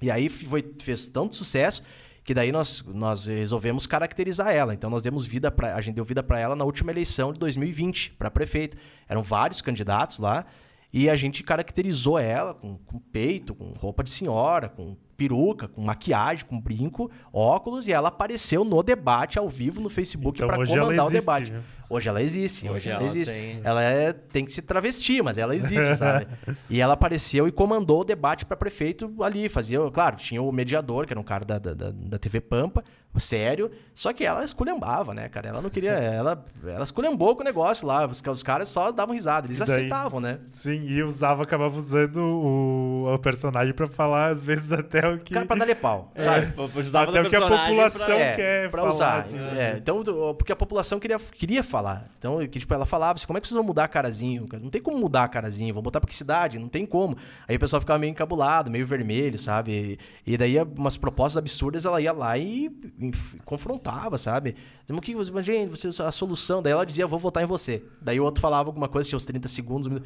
E 0.00 0.10
aí 0.10 0.28
foi, 0.28 0.62
fez 0.80 1.06
tanto 1.06 1.34
sucesso 1.36 1.82
Que 2.24 2.32
daí 2.32 2.50
nós, 2.52 2.82
nós 2.86 3.26
resolvemos 3.26 3.86
caracterizar 3.86 4.54
ela. 4.54 4.72
Então 4.72 4.88
nós 4.88 5.02
demos 5.02 5.26
vida 5.26 5.50
para 5.50 5.74
a 5.74 5.80
gente 5.80 5.96
deu 5.96 6.04
vida 6.04 6.22
para 6.22 6.38
ela 6.38 6.54
na 6.54 6.64
última 6.64 6.90
eleição 6.92 7.32
de 7.32 7.38
2020 7.40 8.12
para 8.12 8.30
prefeito. 8.30 8.76
Eram 9.08 9.22
vários 9.24 9.60
candidatos 9.60 10.18
lá 10.20 10.44
e 10.92 11.08
a 11.08 11.16
gente 11.16 11.42
caracterizou 11.42 12.18
ela 12.18 12.52
com, 12.52 12.76
com 12.76 12.98
peito, 12.98 13.54
com 13.54 13.72
roupa 13.72 14.04
de 14.04 14.10
senhora, 14.10 14.68
com 14.68 14.96
peruca, 15.22 15.68
com 15.68 15.80
maquiagem, 15.82 16.44
com 16.46 16.60
brinco, 16.60 17.10
óculos, 17.32 17.86
e 17.88 17.92
ela 17.92 18.08
apareceu 18.08 18.64
no 18.64 18.82
debate 18.82 19.38
ao 19.38 19.48
vivo 19.48 19.80
no 19.80 19.88
Facebook 19.88 20.36
Então, 20.38 20.48
para 20.48 20.56
comandar 20.66 21.06
o 21.06 21.10
debate. 21.10 21.52
né? 21.52 21.60
Hoje 21.90 22.08
ela 22.08 22.22
existe, 22.22 22.64
hoje, 22.64 22.74
Hoje 22.76 22.88
ela, 22.88 22.98
ela 23.00 23.06
existe. 23.06 23.32
tem- 23.34 23.60
Ela 23.62 23.82
é- 23.82 24.12
tem 24.14 24.46
que 24.46 24.52
se 24.52 24.62
travestir, 24.62 25.22
mas 25.22 25.36
ela 25.36 25.54
existe, 25.54 25.94
sabe? 25.94 26.26
E 26.70 26.80
ela 26.80 26.94
apareceu 26.94 27.46
e 27.46 27.52
comandou 27.52 28.00
o 28.00 28.04
debate 28.04 28.46
para 28.46 28.56
prefeito 28.56 29.12
ali, 29.22 29.46
fazia, 29.46 29.78
claro, 29.92 30.16
tinha 30.16 30.40
o 30.40 30.50
mediador, 30.50 31.06
que 31.06 31.12
era 31.12 31.20
um 31.20 31.24
cara 31.24 31.44
da, 31.44 31.58
da, 31.58 31.74
da- 31.74 32.18
TV 32.18 32.40
Pampa, 32.40 32.82
sério, 33.18 33.70
só 33.94 34.10
que 34.14 34.24
ela 34.24 34.42
esculhambava, 34.42 35.12
né, 35.12 35.28
cara? 35.28 35.48
Ela 35.50 35.60
não 35.60 35.68
queria, 35.68 35.90
ela, 36.00 36.42
ela 36.64 36.84
esculhambou 36.84 37.36
com 37.36 37.42
o 37.42 37.44
negócio 37.44 37.86
lá, 37.86 38.06
os, 38.06 38.22
os 38.26 38.42
caras 38.42 38.70
só 38.70 38.90
davam 38.90 39.14
risada, 39.14 39.46
eles 39.46 39.58
daí- 39.58 39.68
aceitavam, 39.68 40.18
né? 40.18 40.38
Sim, 40.46 40.86
e 40.88 41.02
usava, 41.02 41.42
acabava 41.42 41.76
usando 41.76 42.22
o, 42.22 43.12
o 43.14 43.18
personagem 43.18 43.74
pra 43.74 43.86
falar, 43.86 44.28
às 44.30 44.46
vezes, 44.46 44.72
até 44.72 45.06
o 45.14 45.18
que. 45.18 45.34
Cara, 45.34 45.46
pra 45.46 45.56
dar 45.56 45.76
pau, 45.76 46.12
sabe? 46.16 46.46
Sabe? 46.54 46.72
Precisava 46.72 47.10
Até 47.10 47.20
o 47.22 47.28
que 47.28 47.36
a 47.36 47.40
população 47.40 48.06
pra- 48.06 48.18
É, 48.18 48.34
quer 48.36 48.70
pra 48.70 48.80
falar, 48.82 48.92
usar. 48.94 49.18
assim, 49.18 49.38
é, 49.38 49.74
então, 49.78 50.02
do- 50.02 50.34
porque 50.34 50.52
a 50.52 50.56
população 50.56 50.98
queria, 51.00 51.18
queria 51.18 51.62
falar. 51.62 52.04
Então, 52.18 52.38
que, 52.48 52.58
tipo, 52.58 52.72
ela 52.74 52.86
falava 52.86 53.16
assim, 53.16 53.26
como 53.26 53.38
é 53.38 53.40
que 53.40 53.46
vocês 53.48 53.56
vão 53.56 53.64
mudar 53.64 53.84
a 53.84 53.88
carazinho? 53.88 54.46
cara? 54.48 54.62
Não 54.62 54.70
tem 54.70 54.80
como 54.80 54.98
mudar 54.98 55.24
a 55.24 55.28
carazinho, 55.28 55.72
vão 55.74 55.82
botar 55.82 56.00
pra 56.00 56.08
que 56.08 56.14
cidade? 56.14 56.58
Não 56.58 56.68
tem 56.68 56.84
como. 56.86 57.16
Aí 57.48 57.56
o 57.56 57.60
pessoal 57.60 57.80
ficava 57.80 57.98
meio 57.98 58.10
encabulado, 58.10 58.70
meio 58.70 58.86
vermelho, 58.86 59.38
sabe? 59.38 59.98
E, 60.26 60.32
e 60.34 60.36
daí 60.36 60.56
umas 60.76 60.96
propostas 60.96 61.38
absurdas, 61.38 61.84
ela 61.84 62.00
ia 62.00 62.12
lá 62.12 62.36
e, 62.38 62.70
enf- 62.98 63.34
confrontava, 63.44 64.18
sabe? 64.18 64.56
"O 64.90 65.00
que 65.00 65.14
gente, 65.42 65.70
você, 65.70 66.02
a 66.02 66.12
solução. 66.12 66.62
Daí 66.62 66.72
ela 66.72 66.84
dizia, 66.84 67.06
vou 67.06 67.18
votar 67.18 67.42
em 67.42 67.46
você. 67.46 67.82
Daí 68.00 68.20
o 68.20 68.24
outro 68.24 68.40
falava 68.42 68.68
alguma 68.68 68.88
coisa, 68.88 69.08
tinha 69.08 69.16
uns 69.16 69.24
30 69.24 69.48
segundos, 69.48 69.86
um. 69.88 70.00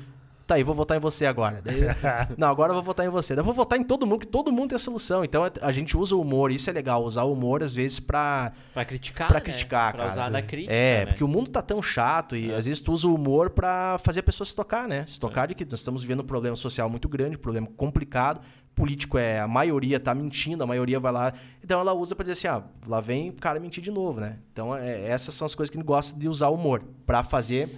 Tá 0.47 0.55
aí, 0.55 0.63
vou 0.63 0.75
votar 0.77 0.97
em 0.97 1.01
você 1.01 1.27
agora. 1.27 1.61
Daí, 1.61 1.81
não, 2.39 2.49
agora 2.49 2.71
eu 2.71 2.75
vou 2.75 2.83
votar 2.85 3.05
em 3.05 3.09
você. 3.09 3.35
Daí 3.35 3.41
eu 3.41 3.45
vou 3.45 3.53
votar 3.55 3.77
em 3.79 3.83
todo 3.83 4.07
mundo, 4.07 4.21
que 4.21 4.29
todo 4.29 4.53
mundo 4.53 4.69
tem 4.71 4.77
a 4.77 4.79
solução. 4.79 5.25
Então 5.25 5.43
a 5.61 5.73
gente 5.73 5.97
usa 5.97 6.15
o 6.15 6.21
humor, 6.21 6.53
isso 6.53 6.71
é 6.71 6.73
legal, 6.73 7.03
usar 7.03 7.25
o 7.25 7.33
humor 7.33 7.65
às 7.65 7.75
vezes 7.75 7.99
pra, 7.99 8.53
Pra 8.73 8.85
criticar, 8.85 9.27
pra 9.27 9.39
né? 9.39 9.41
criticar, 9.41 9.93
Pra 9.93 10.03
cara. 10.05 10.13
usar 10.13 10.29
da 10.31 10.41
crítica, 10.41 10.73
É, 10.73 10.99
né? 11.01 11.07
porque 11.07 11.25
o 11.25 11.29
mundo 11.29 11.51
tá 11.51 11.61
tão 11.61 11.83
chato 11.83 12.37
e 12.37 12.55
às 12.55 12.65
vezes 12.65 12.81
tu 12.81 12.93
usa 12.93 13.09
o 13.09 13.15
humor 13.17 13.51
pra 13.51 13.99
fazer 13.99 14.21
a 14.21 14.23
pessoa 14.23 14.47
se 14.47 14.55
tocar, 14.55 14.87
né? 14.87 15.05
Se 15.09 15.19
tocar 15.19 15.47
de 15.49 15.55
que 15.57 15.65
nós 15.65 15.81
estamos 15.81 16.03
vivendo 16.03 16.21
um 16.21 16.27
problema 16.27 16.55
social 16.55 16.89
muito 16.89 17.09
grande, 17.09 17.35
um 17.37 17.41
problema 17.41 17.67
complicado. 17.77 18.41
Político 18.73 19.17
é, 19.19 19.41
a 19.41 19.49
maioria 19.49 19.99
tá 19.99 20.15
mentindo, 20.15 20.63
a 20.63 20.67
maioria 20.67 21.01
vai 21.01 21.11
lá. 21.11 21.33
Então 21.65 21.81
ela 21.81 21.93
usa 21.93 22.15
pra 22.15 22.23
dizer 22.23 22.35
assim, 22.35 22.47
ah, 22.47 22.63
lá 22.87 23.01
vem 23.01 23.31
o 23.31 23.33
cara 23.33 23.59
mentir 23.59 23.83
de 23.83 23.91
novo, 23.91 24.21
né? 24.21 24.39
Então 24.53 24.77
é, 24.77 25.09
essas 25.09 25.35
são 25.35 25.45
as 25.47 25.55
coisas 25.57 25.71
que 25.71 25.77
a 25.77 25.81
gente 25.81 25.87
gosta 25.89 26.17
de 26.17 26.29
usar 26.29 26.49
o 26.51 26.55
humor 26.55 26.85
pra 27.05 27.25
fazer 27.25 27.69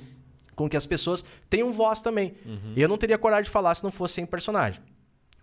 com 0.59 0.68
que 0.68 0.76
as 0.76 0.86
pessoas 0.86 1.24
tenham 1.48 1.72
voz 1.72 2.02
também. 2.02 2.34
Uhum. 2.44 2.72
Eu 2.76 2.88
não 2.88 2.98
teria 2.98 3.16
coragem 3.16 3.44
de 3.44 3.50
falar 3.50 3.74
se 3.74 3.82
não 3.84 3.90
fosse 3.90 4.14
sem 4.14 4.26
personagem. 4.26 4.80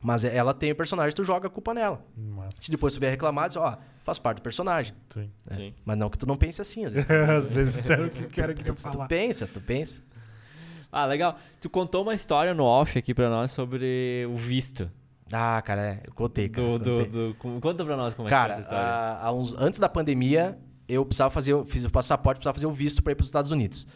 Mas 0.01 0.23
ela 0.23 0.53
tem 0.53 0.71
o 0.71 0.75
personagem, 0.75 1.15
tu 1.15 1.23
joga 1.23 1.47
a 1.47 1.49
culpa 1.49 1.73
nela. 1.73 2.05
Se 2.53 2.69
depois 2.69 2.93
tu 2.93 2.99
vier 2.99 3.09
reclamar, 3.11 3.47
diz, 3.47 3.57
ó, 3.57 3.77
faz 4.03 4.19
parte 4.19 4.37
do 4.37 4.41
personagem. 4.43 4.93
Sim. 5.09 5.31
Sim. 5.49 5.73
Mas 5.83 5.97
não 5.97 6.09
que 6.11 6.17
tu 6.17 6.27
não 6.27 6.35
pense 6.37 6.61
assim, 6.61 6.85
às 6.85 6.93
vezes. 6.93 7.09
Às 7.09 7.51
vezes 7.53 7.89
era 7.89 8.05
o 8.05 8.09
que 8.09 8.25
quero 8.25 8.53
que 8.53 8.69
eu 8.69 8.75
tu 8.75 8.81
falar. 8.81 9.07
pensa, 9.07 9.47
tu 9.47 9.59
pensa. 9.61 10.03
Ah, 10.91 11.05
legal. 11.05 11.39
Tu 11.59 11.69
contou 11.69 12.03
uma 12.03 12.13
história 12.13 12.53
no 12.53 12.63
off 12.65 12.99
aqui 12.99 13.13
pra 13.15 13.29
nós 13.29 13.49
sobre 13.51 14.27
o 14.29 14.35
visto. 14.35 14.91
Ah, 15.31 15.59
cara, 15.63 15.81
é, 15.81 16.01
eu 16.05 16.13
contei, 16.13 16.49
cara. 16.49 16.67
Do, 16.67 16.79
do, 16.79 16.91
contei. 16.91 17.05
do, 17.07 17.35
com- 17.39 17.59
conta 17.59 17.83
pra 17.83 17.97
nós 17.97 18.13
como 18.13 18.27
é 18.27 18.31
Cara, 18.31 18.55
que 18.55 18.61
foi 18.61 18.61
essa 18.65 18.75
história. 18.75 19.17
há 19.21 19.33
uns, 19.33 19.55
antes 19.55 19.79
da 19.79 19.89
pandemia, 19.89 20.55
eu 20.87 21.03
precisava 21.03 21.31
fazer, 21.31 21.53
eu 21.53 21.65
fiz 21.65 21.83
o 21.83 21.89
passaporte, 21.89 22.37
precisava 22.37 22.53
fazer 22.55 22.67
o 22.67 22.71
visto 22.71 23.01
para 23.01 23.11
ir 23.13 23.15
para 23.15 23.23
os 23.23 23.27
Estados 23.29 23.49
Unidos. 23.49 23.87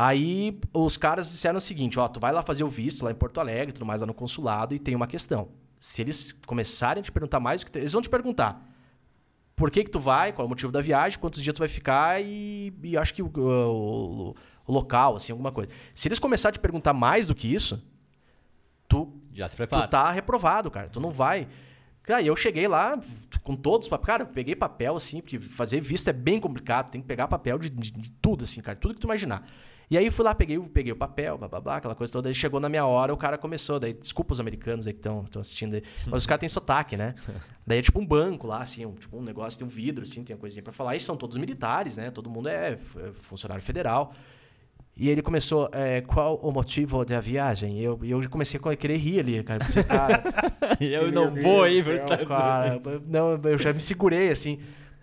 Aí 0.00 0.60
os 0.72 0.96
caras 0.96 1.28
disseram 1.28 1.58
o 1.58 1.60
seguinte, 1.60 1.98
ó, 1.98 2.06
tu 2.06 2.20
vai 2.20 2.30
lá 2.32 2.40
fazer 2.40 2.62
o 2.62 2.68
visto 2.68 3.04
lá 3.04 3.10
em 3.10 3.16
Porto 3.16 3.40
Alegre, 3.40 3.72
tudo 3.72 3.84
mais 3.84 4.00
lá 4.00 4.06
no 4.06 4.14
consulado 4.14 4.72
e 4.72 4.78
tem 4.78 4.94
uma 4.94 5.08
questão. 5.08 5.48
Se 5.80 6.00
eles 6.00 6.30
começarem 6.46 7.00
a 7.00 7.04
te 7.04 7.10
perguntar 7.10 7.40
mais, 7.40 7.62
do 7.62 7.64
que 7.66 7.72
tu- 7.72 7.78
eles 7.78 7.92
vão 7.92 8.00
te 8.00 8.08
perguntar 8.08 8.64
por 9.56 9.72
que 9.72 9.82
que 9.82 9.90
tu 9.90 9.98
vai, 9.98 10.32
qual 10.32 10.44
é 10.44 10.46
o 10.46 10.48
motivo 10.48 10.70
da 10.70 10.80
viagem, 10.80 11.18
quantos 11.18 11.42
dias 11.42 11.52
tu 11.52 11.58
vai 11.58 11.66
ficar 11.66 12.22
e, 12.22 12.72
e 12.80 12.96
acho 12.96 13.12
que 13.12 13.20
o, 13.24 13.26
o- 13.36 14.34
o 14.68 14.72
local, 14.72 15.16
assim, 15.16 15.32
alguma 15.32 15.50
coisa. 15.50 15.72
Se 15.92 16.06
eles 16.06 16.20
começarem 16.20 16.54
a 16.54 16.58
te 16.58 16.62
perguntar 16.62 16.92
mais 16.92 17.26
do 17.26 17.34
que 17.34 17.52
isso, 17.52 17.82
tu 18.86 19.12
Já 19.32 19.48
se 19.48 19.56
Tu 19.56 19.58
prepara. 19.58 19.88
tá 19.88 20.10
reprovado, 20.12 20.70
cara. 20.70 20.88
Tu 20.88 21.00
não 21.00 21.10
vai. 21.10 21.48
Cara, 22.04 22.22
eu 22.22 22.36
cheguei 22.36 22.68
lá 22.68 23.00
com 23.42 23.56
todos 23.56 23.86
os 23.86 23.90
papéis. 23.90 24.06
Cara, 24.06 24.22
eu 24.22 24.26
peguei 24.28 24.54
papel, 24.54 24.94
assim, 24.96 25.20
porque 25.20 25.38
fazer 25.40 25.80
visto 25.80 26.08
é 26.08 26.12
bem 26.12 26.38
complicado. 26.40 26.90
Tem 26.90 27.00
que 27.00 27.06
pegar 27.06 27.26
papel 27.28 27.58
de, 27.58 27.68
de- 27.68 27.90
de 27.90 28.10
tudo, 28.12 28.44
assim, 28.44 28.60
cara. 28.60 28.76
Tudo 28.78 28.94
que 28.94 29.00
tu 29.00 29.06
imaginar. 29.08 29.44
E 29.90 29.96
aí 29.96 30.10
fui 30.10 30.24
lá, 30.24 30.34
peguei, 30.34 30.58
o- 30.58 30.64
peguei 30.68 30.92
o 30.92 30.96
papel, 30.96 31.38
blá, 31.38 31.48
blá, 31.48 31.60
blá, 31.60 31.76
aquela 31.76 31.94
coisa 31.94 32.12
toda. 32.12 32.28
Aí 32.28 32.34
chegou 32.34 32.60
na 32.60 32.68
minha 32.68 32.84
hora, 32.84 33.12
o 33.12 33.16
cara 33.16 33.38
começou. 33.38 33.80
Daí, 33.80 33.94
desculpa 33.94 34.32
os 34.34 34.40
americanos 34.40 34.86
aí 34.86 34.92
que 34.92 34.98
estão 34.98 35.24
assistindo 35.40 35.74
aí. 35.74 35.82
Mas 36.06 36.22
os 36.22 36.26
caras 36.26 36.40
têm 36.40 36.48
sotaque, 36.48 36.96
né? 36.96 37.14
Daí 37.66 37.78
é 37.78 37.82
tipo 37.82 37.98
um 37.98 38.06
banco 38.06 38.46
lá, 38.46 38.62
assim, 38.62 38.84
um, 38.84 38.92
tipo 38.92 39.16
um 39.16 39.22
negócio, 39.22 39.58
tem 39.58 39.66
um 39.66 39.70
vidro, 39.70 40.02
assim, 40.02 40.22
tem 40.22 40.36
uma 40.36 40.40
coisinha 40.40 40.62
pra 40.62 40.72
falar. 40.72 40.94
E 40.96 41.00
são 41.00 41.16
todos 41.16 41.36
militares, 41.38 41.96
né? 41.96 42.10
Todo 42.10 42.28
mundo 42.28 42.48
é 42.48 42.72
é 42.72 43.12
funcionário 43.20 43.62
federal. 43.62 44.12
E 45.00 45.08
ele 45.08 45.22
começou, 45.22 45.70
é, 45.72 46.00
qual 46.00 46.36
o 46.42 46.50
motivo 46.50 47.04
da 47.04 47.20
viagem? 47.20 47.78
E 47.78 47.84
eu, 47.84 47.98
eu 48.02 48.20
já 48.20 48.28
comecei 48.28 48.58
a 48.62 48.76
querer 48.76 48.96
rir 48.96 49.20
ali, 49.20 49.42
cara. 49.44 49.60
Eu 49.62 49.66
pensei, 49.66 49.84
cara, 49.84 50.22
eu 50.80 51.12
não 51.12 51.34
vou 51.36 51.62
aí 51.62 51.80
Unidos. 51.80 52.26
cara. 52.26 52.80
Não, 53.06 53.40
eu 53.44 53.58
já 53.58 53.72
me 53.72 53.80
segurei, 53.80 54.28
assim. 54.30 54.58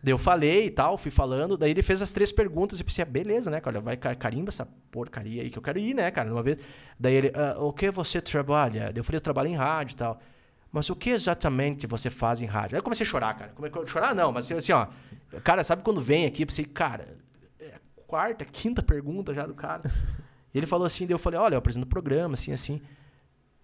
Daí 0.05 0.11
eu 0.13 0.19
falei 0.19 0.67
e 0.67 0.69
tal, 0.69 0.99
fui 0.99 1.09
falando. 1.09 1.57
Daí 1.57 1.71
ele 1.71 1.81
fez 1.81 1.99
as 1.99 2.13
três 2.13 2.31
perguntas. 2.31 2.77
Eu 2.79 2.85
pensei, 2.85 3.01
ah, 3.01 3.05
beleza, 3.07 3.49
né, 3.49 3.59
cara? 3.59 3.81
Vai, 3.81 3.97
ca- 3.97 4.13
carimba 4.13 4.49
essa 4.49 4.63
porcaria 4.91 5.41
aí 5.41 5.49
que 5.49 5.57
eu 5.57 5.63
quero 5.63 5.79
ir, 5.79 5.95
né, 5.95 6.11
cara? 6.11 6.31
Uma 6.31 6.43
vez. 6.43 6.59
Daí 6.99 7.15
ele, 7.15 7.31
"Ah, 7.33 7.55
o 7.59 7.73
que 7.73 7.89
você 7.89 8.21
trabalha? 8.21 8.91
Daí 8.93 8.97
eu 8.99 9.03
falei, 9.03 9.17
eu 9.17 9.21
trabalho 9.21 9.49
em 9.49 9.55
rádio 9.55 9.93
e 9.93 9.95
tal. 9.97 10.21
Mas 10.71 10.91
o 10.91 10.95
que 10.95 11.09
exatamente 11.09 11.87
você 11.87 12.11
faz 12.11 12.39
em 12.39 12.45
rádio? 12.45 12.75
Aí 12.75 12.79
eu 12.79 12.83
comecei 12.83 13.03
a 13.03 13.09
chorar, 13.09 13.33
cara. 13.33 13.51
Come- 13.55 13.71
Chorar 13.87 14.13
não, 14.13 14.31
mas 14.31 14.51
assim, 14.51 14.73
ó. 14.73 14.85
Cara, 15.43 15.63
sabe 15.63 15.81
quando 15.81 15.99
vem 16.03 16.27
aqui? 16.27 16.43
Eu 16.43 16.47
pensei, 16.47 16.65
cara, 16.65 17.17
é 17.59 17.73
a 17.75 17.79
quarta, 18.05 18.45
quinta 18.45 18.83
pergunta 18.83 19.33
já 19.33 19.47
do 19.47 19.55
cara. 19.55 19.89
E 20.53 20.57
ele 20.59 20.67
falou 20.67 20.85
assim, 20.85 21.07
daí 21.07 21.15
eu 21.15 21.19
falei, 21.19 21.39
olha, 21.39 21.55
eu 21.55 21.59
apresento 21.59 21.87
programa, 21.87 22.35
assim, 22.35 22.51
assim. 22.51 22.79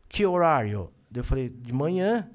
Que 0.09 0.25
horário? 0.25 0.91
Daí 1.11 1.19
eu 1.19 1.23
falei, 1.23 1.49
de 1.49 1.71
manhã. 1.71 2.27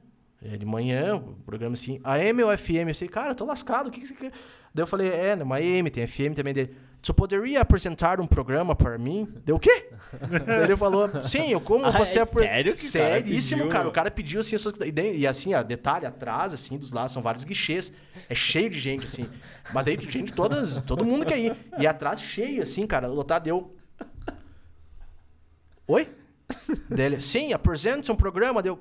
É, 0.53 0.57
de 0.57 0.65
manhã, 0.67 1.17
o 1.17 1.35
programa 1.45 1.75
assim, 1.75 2.01
AM 2.05 2.43
ou 2.43 2.57
FM? 2.57 2.89
Eu 2.89 2.95
falei, 2.95 3.09
cara, 3.09 3.31
eu 3.31 3.35
tô 3.35 3.45
lascado, 3.45 3.89
o 3.89 3.91
que, 3.91 4.01
que 4.01 4.07
você 4.07 4.15
quer? 4.15 4.31
Daí 4.75 4.83
eu 4.83 4.87
falei, 4.87 5.09
é, 5.09 5.35
uma 5.35 5.57
AM, 5.57 5.91
tem 5.91 6.07
FM 6.07 6.35
também 6.35 6.53
dele. 6.55 6.77
Você 7.03 7.13
poderia 7.13 7.61
apresentar 7.61 8.21
um 8.21 8.27
programa 8.27 8.75
para 8.75 8.99
mim? 8.99 9.29
Deu 9.45 9.57
o 9.57 9.61
quê? 9.61 9.89
Daí 10.47 10.65
ele 10.65 10.77
falou, 10.77 11.09
sim, 11.21 11.51
eu 11.53 11.61
como 11.61 11.87
Ah, 11.87 11.91
você... 11.91 12.19
é 12.19 12.23
apre- 12.23 12.43
sério 12.45 12.75
que 12.75 12.87
o 12.87 12.93
cara 12.93 13.15
Seríssimo, 13.17 13.69
cara. 13.69 13.81
meu? 13.85 13.91
O 13.91 13.93
cara 13.93 14.11
pediu 14.11 14.41
assim, 14.41 14.57
essas- 14.57 14.75
e, 14.81 15.19
e 15.19 15.27
assim, 15.27 15.55
ó, 15.55 15.63
detalhe, 15.63 16.05
atrás, 16.07 16.53
assim, 16.53 16.77
dos 16.77 16.93
lados, 16.93 17.13
são 17.13 17.23
vários 17.23 17.45
guichês. 17.45 17.93
É 18.29 18.35
cheio 18.35 18.69
de 18.69 18.79
gente, 18.79 19.05
assim. 19.05 19.29
Mas 19.73 19.85
daí, 19.85 19.97
de 19.97 20.11
gente, 20.11 20.33
todas, 20.33 20.77
todo 20.87 21.05
mundo 21.05 21.25
quer 21.25 21.39
ir. 21.39 21.57
E 21.79 21.87
atrás, 21.87 22.21
cheio, 22.21 22.63
assim, 22.63 22.87
cara, 22.87 23.07
lotado, 23.07 23.45
deu... 23.45 23.75
Oi? 25.87 26.09
Dele, 26.89 27.21
sim, 27.21 27.53
apresenta 27.53 28.13
um 28.13 28.17
programa, 28.17 28.61
deu. 28.63 28.79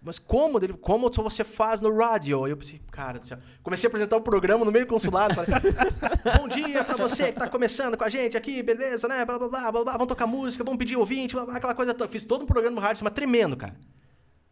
Mas 0.00 0.18
como? 0.18 0.60
Dele, 0.60 0.74
como 0.74 1.12
só 1.12 1.22
você 1.22 1.42
faz 1.42 1.80
no 1.80 1.94
rádio? 1.96 2.46
Eu 2.46 2.56
pensei, 2.56 2.80
cara 2.90 3.18
do 3.18 3.26
céu. 3.26 3.38
Comecei 3.62 3.86
a 3.86 3.88
apresentar 3.88 4.16
um 4.16 4.22
programa 4.22 4.64
no 4.64 4.70
meio 4.70 4.86
do 4.86 4.88
consulado. 4.88 5.34
Falei, 5.34 5.50
bom 6.38 6.46
dia 6.46 6.84
pra 6.84 6.96
você 6.96 7.32
que 7.32 7.38
tá 7.38 7.48
começando 7.48 7.96
com 7.96 8.04
a 8.04 8.08
gente 8.08 8.36
aqui, 8.36 8.62
beleza, 8.62 9.08
né? 9.08 9.24
Blá, 9.24 9.38
blá, 9.38 9.48
blá, 9.48 9.72
blá, 9.72 9.84
blá. 9.84 9.92
Vamos 9.92 10.06
tocar 10.06 10.26
música, 10.26 10.62
vamos 10.62 10.78
pedir 10.78 10.96
ouvinte, 10.96 11.34
blá, 11.34 11.44
blá, 11.44 11.56
aquela 11.56 11.74
coisa 11.74 11.92
toda. 11.92 12.10
Fiz 12.10 12.24
todo 12.24 12.42
um 12.42 12.46
programa 12.46 12.76
no 12.76 12.80
rádio, 12.80 13.02
mas 13.02 13.12
tremendo, 13.12 13.56
cara. 13.56 13.76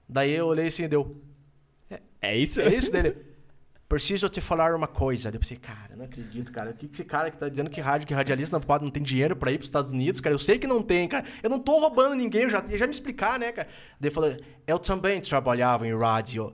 Daí 0.08 0.32
eu 0.32 0.46
olhei 0.46 0.66
assim 0.66 0.84
e 0.84 0.88
deu. 0.88 1.22
É 2.20 2.36
isso? 2.36 2.60
É 2.60 2.74
isso 2.74 2.90
dele. 2.90 3.16
Preciso 3.88 4.28
te 4.28 4.40
falar 4.40 4.74
uma 4.74 4.88
coisa. 4.88 5.30
Daí 5.30 5.36
Eu 5.36 5.40
pensei, 5.40 5.56
cara, 5.56 5.94
não 5.96 6.04
acredito, 6.04 6.52
cara. 6.52 6.70
O 6.70 6.74
que 6.74 6.88
que 6.88 6.94
esse 6.94 7.04
cara 7.04 7.30
que 7.30 7.38
tá 7.38 7.48
dizendo 7.48 7.70
que 7.70 7.80
rádio, 7.80 8.06
que 8.06 8.12
radialista 8.14 8.58
não 8.58 8.78
não 8.80 8.90
tem 8.90 9.02
dinheiro 9.02 9.36
pra 9.36 9.52
ir 9.52 9.58
pros 9.58 9.68
Estados 9.68 9.92
Unidos, 9.92 10.20
cara? 10.20 10.34
Eu 10.34 10.38
sei 10.40 10.58
que 10.58 10.66
não 10.66 10.82
tem, 10.82 11.06
cara. 11.06 11.24
Eu 11.40 11.48
não 11.48 11.60
tô 11.60 11.78
roubando 11.78 12.16
ninguém, 12.16 12.42
eu 12.42 12.50
já, 12.50 12.64
eu 12.68 12.76
já 12.78 12.84
me 12.86 12.92
explicar, 12.92 13.38
né, 13.38 13.52
cara? 13.52 13.68
Daí 14.00 14.08
ele 14.08 14.14
falou, 14.14 14.36
eu 14.66 14.78
também 14.78 15.20
trabalhava 15.20 15.86
em 15.86 15.96
rádio. 15.96 16.52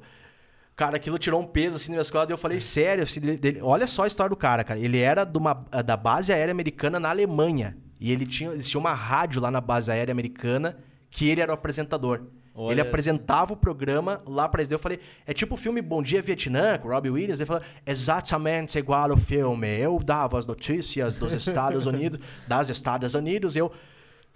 Cara, 0.76 0.97
aquilo 0.97 1.18
tirou 1.18 1.41
um 1.41 1.47
peso 1.47 1.76
assim 1.76 1.89
na 1.91 1.97
minha 1.97 2.03
escola. 2.03 2.26
Daí 2.26 2.35
eu 2.35 2.39
falei, 2.39 2.61
sério, 2.61 3.03
assim, 3.03 3.20
dele- 3.20 3.61
olha 3.62 3.87
só 3.87 4.05
a 4.05 4.07
história 4.07 4.28
do 4.30 4.37
cara, 4.37 4.62
cara. 4.62 4.78
Ele 4.78 4.99
era 4.99 5.24
de 5.24 5.39
uma- 5.39 5.55
da 5.85 5.97
base 5.97 6.33
aérea 6.35 6.53
americana 6.53 7.01
na 7.01 7.09
Alemanha. 7.11 7.78
E 7.99 8.12
ele 8.12 8.26
tinha, 8.26 8.51
existia 8.53 8.78
uma 8.80 8.93
rádio 8.93 9.41
lá 9.41 9.51
na 9.51 9.61
base 9.61 9.91
aérea 9.91 10.12
americana 10.12 10.76
que 11.11 11.28
ele 11.30 11.41
era 11.41 11.51
o 11.51 11.55
apresentador. 11.55 12.26
Olha 12.55 12.74
ele 12.74 12.80
apresentava 12.80 13.55
o 13.55 13.57
programa 13.57 14.20
lá 14.26 14.48
pra 14.48 14.61
eles. 14.61 14.70
Eu 14.70 14.78
falei, 14.78 15.00
é 15.26 15.32
tipo 15.32 15.55
o 15.55 15.59
filme 15.59 15.80
Bom 15.80 16.03
Dia 16.03 16.20
Vietnã, 16.20 16.78
com 16.78 16.88
o 16.88 16.90
Robbie 16.90 17.11
Williams. 17.11 17.40
Ele 17.40 17.46
falou, 17.46 17.62
exatamente 17.86 18.78
igual 18.78 19.11
ao 19.11 19.16
filme. 19.16 19.68
Eu 19.78 19.98
dava 20.05 20.38
as 20.38 20.46
notícias 20.46 21.16
dos 21.16 21.32
Estados 21.32 21.86
Unidos, 21.86 22.18
das 22.46 22.68
Estados 22.68 23.14
Unidos. 23.14 23.57
Eu, 23.57 23.72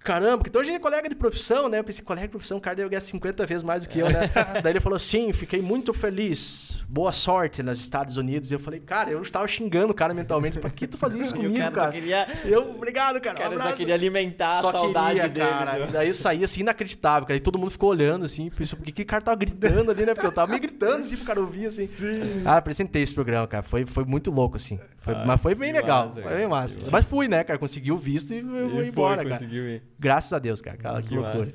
caramba, 0.07 0.39
porque 0.39 0.57
a 0.57 0.63
gente 0.65 0.77
é 0.77 0.79
colega 0.79 1.09
de 1.09 1.15
profissão, 1.15 1.69
né? 1.69 1.79
Eu 1.81 1.85
pensei, 1.85 2.05
colega 2.05 2.27
de 2.27 2.31
profissão, 2.31 2.59
o 2.59 2.61
cara 2.61 2.77
deve 2.77 2.89
ganhar 2.89 3.01
50 3.01 3.45
vezes 3.47 3.63
mais 3.63 3.83
do 3.83 3.89
que 3.89 3.99
eu, 3.99 4.07
né? 4.09 4.21
Daí 4.63 4.73
ele 4.73 4.81
falou, 4.81 4.99
sim, 4.99 5.33
fiquei 5.33 5.61
muito 5.61 5.93
feliz, 5.93 6.85
boa 6.89 7.13
sorte 7.13 7.63
nos 7.63 7.81
Estados 7.81 8.17
Unidos. 8.17 8.51
E 8.51 8.55
eu 8.55 8.59
falei, 8.61 8.81
cara, 8.81 9.11
eu 9.11 9.21
estava 9.21 9.47
xingando 9.49 9.91
o 9.93 9.95
cara 9.95 10.15
mentalmente, 10.15 10.59
pra 10.59 10.71
que 10.71 10.87
tu 10.87 10.97
fazia 10.97 11.21
isso 11.21 11.35
comigo, 11.37 11.57
cara 11.59 11.71
cara? 11.73 11.93
queria- 11.93 12.29
Eu, 12.45 12.71
obrigado, 12.71 13.21
cara. 13.21 13.37
O 13.37 13.41
cara 13.43 13.57
um 13.57 13.61
só 13.61 13.73
queria 13.73 13.95
alimentar 13.95 14.61
Só 14.61 14.69
a 14.69 14.73
saudade 14.73 15.21
queria, 15.21 15.29
dele. 15.29 15.47
cara. 15.51 15.87
daí 15.89 16.09
eu 16.09 16.15
saí 16.15 16.45
assim, 16.45 16.61
inacreditável, 16.61 17.27
cara. 17.27 17.37
E 17.37 17.41
todo 17.41 17.59
mundo 17.59 17.71
ficou 17.71 17.91
olhando, 17.91 18.25
assim, 18.25 18.49
pensou, 18.51 18.79
por 18.79 18.85
que 18.87 19.03
o 19.03 19.07
cara 19.07 19.23
tava 19.23 19.37
gritando 19.37 19.91
ali, 19.91 20.07
né? 20.07 20.15
Porque 20.15 20.27
eu 20.27 20.33
tava 20.33 20.53
me 20.53 20.59
gritando, 20.59 21.01
assim, 21.01 21.17
pro 21.17 21.25
cara 21.27 21.41
ouvir, 21.41 21.67
assim. 21.67 21.87
Sim. 21.87 22.43
Ah, 22.45 22.57
apresentei 22.59 23.03
esse 23.03 23.13
programa, 23.15 23.47
cara. 23.47 23.63
Foi, 23.63 23.85
foi 23.85 24.05
muito 24.05 24.31
louco, 24.31 24.57
assim. 24.57 24.79
Foi- 25.01 25.15
Ah, 25.15 25.25
mas 25.27 25.41
foi 25.41 25.55
bem 25.55 25.73
legal. 25.73 26.07
massa, 26.07 26.23
foi 26.23 26.35
bem 26.35 26.47
massa. 26.49 26.79
Mas 26.91 27.05
fui, 27.05 27.29
né, 27.29 27.43
cara? 27.45 27.59
Consegui 27.59 27.93
o 27.93 27.97
visto 27.97 28.33
e 28.35 28.39
E 28.39 28.43
fui 28.43 28.71
foi, 28.71 28.87
embora, 28.89 29.17
cara. 29.19 29.31
conseguiu 29.31 29.65
ir. 29.69 29.83
Graças 29.99 30.33
a 30.33 30.39
Deus, 30.39 30.61
cara. 30.61 30.77
Cara, 30.77 31.03
que, 31.03 31.09
Que 31.09 31.15
loucura. 31.17 31.49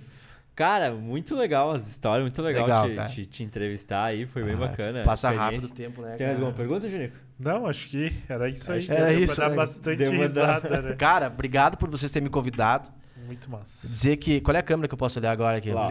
Cara, 0.55 0.91
muito 0.93 1.33
legal 1.35 1.71
as 1.71 1.87
histórias, 1.87 2.23
muito 2.23 2.41
legal, 2.41 2.85
Legal, 2.85 3.07
te, 3.07 3.15
te- 3.15 3.25
te 3.25 3.43
entrevistar 3.43 4.03
aí, 4.03 4.25
foi 4.25 4.43
bem 4.43 4.53
Ah, 4.53 4.57
bacana. 4.57 5.01
a 5.01 5.03
Passa 5.05 5.29
rápido 5.31 5.63
o 5.65 5.69
tempo, 5.69 6.01
né? 6.01 6.15
Tem 6.15 6.27
mais 6.27 6.37
alguma 6.39 6.55
pergunta, 6.55 6.89
Junico? 6.89 7.15
Não, 7.39 7.65
acho 7.65 7.87
que 7.87 8.11
era 8.29 8.47
isso 8.49 8.71
aí. 8.71 8.85
Era 8.87 8.95
Deu 9.07 9.15
pra 9.15 9.23
isso, 9.23 9.39
dar 9.39 9.49
né? 9.49 9.55
bastante 9.55 9.97
Deu 9.97 10.11
dar- 10.11 10.17
risada, 10.17 10.81
né? 10.81 10.93
Cara, 10.99 11.27
obrigado 11.27 11.77
por 11.77 11.89
vocês 11.89 12.11
terem 12.11 12.25
me 12.25 12.29
convidado. 12.29 12.89
Muito 13.25 13.49
massa. 13.49 13.87
Dizer 13.87 14.17
que. 14.17 14.41
Qual 14.41 14.55
é 14.55 14.59
a 14.59 14.63
câmera 14.63 14.87
que 14.87 14.93
eu 14.93 14.97
posso 14.97 15.17
olhar 15.19 15.31
agora 15.31 15.57
aqui? 15.57 15.71
Lá. 15.71 15.89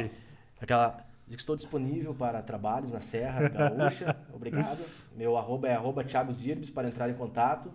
Aquela. 0.61 1.05
Dizer 1.25 1.37
que 1.37 1.43
estou 1.43 1.57
disponível 1.57 2.15
para 2.15 2.43
trabalhos 2.43 2.93
na 2.93 3.01
Serra 3.01 3.49
Gaúcha. 3.49 4.15
Obrigado. 4.33 4.79
Meu 5.17 5.37
arroba 5.37 5.69
é 5.69 5.75
arroba 5.75 6.05
Thiago 6.05 6.33
Zirbes 6.33 6.71
para 6.71 6.87
entrar 6.89 7.09
em 7.09 7.15
contato. 7.15 7.73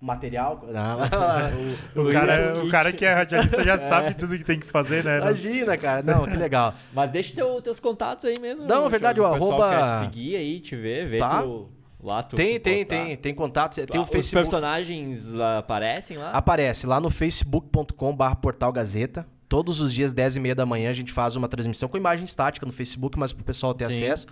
Material. 0.00 0.62
Não, 0.70 0.98
O, 2.04 2.08
O 2.08 2.12
cara, 2.12 2.36
Yes 2.40 2.58
o 2.58 2.60
Kit. 2.62 2.70
cara 2.70 2.92
que 2.92 3.04
é 3.04 3.14
radialista 3.14 3.62
já 3.62 3.78
sabe 3.78 4.14
tudo 4.14 4.36
que 4.36 4.44
tem 4.44 4.58
que 4.60 4.66
fazer, 4.66 5.02
né? 5.04 5.18
Imagina, 5.18 5.76
cara. 5.78 6.02
Não, 6.02 6.26
que 6.26 6.36
legal. 6.36 6.74
Mas 6.92 7.10
deixa 7.10 7.34
teu, 7.34 7.60
teus 7.62 7.80
contatos 7.80 8.24
aí 8.26 8.34
mesmo. 8.40 8.66
Não, 8.66 8.74
Thiago. 8.76 8.90
verdade, 8.90 9.20
o 9.20 9.32
pessoal 9.32 9.62
arroba- 9.62 9.70
quer 9.88 9.94
te 9.98 10.04
seguir 10.04 10.36
aí, 10.36 10.60
te 10.60 10.76
ver, 10.76 11.08
ver 11.08 11.18
Tá. 11.20 11.42
tu, 11.42 11.68
lá 12.02 12.22
tu 12.22 12.36
Tem, 12.36 12.58
tu 12.60 12.64
tem, 12.64 12.84
tem. 12.84 13.16
Tem 13.16 13.34
contato. 13.34 13.74
Tem 13.86 13.98
o 13.98 14.04
Os 14.04 14.10
Facebook. 14.10 14.42
personagens 14.42 15.32
lá 15.32 15.58
aparecem 15.58 16.18
lá? 16.18 16.32
Aparece 16.32 16.86
lá 16.86 17.00
no 17.00 17.08
facebook.com.br 17.08 18.34
portal 18.42 18.72
Gazeta. 18.72 19.26
Todos 19.48 19.80
os 19.80 19.92
dias, 19.92 20.12
10 20.12 20.36
e 20.36 20.40
meia 20.40 20.54
da 20.54 20.66
manhã, 20.66 20.90
a 20.90 20.94
gente 20.94 21.12
faz 21.12 21.36
uma 21.36 21.46
transmissão 21.46 21.88
com 21.88 21.96
imagem 21.96 22.24
estática 22.24 22.66
no 22.66 22.72
Facebook, 22.72 23.18
mas 23.18 23.32
pro 23.32 23.44
pessoal 23.44 23.72
ter 23.72 23.86
Sim. 23.86 24.02
acesso. 24.04 24.26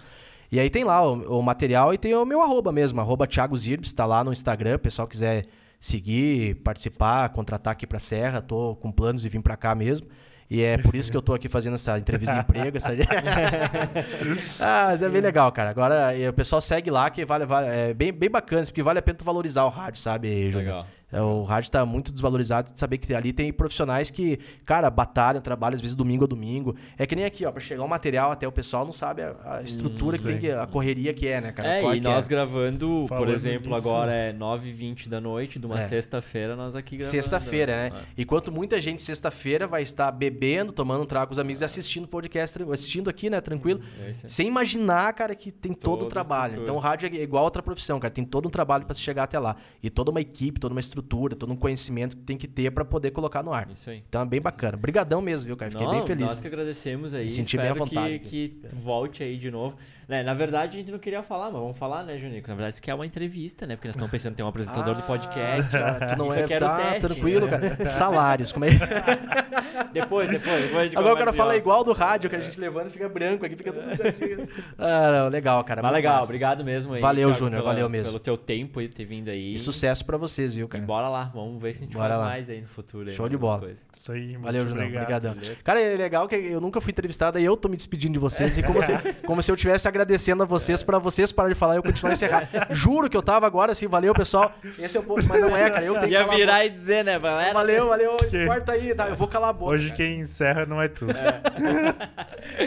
E 0.53 0.61
aí 0.61 0.69
tem 0.69 0.85
lá 0.85 1.03
o, 1.03 1.39
o 1.39 1.43
material 1.43 1.95
e 1.95 1.99
tem 1.99 2.15
o 2.15 2.27
meu 2.27 2.43
arroba 2.43 2.71
mesmo, 2.71 3.01
arroba 3.01 3.27
Thiago 3.27 3.57
Zirbes, 3.57 3.91
tá 3.95 4.05
lá 4.05 4.23
no 4.23 4.31
Instagram. 4.31 4.79
Pessoal 4.79 5.09
quiser 5.09 5.47
seguir, 5.81 6.57
participar, 6.57 7.31
contratar 7.31 7.73
aqui 7.73 7.87
pra 7.87 7.99
Serra, 7.99 8.43
tô 8.43 8.77
com 8.77 8.93
planos 8.93 9.23
de 9.23 9.31
vir 9.31 9.41
pra 9.41 9.57
cá 9.57 9.75
mesmo. 9.75 10.07
E 10.51 10.63
é 10.63 10.77
por 10.77 10.95
isso 10.95 11.11
que 11.11 11.17
eu 11.17 11.23
tô 11.23 11.33
aqui 11.33 11.49
fazendo 11.49 11.77
essa 11.77 11.99
entrevista 11.99 12.35
de 12.35 12.41
emprego. 12.41 12.77
Essa... 12.77 12.91
ah, 14.61 14.89
mas 14.89 15.01
é 15.01 15.09
bem 15.09 15.23
legal, 15.23 15.51
cara. 15.51 15.71
Agora 15.71 16.13
o 16.29 16.33
pessoal 16.35 16.61
segue 16.61 16.91
lá, 16.91 17.09
que 17.09 17.25
vale, 17.25 17.47
vale 17.47 17.69
é 17.69 17.95
bem, 17.95 18.13
bem 18.13 18.29
bacana, 18.29 18.63
porque 18.63 18.83
vale 18.83 18.99
a 18.99 19.03
pena 19.03 19.17
tu 19.17 19.25
valorizar 19.25 19.65
o 19.65 19.71
rádio, 19.71 20.03
sabe, 20.03 20.51
Júnior? 20.51 20.59
Legal. 20.59 20.87
É, 21.13 21.21
O 21.21 21.43
rádio 21.45 21.71
tá 21.71 21.85
muito 21.85 22.11
desvalorizado 22.11 22.73
de 22.73 22.81
saber 22.81 22.99
que 22.99 23.13
ali 23.15 23.33
tem 23.33 23.53
profissionais 23.53 24.11
que, 24.11 24.39
cara, 24.65 24.89
batalham, 24.91 25.41
trabalham 25.43 25.75
às 25.75 25.81
vezes 25.81 25.95
domingo 25.95 26.25
a 26.25 26.27
domingo. 26.27 26.75
É 26.97 27.07
que 27.07 27.15
nem 27.15 27.25
aqui, 27.25 27.45
ó, 27.45 27.53
pra 27.53 27.61
chegar 27.61 27.85
o 27.85 27.89
material 27.89 28.31
até 28.33 28.49
o 28.49 28.53
pessoal 28.53 28.85
não 28.85 28.93
sabe 28.93 29.23
a, 29.23 29.35
a 29.59 29.63
estrutura 29.63 30.17
que 30.17 30.23
Sim. 30.23 30.29
tem, 30.31 30.39
que, 30.39 30.51
a 30.51 30.67
correria 30.67 31.13
que 31.13 31.29
é, 31.29 31.41
né, 31.41 31.53
cara? 31.53 31.69
É, 31.69 31.81
Qual 31.83 31.95
e 31.95 31.99
que 31.99 32.03
nós 32.05 32.27
gravando, 32.27 32.87
por 33.07 33.09
Falando 33.09 33.33
exemplo, 33.33 33.73
nisso- 33.75 33.89
agora 33.89 34.13
é 34.13 34.33
9h20 34.33 35.09
da 35.09 35.21
noite 35.21 35.59
de 35.59 35.67
uma 35.67 35.79
É. 35.79 35.83
sexta-feira, 35.83 36.57
nós 36.57 36.75
aqui 36.75 36.97
gravando. 36.97 37.11
Sexta-feira, 37.11 37.73
né? 37.91 37.93
É. 38.17 38.23
Enquanto 38.23 38.51
muita 38.51 38.81
gente 38.81 39.03
sexta-feira 39.03 39.67
vai 39.67 39.83
estar 39.83 40.11
bebendo, 40.11 40.73
tomando 40.73 41.03
um 41.03 41.07
trago 41.07 41.27
com 41.29 41.33
os 41.33 41.39
amigos 41.39 41.61
e 41.61 41.65
assistindo 41.65 42.09
podcast, 42.09 42.59
assistindo 42.73 43.11
aqui, 43.11 43.29
né, 43.29 43.41
tranquilo. 43.41 43.81
É 44.05 44.11
isso 44.11 44.27
aí. 44.27 44.31
Sem 44.33 44.49
imaginar, 44.49 45.13
cara, 45.13 45.35
que 45.35 45.51
tem 45.51 45.73
todo 45.73 46.07
o 46.07 46.09
trabalho. 46.09 46.63
Então 46.63 46.77
o 46.77 46.79
rádio 46.79 47.07
é 47.09 47.23
igual 47.23 47.43
a 47.43 47.45
outra 47.45 47.63
profissão, 47.63 48.01
cara. 48.01 48.13
Tem 48.13 48.25
todo 48.25 48.47
um 48.47 48.51
trabalho 48.51 48.85
pra 48.87 48.95
se 48.95 49.01
chegar 49.01 49.25
até 49.25 49.39
lá. 49.39 49.57
E 49.83 49.91
toda 49.91 50.11
uma 50.11 50.21
equipe, 50.21 50.59
toda 50.59 50.73
uma 50.75 50.81
estrutura, 50.81 51.02
todo 51.03 51.53
um 51.53 51.57
conhecimento 51.57 52.17
que 52.17 52.23
tem 52.23 52.37
que 52.37 52.49
ter 52.49 52.71
pra 52.71 52.85
poder 52.85 53.11
colocar 53.11 53.43
no 53.43 53.53
ar. 53.53 53.71
Isso 53.71 53.91
aí. 53.91 54.03
Então 54.09 54.23
é 54.23 54.27
bem 54.27 54.41
bacana. 54.41 54.77
Brigadão 54.77 55.21
mesmo, 55.21 55.47
viu, 55.47 55.57
cara? 55.57 55.71
Fiquei 55.71 55.87
Não, 55.87 55.95
bem 55.95 56.07
feliz. 56.07 56.27
Nós 56.27 56.41
que 56.41 56.47
agradecemos 56.47 57.15
aí. 57.15 57.25
Me 57.25 57.31
senti 57.31 57.57
bem 57.57 57.69
à 57.69 57.75
vontade 57.75 58.19
que, 58.21 58.49
que 58.49 58.75
volte 58.75 59.23
aí 59.23 59.37
de 59.37 59.51
novo. 59.51 59.77
Né, 60.13 60.23
na 60.23 60.35
verdade, 60.35 60.77
a 60.77 60.81
gente 60.81 60.93
não 60.93 60.99
queria 60.99 61.23
falar, 61.23 61.45
mas 61.51 61.55
vamos 61.63 61.79
falar, 61.79 62.05
né, 62.05 62.19
Junico? 62.19 62.47
Na 62.47 62.55
verdade, 62.55 62.75
isso 62.75 62.83
aqui 62.83 62.91
é 62.91 62.95
uma 62.95 63.07
entrevista, 63.07 63.67
né? 63.67 63.77
Porque 63.77 63.89
nós 63.89 63.95
estamos 63.97 64.11
pensando 64.11 64.33
em 64.33 64.37
ter 64.37 64.43
um 64.43 64.47
apresentador 64.47 64.95
do 64.95 65.01
podcast. 65.05 65.75
Ah, 65.75 66.05
tu 66.13 66.17
não 66.19 66.27
Isso 66.29 66.39
é, 66.39 66.45
aqui 66.45 66.53
era 66.53 66.67
o 66.67 66.69
tá 66.69 66.77
teste, 66.77 67.01
tranquilo, 67.01 67.47
né? 67.47 67.59
cara. 67.71 67.87
Salários, 67.89 68.53
como 68.53 68.67
é? 68.67 68.69
Depois, 69.93 70.29
depois, 70.29 70.63
depois 70.63 70.77
a 70.77 70.85
gente 70.85 70.97
Agora 70.99 71.15
o 71.15 71.19
cara 71.19 71.33
fala 71.33 71.57
igual 71.57 71.83
do 71.85 71.93
rádio, 71.93 72.29
que 72.29 72.37
a 72.37 72.41
gente 72.41 72.59
levanta 72.61 72.89
e 72.89 72.91
fica 72.91 73.09
branco 73.09 73.45
aqui, 73.45 73.57
fica 73.57 73.73
tudo 73.73 73.97
certinho. 73.97 74.49
Ah, 74.79 75.13
não, 75.25 75.29
legal, 75.29 75.63
cara. 75.65 75.83
Mas 75.83 75.93
legal, 75.93 76.15
massa. 76.15 76.25
obrigado 76.25 76.65
mesmo 76.65 76.95
aí. 76.95 77.01
Valeu, 77.01 77.35
Júnior, 77.35 77.63
valeu 77.63 77.89
mesmo. 77.89 78.09
Pelo 78.09 78.19
teu 78.21 78.37
tempo 78.37 78.81
aí 78.81 78.89
ter 78.89 79.05
vindo 79.05 79.29
aí. 79.31 79.55
E 79.55 79.59
sucesso 79.59 80.05
pra 80.05 80.17
vocês, 80.17 80.55
viu, 80.55 80.67
E 80.67 80.69
cara? 80.69 80.85
bora 80.85 81.09
lá, 81.09 81.31
vamos 81.35 81.61
ver 81.61 81.75
se 81.75 81.83
a 81.83 81.87
gente 81.87 81.97
Bora 81.97 82.09
faz 82.11 82.21
lá. 82.21 82.25
mais 82.27 82.51
aí 82.51 82.61
no 82.61 82.67
futuro. 82.69 83.09
aí, 83.09 83.17
Show 83.17 83.29
de 83.29 83.37
mais 83.37 83.43
umas 83.45 83.51
bola. 83.57 83.61
coisas. 83.67 83.87
Isso 83.93 84.13
aí, 84.13 84.27
muito 84.29 84.43
Valeu, 84.43 84.61
Junão. 84.63 84.87
obrigado. 84.87 85.37
Cara, 85.65 85.81
é 85.81 85.97
legal 85.97 86.29
que 86.29 86.37
eu 86.37 86.61
nunca 86.61 86.81
fui 86.81 86.91
entrevistado 86.91 87.39
e 87.39 87.45
eu 87.45 87.57
tô 87.57 87.69
me 87.69 87.77
despedindo 87.77 88.13
de 88.15 88.19
vocês. 88.19 88.57
E 88.59 88.63
como 88.63 88.83
se, 88.83 88.93
como 89.27 89.43
se 89.43 89.51
eu 89.51 89.55
estivesse 89.55 89.89
agradecendo 90.03 90.43
a 90.43 90.47
vocês 90.47 90.83
pra 90.83 90.99
vocês 90.99 91.33
pararem 91.33 91.55
de 91.55 91.59
falar 91.59 91.75
e 91.75 91.77
eu 91.79 91.83
continuar 91.83 92.11
a 92.11 92.15
encerrar. 92.15 92.49
Juro 92.71 93.09
que 93.09 93.17
eu 93.17 93.23
tava 93.23 93.47
agora 93.47 93.73
assim, 93.73 93.87
valeu, 93.87 94.13
pessoal. 94.13 94.53
Esse 94.79 94.97
é 94.97 95.01
o 95.01 95.03
ponto, 95.03 95.25
mas 95.27 95.41
não 95.41 95.57
é, 95.57 95.71
cara. 95.71 95.85
Eu 95.85 95.95
tenho 95.95 96.07
que 96.07 96.13
Ia 96.13 96.25
a 96.25 96.29
virar 96.29 96.65
e 96.65 96.71
dizer, 96.71 97.05
né, 97.05 97.19
galera? 97.19 97.49
boca. 97.49 97.55
Valeu, 97.55 97.89
valeu. 97.89 98.17
Que- 98.17 98.47
Corta 98.47 98.73
aí, 98.73 98.95
tá? 98.95 99.09
Eu 99.09 99.17
vou 99.17 99.29
calar 99.29 99.51
a 99.51 99.53
boca. 99.53 99.73
Hoje 99.73 99.89
cara. 99.91 99.97
quem 99.97 100.21
encerra 100.21 100.67
não 100.67 100.81
é 100.81 100.89
tu. 100.89 101.07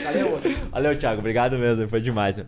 Valeu. 0.04 0.40
Valeu, 0.72 0.98
Thiago. 0.98 1.20
Obrigado 1.20 1.58
mesmo. 1.58 1.88
Foi 1.88 2.02
demais. 2.02 2.38
Meu. 2.38 2.48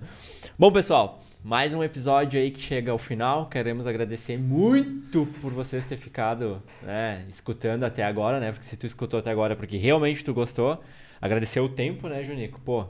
Bom, 0.58 0.72
pessoal, 0.72 1.20
mais 1.44 1.74
um 1.74 1.84
episódio 1.84 2.40
aí 2.40 2.52
que 2.52 2.60
chega 2.60 2.92
ao 2.92 2.98
final. 2.98 3.48
Queremos 3.48 3.86
agradecer 3.88 4.38
muito 4.38 5.28
por 5.42 5.52
vocês 5.52 5.86
ter 5.86 5.98
ficado 5.98 6.62
né, 6.82 7.26
escutando 7.28 7.84
até 7.84 8.04
agora, 8.04 8.40
né? 8.40 8.52
Porque 8.52 8.66
se 8.66 8.78
tu 8.78 8.86
escutou 8.86 9.20
até 9.20 9.32
agora 9.32 9.54
é 9.54 9.56
porque 9.56 9.78
realmente 9.78 10.24
tu 10.24 10.34
gostou. 10.34 10.82
Agradecer 11.22 11.60
o 11.60 11.70
tempo, 11.70 12.08
né, 12.08 12.24
Junico? 12.24 12.60
Pô, 12.62 12.86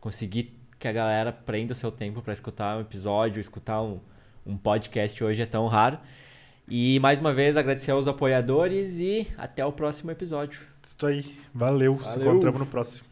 conseguir 0.00 0.57
que 0.78 0.86
a 0.86 0.92
galera 0.92 1.32
prenda 1.32 1.72
o 1.72 1.76
seu 1.76 1.90
tempo 1.90 2.22
para 2.22 2.32
escutar 2.32 2.76
um 2.76 2.80
episódio, 2.80 3.40
escutar 3.40 3.82
um, 3.82 3.98
um 4.46 4.56
podcast 4.56 5.22
hoje 5.22 5.42
é 5.42 5.46
tão 5.46 5.66
raro. 5.66 5.98
E 6.68 7.00
mais 7.00 7.18
uma 7.18 7.32
vez 7.32 7.56
agradecer 7.56 7.90
aos 7.90 8.06
apoiadores 8.06 9.00
e 9.00 9.26
até 9.38 9.64
o 9.64 9.72
próximo 9.72 10.10
episódio. 10.10 10.60
Isso 10.84 11.06
aí. 11.06 11.24
Valeu. 11.52 11.98
Se 11.98 12.18
Valeu. 12.18 12.32
encontramos 12.32 12.60
no 12.60 12.66
próximo. 12.66 13.07